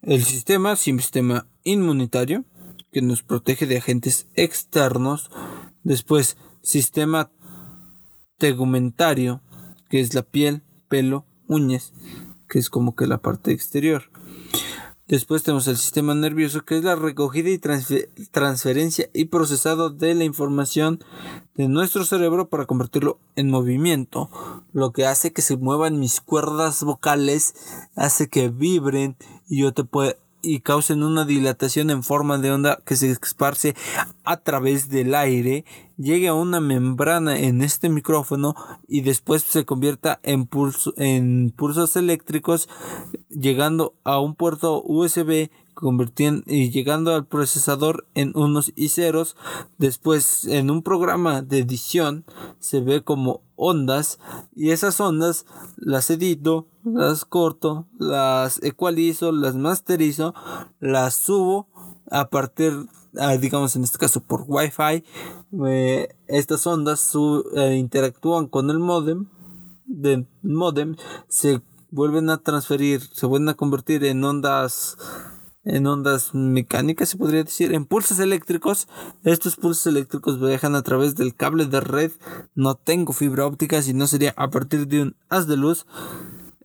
El 0.02 0.24
sistema, 0.24 0.76
sistema 0.76 1.48
inmunitario, 1.64 2.46
que 2.92 3.02
nos 3.02 3.24
protege 3.24 3.66
de 3.66 3.78
agentes 3.78 4.28
externos. 4.36 5.32
Después, 5.84 6.38
sistema 6.62 7.32
tegumentario, 8.38 9.42
que 9.90 10.00
es 10.00 10.14
la 10.14 10.24
piel, 10.24 10.64
pelo, 10.88 11.26
uñas, 11.48 11.94
que 12.48 12.60
es 12.60 12.70
como 12.70 12.96
que 12.96 13.08
la 13.08 13.18
parte 13.18 13.52
exterior. 13.52 14.10
Después 15.08 15.44
tenemos 15.44 15.68
el 15.68 15.78
sistema 15.78 16.16
nervioso, 16.16 16.66
que 16.66 16.80
es 16.80 16.84
la 16.84 16.96
recogida 16.96 17.50
y 17.52 17.60
transferencia 17.60 19.08
y 19.14 19.26
procesado 19.26 19.92
de 19.92 20.16
la 20.16 20.24
información 20.24 21.04
de 21.54 21.68
nuestro 21.68 22.06
cerebro 22.06 22.50
para 22.50 22.66
convertirlo 22.66 23.20
en 23.36 23.52
movimiento. 23.52 24.32
Lo 24.74 24.94
que 24.94 25.06
hace 25.06 25.32
que 25.32 25.44
se 25.44 25.58
muevan 25.58 26.00
mis 26.00 26.22
cuerdas 26.22 26.84
vocales, 26.84 27.54
hace 27.96 28.30
que 28.30 28.50
vibren 28.50 29.16
y 29.48 29.62
yo 29.62 29.74
te 29.74 29.84
pueda 29.84 30.16
y 30.46 30.60
causen 30.60 31.04
una 31.04 31.26
dilatación 31.26 31.90
en 31.90 32.04
forma 32.04 32.38
de 32.38 32.52
onda 32.52 32.80
que 32.86 32.96
se 32.96 33.12
esparce 33.12 33.76
a 34.24 34.38
través 34.38 34.90
del 34.90 35.16
aire, 35.16 35.66
llegue 35.98 36.28
a 36.28 36.34
una 36.34 36.60
membrana 36.60 37.40
en 37.40 37.62
este 37.62 37.90
micrófono 37.90 38.56
y 38.88 39.02
después 39.02 39.42
se 39.44 39.66
convierta 39.66 40.20
en, 40.24 40.46
pulso, 40.46 40.94
en 40.98 41.52
pulsos 41.56 41.96
eléctricos 41.96 42.70
llegando 43.30 43.96
a 44.04 44.20
un 44.20 44.36
puerto 44.36 44.82
USB 44.86 45.50
convirtiendo 45.76 46.44
y 46.48 46.72
llegando 46.72 47.14
al 47.14 47.28
procesador 47.28 48.08
en 48.16 48.32
unos 48.34 48.74
y 48.76 48.90
ceros. 48.90 49.36
Después 49.78 50.46
en 50.46 50.72
un 50.72 50.82
programa 50.82 51.44
de 51.44 51.60
edición 51.60 52.26
se 52.60 52.80
ve 52.80 53.04
como 53.04 53.42
ondas 53.56 54.20
y 54.56 54.72
esas 54.72 55.00
ondas 55.00 55.46
las 55.78 56.10
edito, 56.10 56.68
las 56.84 57.26
corto, 57.26 57.86
las 58.00 58.62
ecualizo, 58.64 59.32
las 59.32 59.56
masterizo, 59.56 60.34
las 60.80 61.16
subo 61.16 61.68
a 62.10 62.30
partir 62.30 62.88
digamos 63.40 63.76
en 63.76 63.84
este 63.84 63.98
caso 63.98 64.22
por 64.22 64.44
wifi 64.48 65.04
eh, 65.66 66.10
estas 66.28 66.68
ondas 66.68 67.14
eh, 67.56 67.76
interactúan 67.76 68.48
con 68.48 68.70
el 68.70 68.80
modem 68.80 69.28
del 69.86 70.28
modem 70.44 70.96
se 71.30 71.62
vuelven 71.92 72.30
a 72.30 72.38
transferir 72.38 73.02
se 73.02 73.26
vuelven 73.26 73.50
a 73.50 73.54
convertir 73.54 74.04
en 74.04 74.24
ondas 74.24 74.98
en 75.66 75.88
ondas 75.88 76.34
mecánicas, 76.34 77.10
se 77.10 77.18
podría 77.18 77.44
decir, 77.44 77.74
en 77.74 77.86
pulsos 77.86 78.20
eléctricos. 78.20 78.88
Estos 79.24 79.56
pulsos 79.56 79.88
eléctricos 79.88 80.40
viajan 80.40 80.76
a 80.76 80.84
través 80.84 81.16
del 81.16 81.36
cable 81.36 81.66
de 81.66 81.82
red. 81.82 82.12
No 82.54 82.76
tengo 82.76 83.14
fibra 83.14 83.46
óptica, 83.46 83.82
si 83.82 83.94
no 83.94 84.08
sería 84.08 84.34
a 84.38 84.50
partir 84.50 84.88
de 84.88 85.02
un 85.02 85.16
haz 85.30 85.48
de 85.48 85.58
luz. 85.58 85.86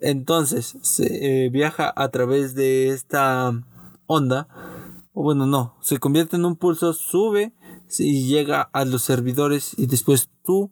Entonces, 0.01 0.76
se 0.82 1.44
eh, 1.46 1.51
viaja 1.51 1.92
a 1.96 2.09
través 2.11 2.55
de 2.55 2.88
esta 2.88 3.53
onda. 4.07 4.48
O 5.12 5.22
bueno, 5.22 5.46
no, 5.46 5.76
se 5.80 5.98
convierte 5.98 6.36
en 6.36 6.44
un 6.44 6.57
pulso, 6.57 6.92
sube 6.92 7.53
y 7.98 8.28
llega 8.28 8.62
a 8.62 8.84
los 8.84 9.03
servidores 9.03 9.74
y 9.76 9.86
después 9.86 10.30
tú 10.44 10.70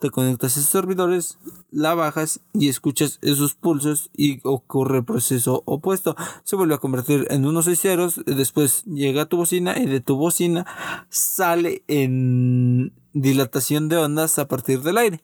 te 0.00 0.10
conectas 0.10 0.56
a 0.56 0.60
esos 0.60 0.72
servidores, 0.72 1.38
la 1.70 1.94
bajas 1.94 2.40
y 2.54 2.68
escuchas 2.68 3.18
esos 3.20 3.54
pulsos 3.54 4.10
y 4.16 4.40
ocurre 4.44 4.98
el 4.98 5.04
proceso 5.04 5.62
opuesto. 5.66 6.16
Se 6.42 6.56
vuelve 6.56 6.74
a 6.74 6.78
convertir 6.78 7.26
en 7.30 7.44
unos 7.44 7.66
seis 7.66 7.80
ceros, 7.80 8.20
después 8.24 8.82
llega 8.86 9.22
a 9.22 9.26
tu 9.26 9.36
bocina 9.36 9.78
y 9.78 9.86
de 9.86 10.00
tu 10.00 10.16
bocina 10.16 10.66
sale 11.10 11.84
en 11.86 12.92
dilatación 13.12 13.88
de 13.88 13.98
ondas 13.98 14.38
a 14.38 14.48
partir 14.48 14.80
del 14.82 14.96
aire. 14.96 15.20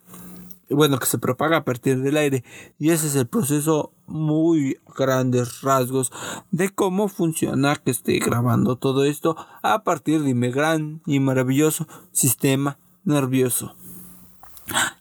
Bueno, 0.69 0.99
que 0.99 1.07
se 1.07 1.19
propaga 1.19 1.59
a 1.59 1.65
partir 1.65 2.03
del 2.03 2.17
aire. 2.17 2.45
Y 2.79 2.91
ese 2.91 3.07
es 3.07 3.15
el 3.15 3.29
proceso 3.29 3.93
muy 4.07 4.79
grandes 4.97 5.63
rasgos 5.63 6.13
de 6.51 6.71
cómo 6.71 7.09
funciona 7.09 7.77
que 7.77 7.93
esté 7.93 8.19
grabando 8.19 8.77
todo 8.77 9.05
esto 9.05 9.37
a 9.63 9.85
partir 9.85 10.23
de 10.23 10.35
mi 10.35 10.51
gran 10.51 11.03
y 11.07 11.21
maravilloso 11.21 11.87
sistema 12.11 12.79
nervioso. 13.05 13.75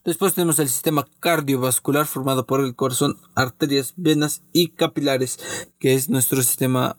Después 0.04 0.34
tenemos 0.34 0.60
el 0.60 0.70
sistema 0.70 1.08
cardiovascular 1.20 2.06
formado 2.06 2.46
por 2.46 2.62
el 2.62 2.76
corazón, 2.76 3.18
arterias, 3.34 3.94
venas 3.98 4.44
y 4.54 4.70
capilares, 4.70 5.40
que 5.80 5.94
es 5.94 6.10
nuestro 6.10 6.44
sistema 6.44 6.98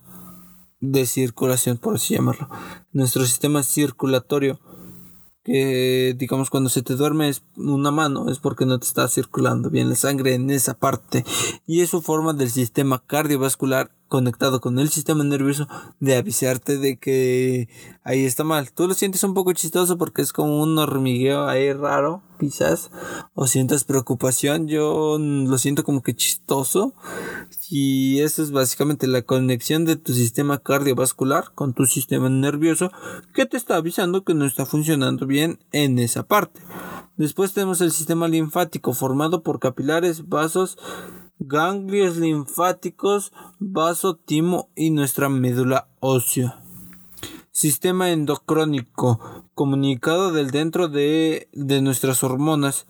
de 0.80 1.06
circulación, 1.06 1.78
por 1.78 1.94
así 1.94 2.14
llamarlo. 2.14 2.48
Nuestro 2.92 3.24
sistema 3.24 3.62
circulatorio, 3.62 4.60
que 5.44 6.14
digamos 6.18 6.50
cuando 6.50 6.68
se 6.68 6.82
te 6.82 6.96
duerme 6.96 7.28
es 7.28 7.42
una 7.56 7.92
mano, 7.92 8.28
es 8.28 8.40
porque 8.40 8.66
no 8.66 8.78
te 8.80 8.86
está 8.86 9.06
circulando 9.08 9.70
bien 9.70 9.88
la 9.88 9.94
sangre 9.94 10.34
en 10.34 10.50
esa 10.50 10.74
parte. 10.74 11.24
Y 11.66 11.82
eso 11.82 12.02
forma 12.02 12.32
del 12.32 12.50
sistema 12.50 13.02
cardiovascular 13.06 13.92
conectado 14.08 14.60
con 14.60 14.78
el 14.78 14.88
sistema 14.88 15.24
nervioso 15.24 15.68
de 16.00 16.16
avisarte 16.16 16.78
de 16.78 16.96
que 16.96 17.68
ahí 18.04 18.24
está 18.24 18.44
mal. 18.44 18.72
Tú 18.72 18.86
lo 18.86 18.94
sientes 18.94 19.24
un 19.24 19.34
poco 19.34 19.52
chistoso 19.52 19.98
porque 19.98 20.22
es 20.22 20.32
como 20.32 20.62
un 20.62 20.78
hormigueo 20.78 21.46
ahí 21.46 21.72
raro, 21.72 22.22
quizás, 22.38 22.90
o 23.34 23.46
sientas 23.46 23.84
preocupación. 23.84 24.68
Yo 24.68 25.18
lo 25.18 25.58
siento 25.58 25.84
como 25.84 26.02
que 26.02 26.14
chistoso. 26.14 26.94
Y 27.68 28.20
eso 28.20 28.42
es 28.42 28.52
básicamente 28.52 29.06
la 29.06 29.22
conexión 29.22 29.84
de 29.84 29.96
tu 29.96 30.12
sistema 30.12 30.58
cardiovascular 30.58 31.52
con 31.54 31.74
tu 31.74 31.86
sistema 31.86 32.28
nervioso 32.28 32.92
que 33.34 33.46
te 33.46 33.56
está 33.56 33.76
avisando 33.76 34.22
que 34.22 34.34
no 34.34 34.44
está 34.44 34.66
funcionando 34.66 35.26
bien 35.26 35.58
en 35.72 35.98
esa 35.98 36.22
parte. 36.22 36.60
Después 37.16 37.54
tenemos 37.54 37.80
el 37.80 37.92
sistema 37.92 38.28
linfático 38.28 38.92
formado 38.92 39.42
por 39.42 39.58
capilares, 39.58 40.28
vasos, 40.28 40.76
ganglios 41.38 42.16
linfáticos, 42.16 43.32
vaso, 43.58 44.16
timo 44.16 44.68
y 44.74 44.90
nuestra 44.90 45.28
médula 45.28 45.88
ósea. 46.00 46.62
Sistema 47.50 48.10
endocrónico, 48.10 49.20
comunicado 49.54 50.32
del 50.32 50.50
dentro 50.50 50.88
de, 50.88 51.48
de 51.52 51.80
nuestras 51.82 52.22
hormonas 52.22 52.86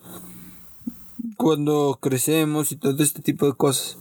cuando 1.37 1.99
crecemos 2.01 2.71
y 2.71 2.77
todo 2.77 3.01
este 3.03 3.21
tipo 3.21 3.45
de 3.45 3.53
cosas. 3.53 3.97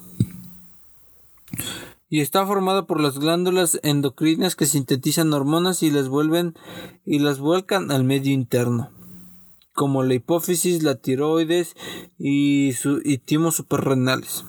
Y 2.08 2.20
está 2.20 2.46
formado 2.46 2.86
por 2.86 3.00
las 3.00 3.18
glándulas 3.18 3.80
endocrinas 3.82 4.54
que 4.54 4.66
sintetizan 4.66 5.32
hormonas 5.32 5.82
y 5.82 5.90
las 5.90 6.08
vuelven 6.08 6.54
y 7.04 7.18
las 7.18 7.40
vuelcan 7.40 7.90
al 7.90 8.04
medio 8.04 8.32
interno 8.32 8.90
como 9.76 10.02
la 10.02 10.14
hipófisis, 10.14 10.82
la 10.82 10.96
tiroides 10.96 11.76
y, 12.18 12.72
su, 12.72 13.00
y 13.04 13.18
timos 13.18 13.54
suprarrenales. 13.54 14.44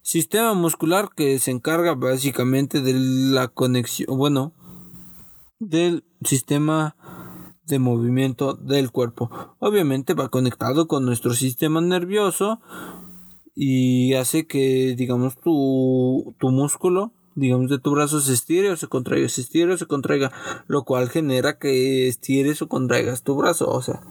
Sistema 0.00 0.54
muscular 0.54 1.10
que 1.14 1.38
se 1.38 1.50
encarga 1.50 1.94
básicamente 1.94 2.80
de 2.80 2.94
la 2.94 3.48
conexión, 3.48 4.16
bueno, 4.16 4.54
del 5.58 6.04
sistema 6.24 6.96
de 7.66 7.78
movimiento 7.78 8.54
del 8.54 8.90
cuerpo. 8.90 9.30
Obviamente 9.58 10.14
va 10.14 10.30
conectado 10.30 10.88
con 10.88 11.04
nuestro 11.04 11.34
sistema 11.34 11.82
nervioso 11.82 12.60
y 13.54 14.14
hace 14.14 14.46
que, 14.46 14.94
digamos, 14.96 15.36
tu, 15.38 16.34
tu 16.38 16.50
músculo 16.50 17.12
digamos, 17.34 17.70
de 17.70 17.78
tu 17.78 17.92
brazo 17.92 18.20
se 18.20 18.32
estire 18.32 18.70
o 18.70 18.76
se 18.76 18.88
contraiga, 18.88 19.28
se 19.28 19.42
estire 19.42 19.72
o 19.72 19.78
se 19.78 19.86
contraiga, 19.86 20.32
lo 20.66 20.82
cual 20.82 21.08
genera 21.08 21.58
que 21.58 22.08
estires 22.08 22.62
o 22.62 22.68
contraigas 22.68 23.22
tu 23.22 23.36
brazo, 23.36 23.70
o 23.70 23.80
sea, 23.80 24.02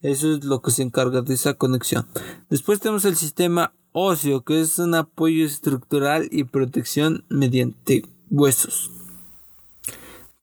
eso 0.00 0.34
es 0.34 0.44
lo 0.44 0.62
que 0.62 0.70
se 0.70 0.82
encarga 0.82 1.22
de 1.22 1.34
esa 1.34 1.54
conexión. 1.54 2.06
Después 2.50 2.78
tenemos 2.78 3.04
el 3.04 3.16
sistema 3.16 3.72
óseo, 3.92 4.44
que 4.44 4.60
es 4.60 4.78
un 4.78 4.94
apoyo 4.94 5.44
estructural 5.44 6.28
y 6.30 6.44
protección 6.44 7.24
mediante 7.28 8.04
huesos. 8.30 8.92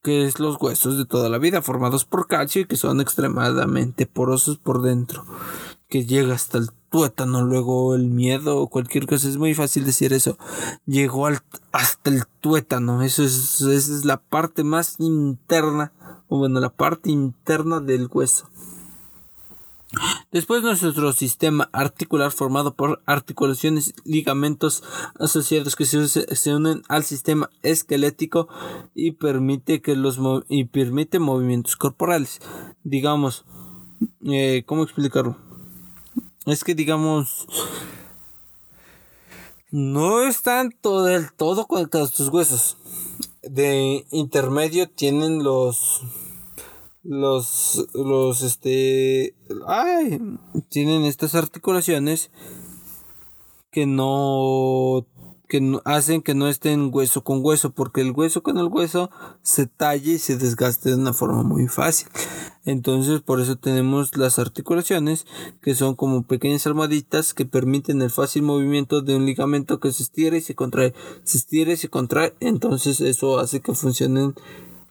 Que 0.04 0.26
es 0.26 0.40
los 0.40 0.62
huesos 0.62 0.98
de 0.98 1.06
toda 1.06 1.30
la 1.30 1.38
vida, 1.38 1.62
formados 1.62 2.06
por 2.06 2.28
calcio 2.28 2.62
y 2.62 2.66
que 2.66 2.76
son 2.76 3.00
extremadamente 3.00 4.06
porosos 4.06 4.58
por 4.58 4.82
dentro. 4.82 5.26
Que 5.88 6.06
llega 6.06 6.36
hasta 6.36 6.58
el 6.58 6.70
tuétano, 6.90 7.44
luego 7.44 7.96
el 7.96 8.08
miedo 8.08 8.58
o 8.58 8.70
cualquier 8.70 9.08
cosa. 9.08 9.30
Es 9.30 9.38
muy 9.38 9.54
fácil 9.54 9.86
decir 9.86 10.12
eso. 10.12 10.38
Llegó 10.86 11.28
hasta 11.72 12.10
el 12.10 12.24
tuétano. 12.42 13.02
Eso 13.04 13.24
es, 13.24 13.62
esa 13.62 13.94
es 13.94 14.06
la 14.06 14.18
parte 14.18 14.64
más 14.64 15.00
interna, 15.00 15.94
o 16.28 16.40
bueno, 16.40 16.60
la 16.60 16.70
parte 16.70 17.10
interna 17.10 17.80
del 17.80 18.10
hueso. 18.12 18.50
Después 20.32 20.64
nuestro 20.64 21.14
sistema 21.14 21.70
articular 21.72 22.32
formado 22.32 22.76
por 22.76 23.02
articulaciones, 23.06 23.94
ligamentos 24.04 24.84
asociados 25.20 25.76
que 25.76 25.86
se, 25.86 26.54
unen 26.54 26.84
al 26.90 27.04
sistema 27.04 27.50
esquelético 27.64 28.48
y 28.94 29.12
permite 29.12 29.82
que 29.82 29.96
los 29.96 30.20
y 30.50 30.66
permite 30.66 31.20
movimientos 31.20 31.76
corporales. 31.76 32.42
Digamos, 32.84 33.46
eh, 34.26 34.64
¿cómo 34.66 34.84
explicarlo? 34.84 35.38
Es 36.46 36.64
que 36.64 36.76
digamos 36.76 37.48
no 39.72 40.24
están 40.24 40.72
todo 40.80 41.04
del 41.04 41.34
todo 41.34 41.66
conectados 41.68 42.14
tus 42.14 42.30
huesos. 42.30 42.78
De 43.44 44.06
intermedio 44.12 44.90
tienen 44.90 45.44
los 45.44 46.02
los, 47.06 47.88
los, 47.94 48.42
este, 48.42 49.36
ay, 49.68 50.20
tienen 50.70 51.04
estas 51.04 51.36
articulaciones 51.36 52.32
que 53.72 53.86
no 53.86 55.06
que 55.48 55.80
hacen 55.86 56.24
que 56.24 56.34
no 56.34 56.48
estén 56.48 56.90
hueso 56.92 57.24
con 57.24 57.46
hueso, 57.46 57.70
porque 57.70 58.02
el 58.02 58.12
hueso 58.12 58.42
con 58.42 58.58
el 58.58 58.66
hueso 58.66 59.12
se 59.44 59.68
talle 59.68 60.14
y 60.14 60.18
se 60.18 60.38
desgaste 60.38 60.90
de 60.90 60.96
una 60.96 61.14
forma 61.14 61.44
muy 61.44 61.68
fácil. 61.68 62.08
Entonces, 62.66 63.22
por 63.22 63.40
eso 63.40 63.56
tenemos 63.56 64.18
las 64.18 64.40
articulaciones, 64.40 65.28
que 65.62 65.76
son 65.76 65.94
como 65.94 66.24
pequeñas 66.24 66.66
almohaditas 66.66 67.36
que 67.36 67.46
permiten 67.46 68.02
el 68.02 68.10
fácil 68.10 68.42
movimiento 68.42 69.04
de 69.04 69.16
un 69.16 69.28
ligamento 69.28 69.80
que 69.80 69.92
se 69.92 70.02
estira 70.02 70.36
y 70.36 70.42
se 70.42 70.56
contrae, 70.56 70.96
se 71.24 71.38
estira 71.38 71.74
y 71.74 71.78
se 71.78 71.90
contrae. 71.90 72.34
Entonces, 72.40 73.00
eso 73.02 73.38
hace 73.38 73.62
que 73.62 73.76
funcionen 73.76 74.34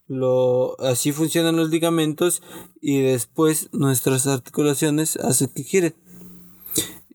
lo 0.07 0.81
así 0.81 1.13
funcionan 1.13 1.57
los 1.57 1.71
ligamentos 1.71 2.43
y 2.81 3.01
después 3.01 3.69
nuestras 3.73 4.27
articulaciones 4.27 5.17
hacen 5.17 5.49
que 5.55 5.65
giren. 5.65 5.95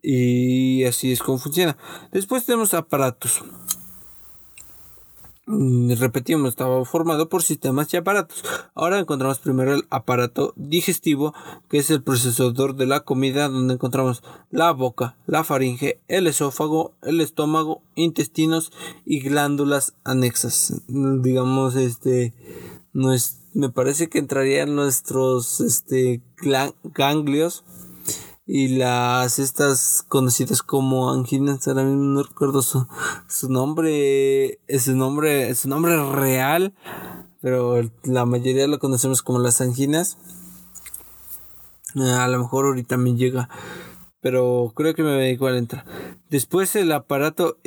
Y 0.01 0.85
así 0.85 1.11
es 1.11 1.21
como 1.21 1.37
funciona. 1.37 1.77
Después 2.11 2.45
tenemos 2.45 2.73
aparatos. 2.73 3.43
Mm, 5.51 5.93
repetimos, 5.93 6.49
estaba 6.49 6.85
formado 6.85 7.27
por 7.27 7.41
sistemas 7.41 7.91
y 7.91 7.97
aparatos. 7.97 8.43
Ahora 8.75 8.99
encontramos 8.99 9.39
primero 9.39 9.73
el 9.73 9.87
aparato 9.89 10.53
digestivo, 10.55 11.33
que 11.69 11.79
es 11.79 11.89
el 11.89 12.03
procesador 12.03 12.75
de 12.75 12.85
la 12.85 12.99
comida, 12.99 13.49
donde 13.49 13.73
encontramos 13.73 14.21
la 14.51 14.71
boca, 14.73 15.17
la 15.25 15.43
faringe, 15.43 16.01
el 16.07 16.27
esófago, 16.27 16.93
el 17.01 17.19
estómago, 17.19 17.81
intestinos 17.95 18.71
y 19.07 19.21
glándulas 19.21 19.95
anexas. 20.03 20.83
Digamos, 20.87 21.75
este, 21.75 22.35
me 22.93 23.69
parece 23.69 24.09
que 24.09 24.19
entrarían 24.19 24.75
nuestros 24.75 25.61
este, 25.61 26.21
ganglios 26.83 27.63
y 28.45 28.69
las 28.77 29.37
estas 29.37 30.03
conocidas 30.07 30.63
como 30.63 31.11
anginas 31.11 31.67
ahora 31.67 31.83
mismo 31.83 32.03
no 32.03 32.23
recuerdo 32.23 32.63
su, 32.63 32.87
su 33.27 33.47
nombre 33.47 34.59
su 34.79 34.95
nombre 34.95 35.53
su 35.53 35.69
nombre 35.69 35.95
real 36.11 36.73
pero 37.41 37.81
la 38.03 38.25
mayoría 38.25 38.67
lo 38.67 38.79
conocemos 38.79 39.21
como 39.21 39.39
las 39.39 39.61
anginas. 39.61 40.17
A 41.95 42.27
lo 42.27 42.39
mejor 42.39 42.65
ahorita 42.65 42.97
me 42.97 43.15
llega 43.15 43.49
pero 44.21 44.73
creo 44.75 44.93
que 44.93 45.03
me 45.03 45.31
igual 45.31 45.57
entrar 45.57 45.85
después 46.29 46.75
el 46.75 46.91
aparato 46.91 47.57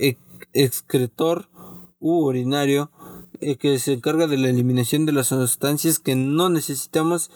excretor 0.53 1.49
u 1.99 2.25
urinario 2.27 2.91
eh, 2.91 3.02
que 3.61 3.79
se 3.79 3.95
encarga 3.95 4.27
de 4.27 4.39
la 4.39 4.49
eliminación 4.49 5.07
de 5.07 5.13
las 5.13 5.29
sustancias 5.29 5.99
que 5.99 6.15
no 6.15 6.49
necesitamos 6.49 7.31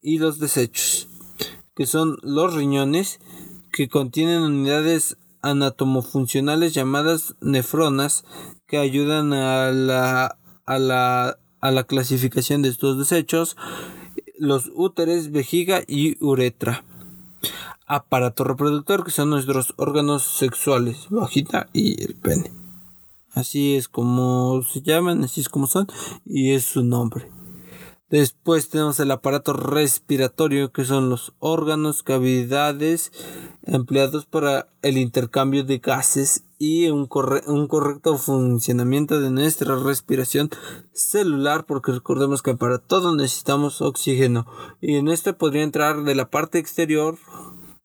y 0.00 0.18
los 0.18 0.38
desechos 0.38 1.08
que 1.74 1.86
son 1.86 2.18
los 2.22 2.54
riñones, 2.54 3.20
que 3.72 3.88
contienen 3.88 4.42
unidades 4.42 5.16
anatomofuncionales 5.42 6.74
llamadas 6.74 7.34
nefronas, 7.40 8.24
que 8.66 8.78
ayudan 8.78 9.32
a 9.32 9.70
la, 9.72 10.38
a 10.66 10.78
la, 10.78 11.38
a 11.60 11.70
la 11.70 11.84
clasificación 11.84 12.62
de 12.62 12.68
estos 12.68 12.98
desechos, 12.98 13.56
los 14.38 14.70
úteres, 14.74 15.32
vejiga 15.32 15.82
y 15.86 16.22
uretra. 16.24 16.84
Aparato 17.86 18.44
reproductor, 18.44 19.04
que 19.04 19.10
son 19.10 19.30
nuestros 19.30 19.74
órganos 19.76 20.22
sexuales, 20.22 21.06
vagina 21.10 21.68
y 21.72 22.00
el 22.02 22.14
pene. 22.14 22.61
Así 23.34 23.76
es 23.76 23.88
como 23.88 24.62
se 24.62 24.82
llaman, 24.82 25.24
así 25.24 25.40
es 25.40 25.48
como 25.48 25.66
son, 25.66 25.86
y 26.24 26.52
es 26.52 26.64
su 26.64 26.84
nombre. 26.84 27.30
Después 28.12 28.68
tenemos 28.68 29.00
el 29.00 29.10
aparato 29.10 29.54
respiratorio, 29.54 30.70
que 30.70 30.84
son 30.84 31.08
los 31.08 31.32
órganos, 31.38 32.02
cavidades 32.02 33.10
empleados 33.62 34.26
para 34.26 34.68
el 34.82 34.98
intercambio 34.98 35.64
de 35.64 35.78
gases 35.78 36.44
y 36.58 36.88
un, 36.88 37.08
un, 37.46 37.66
correcto 37.68 38.18
funcionamiento 38.18 39.18
de 39.18 39.30
nuestra 39.30 39.76
respiración 39.76 40.50
celular, 40.92 41.64
porque 41.64 41.92
recordemos 41.92 42.42
que 42.42 42.54
para 42.54 42.76
todo 42.76 43.16
necesitamos 43.16 43.80
oxígeno. 43.80 44.46
Y 44.82 44.96
en 44.96 45.08
este 45.08 45.32
podría 45.32 45.62
entrar 45.62 46.04
de 46.04 46.14
la 46.14 46.28
parte 46.28 46.58
exterior, 46.58 47.16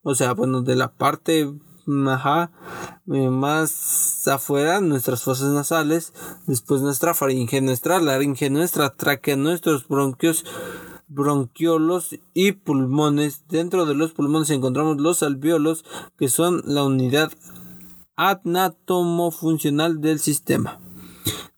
o 0.01 0.13
sea, 0.13 0.33
bueno, 0.33 0.61
de 0.61 0.75
la 0.75 0.91
parte 0.91 1.49
Eh, 1.87 3.29
más 3.29 4.27
afuera, 4.27 4.81
nuestras 4.81 5.23
fosas 5.23 5.53
nasales, 5.53 6.11
después 6.45 6.81
nuestra 6.81 7.13
faringe, 7.13 7.61
nuestra 7.61 8.01
laringe, 8.01 8.49
nuestra 8.49 8.89
tráquea, 8.89 9.37
nuestros 9.37 9.87
bronquios, 9.87 10.43
bronquiolos 11.07 12.19
y 12.33 12.51
pulmones. 12.51 13.45
Dentro 13.47 13.85
de 13.85 13.95
los 13.95 14.11
pulmones 14.11 14.49
encontramos 14.49 14.97
los 14.97 15.23
alveolos, 15.23 15.85
que 16.17 16.27
son 16.27 16.61
la 16.65 16.83
unidad 16.83 17.31
anatomofuncional 18.17 20.01
del 20.01 20.19
sistema. 20.19 20.79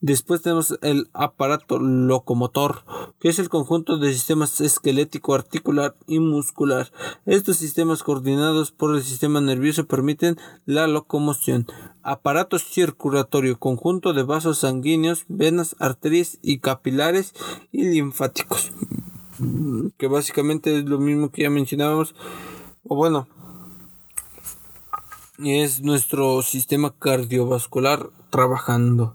Después 0.01 0.41
tenemos 0.41 0.77
el 0.81 1.09
aparato 1.13 1.79
locomotor, 1.79 2.83
que 3.19 3.29
es 3.29 3.39
el 3.39 3.49
conjunto 3.49 3.97
de 3.97 4.13
sistemas 4.13 4.61
esquelético, 4.61 5.35
articular 5.35 5.95
y 6.07 6.19
muscular. 6.19 6.91
Estos 7.25 7.57
sistemas 7.57 8.03
coordinados 8.03 8.71
por 8.71 8.95
el 8.95 9.03
sistema 9.03 9.41
nervioso 9.41 9.85
permiten 9.85 10.37
la 10.65 10.87
locomoción. 10.87 11.67
Aparato 12.01 12.59
circulatorio, 12.59 13.59
conjunto 13.59 14.13
de 14.13 14.23
vasos 14.23 14.59
sanguíneos, 14.59 15.25
venas, 15.27 15.75
arterias 15.79 16.37
y 16.41 16.59
capilares 16.59 17.33
y 17.71 17.83
linfáticos. 17.83 18.71
Que 19.97 20.07
básicamente 20.07 20.77
es 20.77 20.85
lo 20.85 20.99
mismo 20.99 21.29
que 21.29 21.43
ya 21.43 21.49
mencionábamos. 21.49 22.15
O 22.87 22.95
bueno, 22.95 23.27
es 25.37 25.81
nuestro 25.81 26.41
sistema 26.41 26.93
cardiovascular 26.97 28.09
trabajando. 28.29 29.13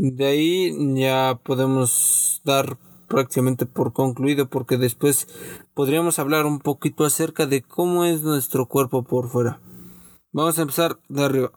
De 0.00 0.26
ahí 0.26 0.94
ya 0.94 1.40
podemos 1.42 2.40
dar 2.44 2.78
prácticamente 3.08 3.66
por 3.66 3.92
concluido 3.92 4.48
porque 4.48 4.76
después 4.76 5.26
podríamos 5.74 6.20
hablar 6.20 6.46
un 6.46 6.60
poquito 6.60 7.04
acerca 7.04 7.46
de 7.46 7.62
cómo 7.62 8.04
es 8.04 8.22
nuestro 8.22 8.66
cuerpo 8.66 9.02
por 9.02 9.28
fuera. 9.28 9.60
Vamos 10.30 10.56
a 10.56 10.62
empezar 10.62 11.00
de 11.08 11.24
arriba. 11.24 11.50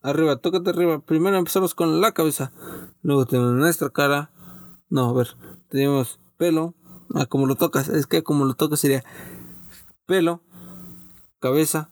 Arriba, 0.00 0.36
tócate 0.36 0.70
arriba. 0.70 1.00
Primero 1.00 1.36
empezamos 1.36 1.74
con 1.74 2.00
la 2.00 2.12
cabeza. 2.12 2.50
Luego 3.02 3.26
tenemos 3.26 3.52
nuestra 3.52 3.90
cara. 3.90 4.30
No, 4.88 5.10
a 5.10 5.12
ver. 5.12 5.36
Tenemos 5.68 6.18
pelo. 6.38 6.74
Ah, 7.14 7.26
como 7.26 7.44
lo 7.44 7.56
tocas. 7.56 7.90
Es 7.90 8.06
que 8.06 8.22
como 8.22 8.46
lo 8.46 8.54
tocas 8.54 8.80
sería 8.80 9.04
pelo, 10.06 10.40
cabeza, 11.40 11.90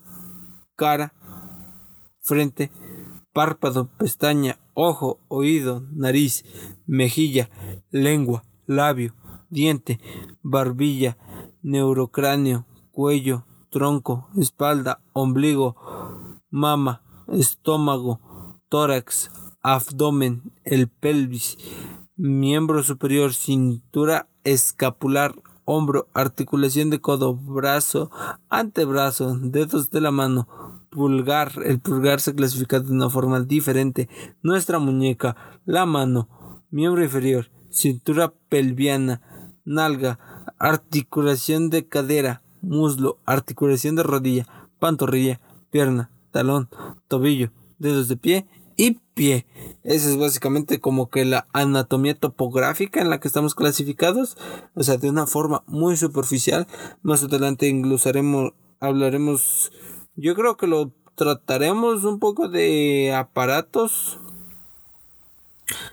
cara, 0.76 1.12
frente, 2.22 2.72
párpado, 3.34 3.90
pestaña, 3.98 4.58
ojo, 4.80 5.18
oído, 5.26 5.82
nariz, 5.90 6.44
mejilla, 6.86 7.50
lengua, 7.90 8.44
labio, 8.64 9.12
diente, 9.50 9.98
barbilla, 10.40 11.18
neurocráneo, 11.62 12.64
cuello, 12.92 13.44
tronco, 13.70 14.28
espalda, 14.36 15.00
ombligo, 15.12 15.74
mama, 16.50 17.02
estómago, 17.26 18.20
tórax, 18.68 19.32
abdomen, 19.62 20.52
el 20.62 20.86
pelvis, 20.86 21.58
miembro 22.14 22.84
superior, 22.84 23.34
cintura 23.34 24.28
escapular, 24.44 25.34
hombro, 25.64 26.06
articulación 26.14 26.88
de 26.88 27.00
codo, 27.00 27.34
brazo, 27.34 28.12
antebrazo, 28.48 29.36
dedos 29.40 29.90
de 29.90 30.00
la 30.00 30.12
mano, 30.12 30.77
pulgar. 30.90 31.52
El 31.64 31.80
pulgar 31.80 32.20
se 32.20 32.34
clasifica 32.34 32.80
de 32.80 32.92
una 32.92 33.10
forma 33.10 33.40
diferente. 33.40 34.08
Nuestra 34.42 34.78
muñeca, 34.78 35.36
la 35.64 35.86
mano, 35.86 36.28
miembro 36.70 37.02
inferior, 37.02 37.50
cintura 37.70 38.32
pelviana, 38.48 39.22
nalga, 39.64 40.18
articulación 40.58 41.70
de 41.70 41.86
cadera, 41.86 42.42
muslo, 42.62 43.18
articulación 43.24 43.96
de 43.96 44.02
rodilla, 44.02 44.46
pantorrilla, 44.78 45.40
pierna, 45.70 46.10
talón, 46.30 46.68
tobillo, 47.08 47.50
dedos 47.78 48.08
de 48.08 48.16
pie 48.16 48.46
y 48.76 48.92
pie. 49.14 49.46
Esa 49.82 50.08
es 50.08 50.16
básicamente 50.16 50.80
como 50.80 51.10
que 51.10 51.24
la 51.24 51.46
anatomía 51.52 52.14
topográfica 52.14 53.00
en 53.00 53.10
la 53.10 53.20
que 53.20 53.28
estamos 53.28 53.54
clasificados, 53.54 54.38
o 54.74 54.82
sea, 54.82 54.96
de 54.96 55.10
una 55.10 55.26
forma 55.26 55.64
muy 55.66 55.96
superficial. 55.96 56.66
Más 57.02 57.22
adelante 57.22 57.68
inglusaremos, 57.68 58.52
hablaremos, 58.80 59.72
yo 60.18 60.34
creo 60.34 60.56
que 60.56 60.66
lo 60.66 60.92
trataremos 61.14 62.04
un 62.04 62.18
poco 62.18 62.48
de 62.48 63.14
aparatos. 63.14 64.18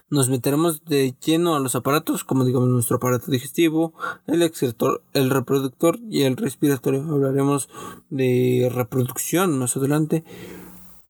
Nos 0.10 0.30
meteremos 0.30 0.86
de 0.86 1.14
lleno 1.24 1.56
a 1.56 1.60
los 1.60 1.76
aparatos, 1.76 2.24
como 2.24 2.46
digamos 2.46 2.70
nuestro 2.70 2.98
aparato 2.98 3.30
digestivo, 3.30 3.94
el 4.26 4.42
excretor, 4.42 5.04
el 5.14 5.30
reproductor 5.30 6.00
y 6.10 6.24
el 6.24 6.38
respiratorio. 6.38 7.04
Hablaremos 7.04 7.70
de 8.10 8.72
reproducción 8.74 9.58
más 9.60 9.78
adelante 9.78 10.24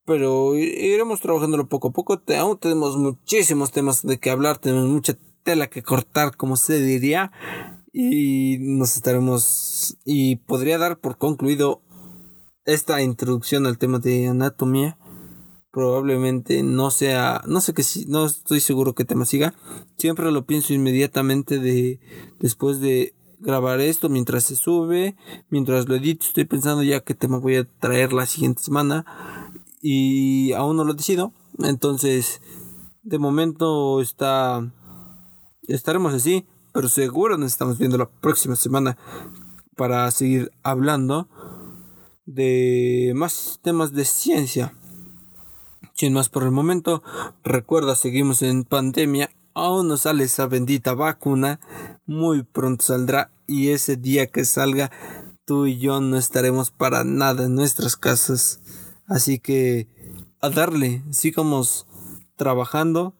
pero 0.05 0.55
iremos 0.55 1.19
trabajándolo 1.19 1.67
poco 1.67 1.87
a 1.87 1.91
poco. 1.91 2.21
Aún 2.37 2.59
tenemos 2.59 2.95
muchísimos 2.95 3.71
temas 3.71 4.03
de 4.03 4.19
que 4.19 4.29
hablar, 4.29 4.59
tenemos 4.59 4.87
mucha 4.87 5.17
tela 5.43 5.67
que 5.67 5.81
cortar, 5.81 6.37
como 6.37 6.57
se 6.57 6.79
diría, 6.79 7.31
y 7.91 8.57
nos 8.59 8.95
estaremos 8.95 9.97
y 10.05 10.35
podría 10.35 10.77
dar 10.77 10.99
por 10.99 11.17
concluido 11.17 11.81
esta 12.65 13.01
introducción 13.01 13.65
al 13.65 13.77
tema 13.77 13.99
de 13.99 14.27
anatomía 14.27 14.97
probablemente 15.75 16.63
no 16.63 16.89
sea, 16.89 17.41
no 17.47 17.59
sé 17.59 17.73
que 17.73 17.83
si, 17.83 18.05
no 18.05 18.25
estoy 18.25 18.61
seguro 18.61 18.95
qué 18.95 19.03
tema 19.03 19.25
siga. 19.25 19.53
Siempre 19.97 20.31
lo 20.31 20.45
pienso 20.45 20.73
inmediatamente 20.73 21.59
de 21.59 21.99
después 22.39 22.79
de 22.79 23.13
grabar 23.39 23.81
esto 23.81 24.07
mientras 24.07 24.45
se 24.45 24.55
sube, 24.55 25.17
mientras 25.49 25.89
lo 25.89 25.95
edito, 25.95 26.25
estoy 26.25 26.45
pensando 26.45 26.81
ya 26.81 27.01
qué 27.01 27.13
tema 27.13 27.39
voy 27.39 27.57
a 27.57 27.65
traer 27.65 28.13
la 28.13 28.25
siguiente 28.25 28.63
semana 28.63 29.05
y 29.81 30.53
aún 30.53 30.77
no 30.77 30.85
lo 30.85 30.93
decido. 30.93 31.33
Entonces, 31.59 32.41
de 33.03 33.19
momento 33.19 33.99
está 33.99 34.71
estaremos 35.67 36.13
así, 36.13 36.45
pero 36.71 36.87
seguro 36.87 37.37
nos 37.37 37.51
estamos 37.51 37.77
viendo 37.77 37.97
la 37.97 38.09
próxima 38.09 38.55
semana 38.55 38.97
para 39.75 40.09
seguir 40.11 40.53
hablando 40.63 41.27
de 42.25 43.13
más 43.15 43.59
temas 43.61 43.93
de 43.93 44.05
ciencia. 44.05 44.73
Sin 45.93 46.13
más 46.13 46.29
por 46.29 46.43
el 46.43 46.51
momento, 46.51 47.03
recuerda, 47.43 47.95
seguimos 47.95 48.41
en 48.41 48.63
pandemia, 48.65 49.31
aún 49.53 49.87
no 49.87 49.97
sale 49.97 50.25
esa 50.25 50.47
bendita 50.47 50.93
vacuna, 50.93 51.59
muy 52.05 52.43
pronto 52.43 52.83
saldrá 52.85 53.31
y 53.47 53.69
ese 53.69 53.95
día 53.95 54.27
que 54.27 54.43
salga, 54.43 54.91
tú 55.45 55.67
y 55.67 55.77
yo 55.77 56.01
no 56.01 56.17
estaremos 56.17 56.71
para 56.71 57.03
nada 57.03 57.45
en 57.45 57.55
nuestras 57.55 57.95
casas. 57.95 58.59
Así 59.07 59.39
que 59.39 59.87
a 60.41 60.49
darle, 60.49 61.03
sigamos 61.11 61.87
trabajando 62.35 63.13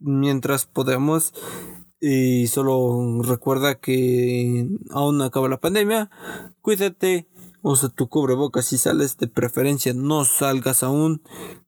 mientras 0.00 0.66
podemos. 0.66 1.34
Y 2.00 2.46
solo 2.48 3.22
recuerda 3.22 3.76
que 3.76 4.68
aún 4.90 5.18
no 5.18 5.24
acaba 5.24 5.48
la 5.48 5.58
pandemia, 5.58 6.10
cuídate 6.60 7.26
Usa 7.68 7.88
tu 7.88 8.08
cubrebocas 8.08 8.66
si 8.66 8.78
sales, 8.78 9.16
de 9.18 9.26
preferencia 9.26 9.92
no 9.92 10.24
salgas 10.24 10.84
aún. 10.84 11.20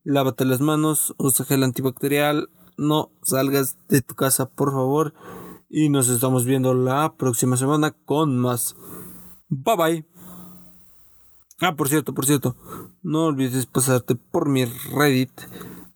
Lávate 0.05 0.45
las 0.45 0.61
manos, 0.61 1.13
usa 1.17 1.43
gel 1.43 1.61
antibacterial. 1.61 2.49
No 2.77 3.11
salgas 3.21 3.77
de 3.89 4.01
tu 4.01 4.15
casa, 4.15 4.49
por 4.49 4.71
favor. 4.71 5.13
Y 5.69 5.89
nos 5.89 6.07
estamos 6.07 6.45
viendo 6.45 6.73
la 6.73 7.17
próxima 7.17 7.57
semana 7.57 7.91
con 7.91 8.37
más. 8.37 8.77
Bye 9.49 9.75
bye. 9.75 10.07
Ah, 11.59 11.75
por 11.75 11.89
cierto, 11.89 12.13
por 12.13 12.25
cierto, 12.25 12.55
no 13.03 13.25
olvides 13.25 13.65
pasarte 13.65 14.15
por 14.15 14.47
mi 14.47 14.63
Reddit. 14.63 15.33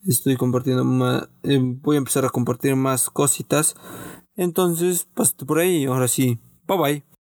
Estoy 0.06 0.36
compartiendo 0.36 0.84
más. 0.84 1.30
Eh, 1.44 1.62
voy 1.62 1.96
a 1.96 2.00
empezar 2.00 2.26
a 2.26 2.30
compartir 2.30 2.76
más 2.76 3.10
cositas. 3.10 3.78
Entonces, 4.36 5.08
pásate 5.16 5.46
por 5.46 5.60
ahí. 5.60 5.86
Ahora 5.86 6.10
sí, 6.10 6.42
bye 6.68 6.78
bye. 6.78 7.13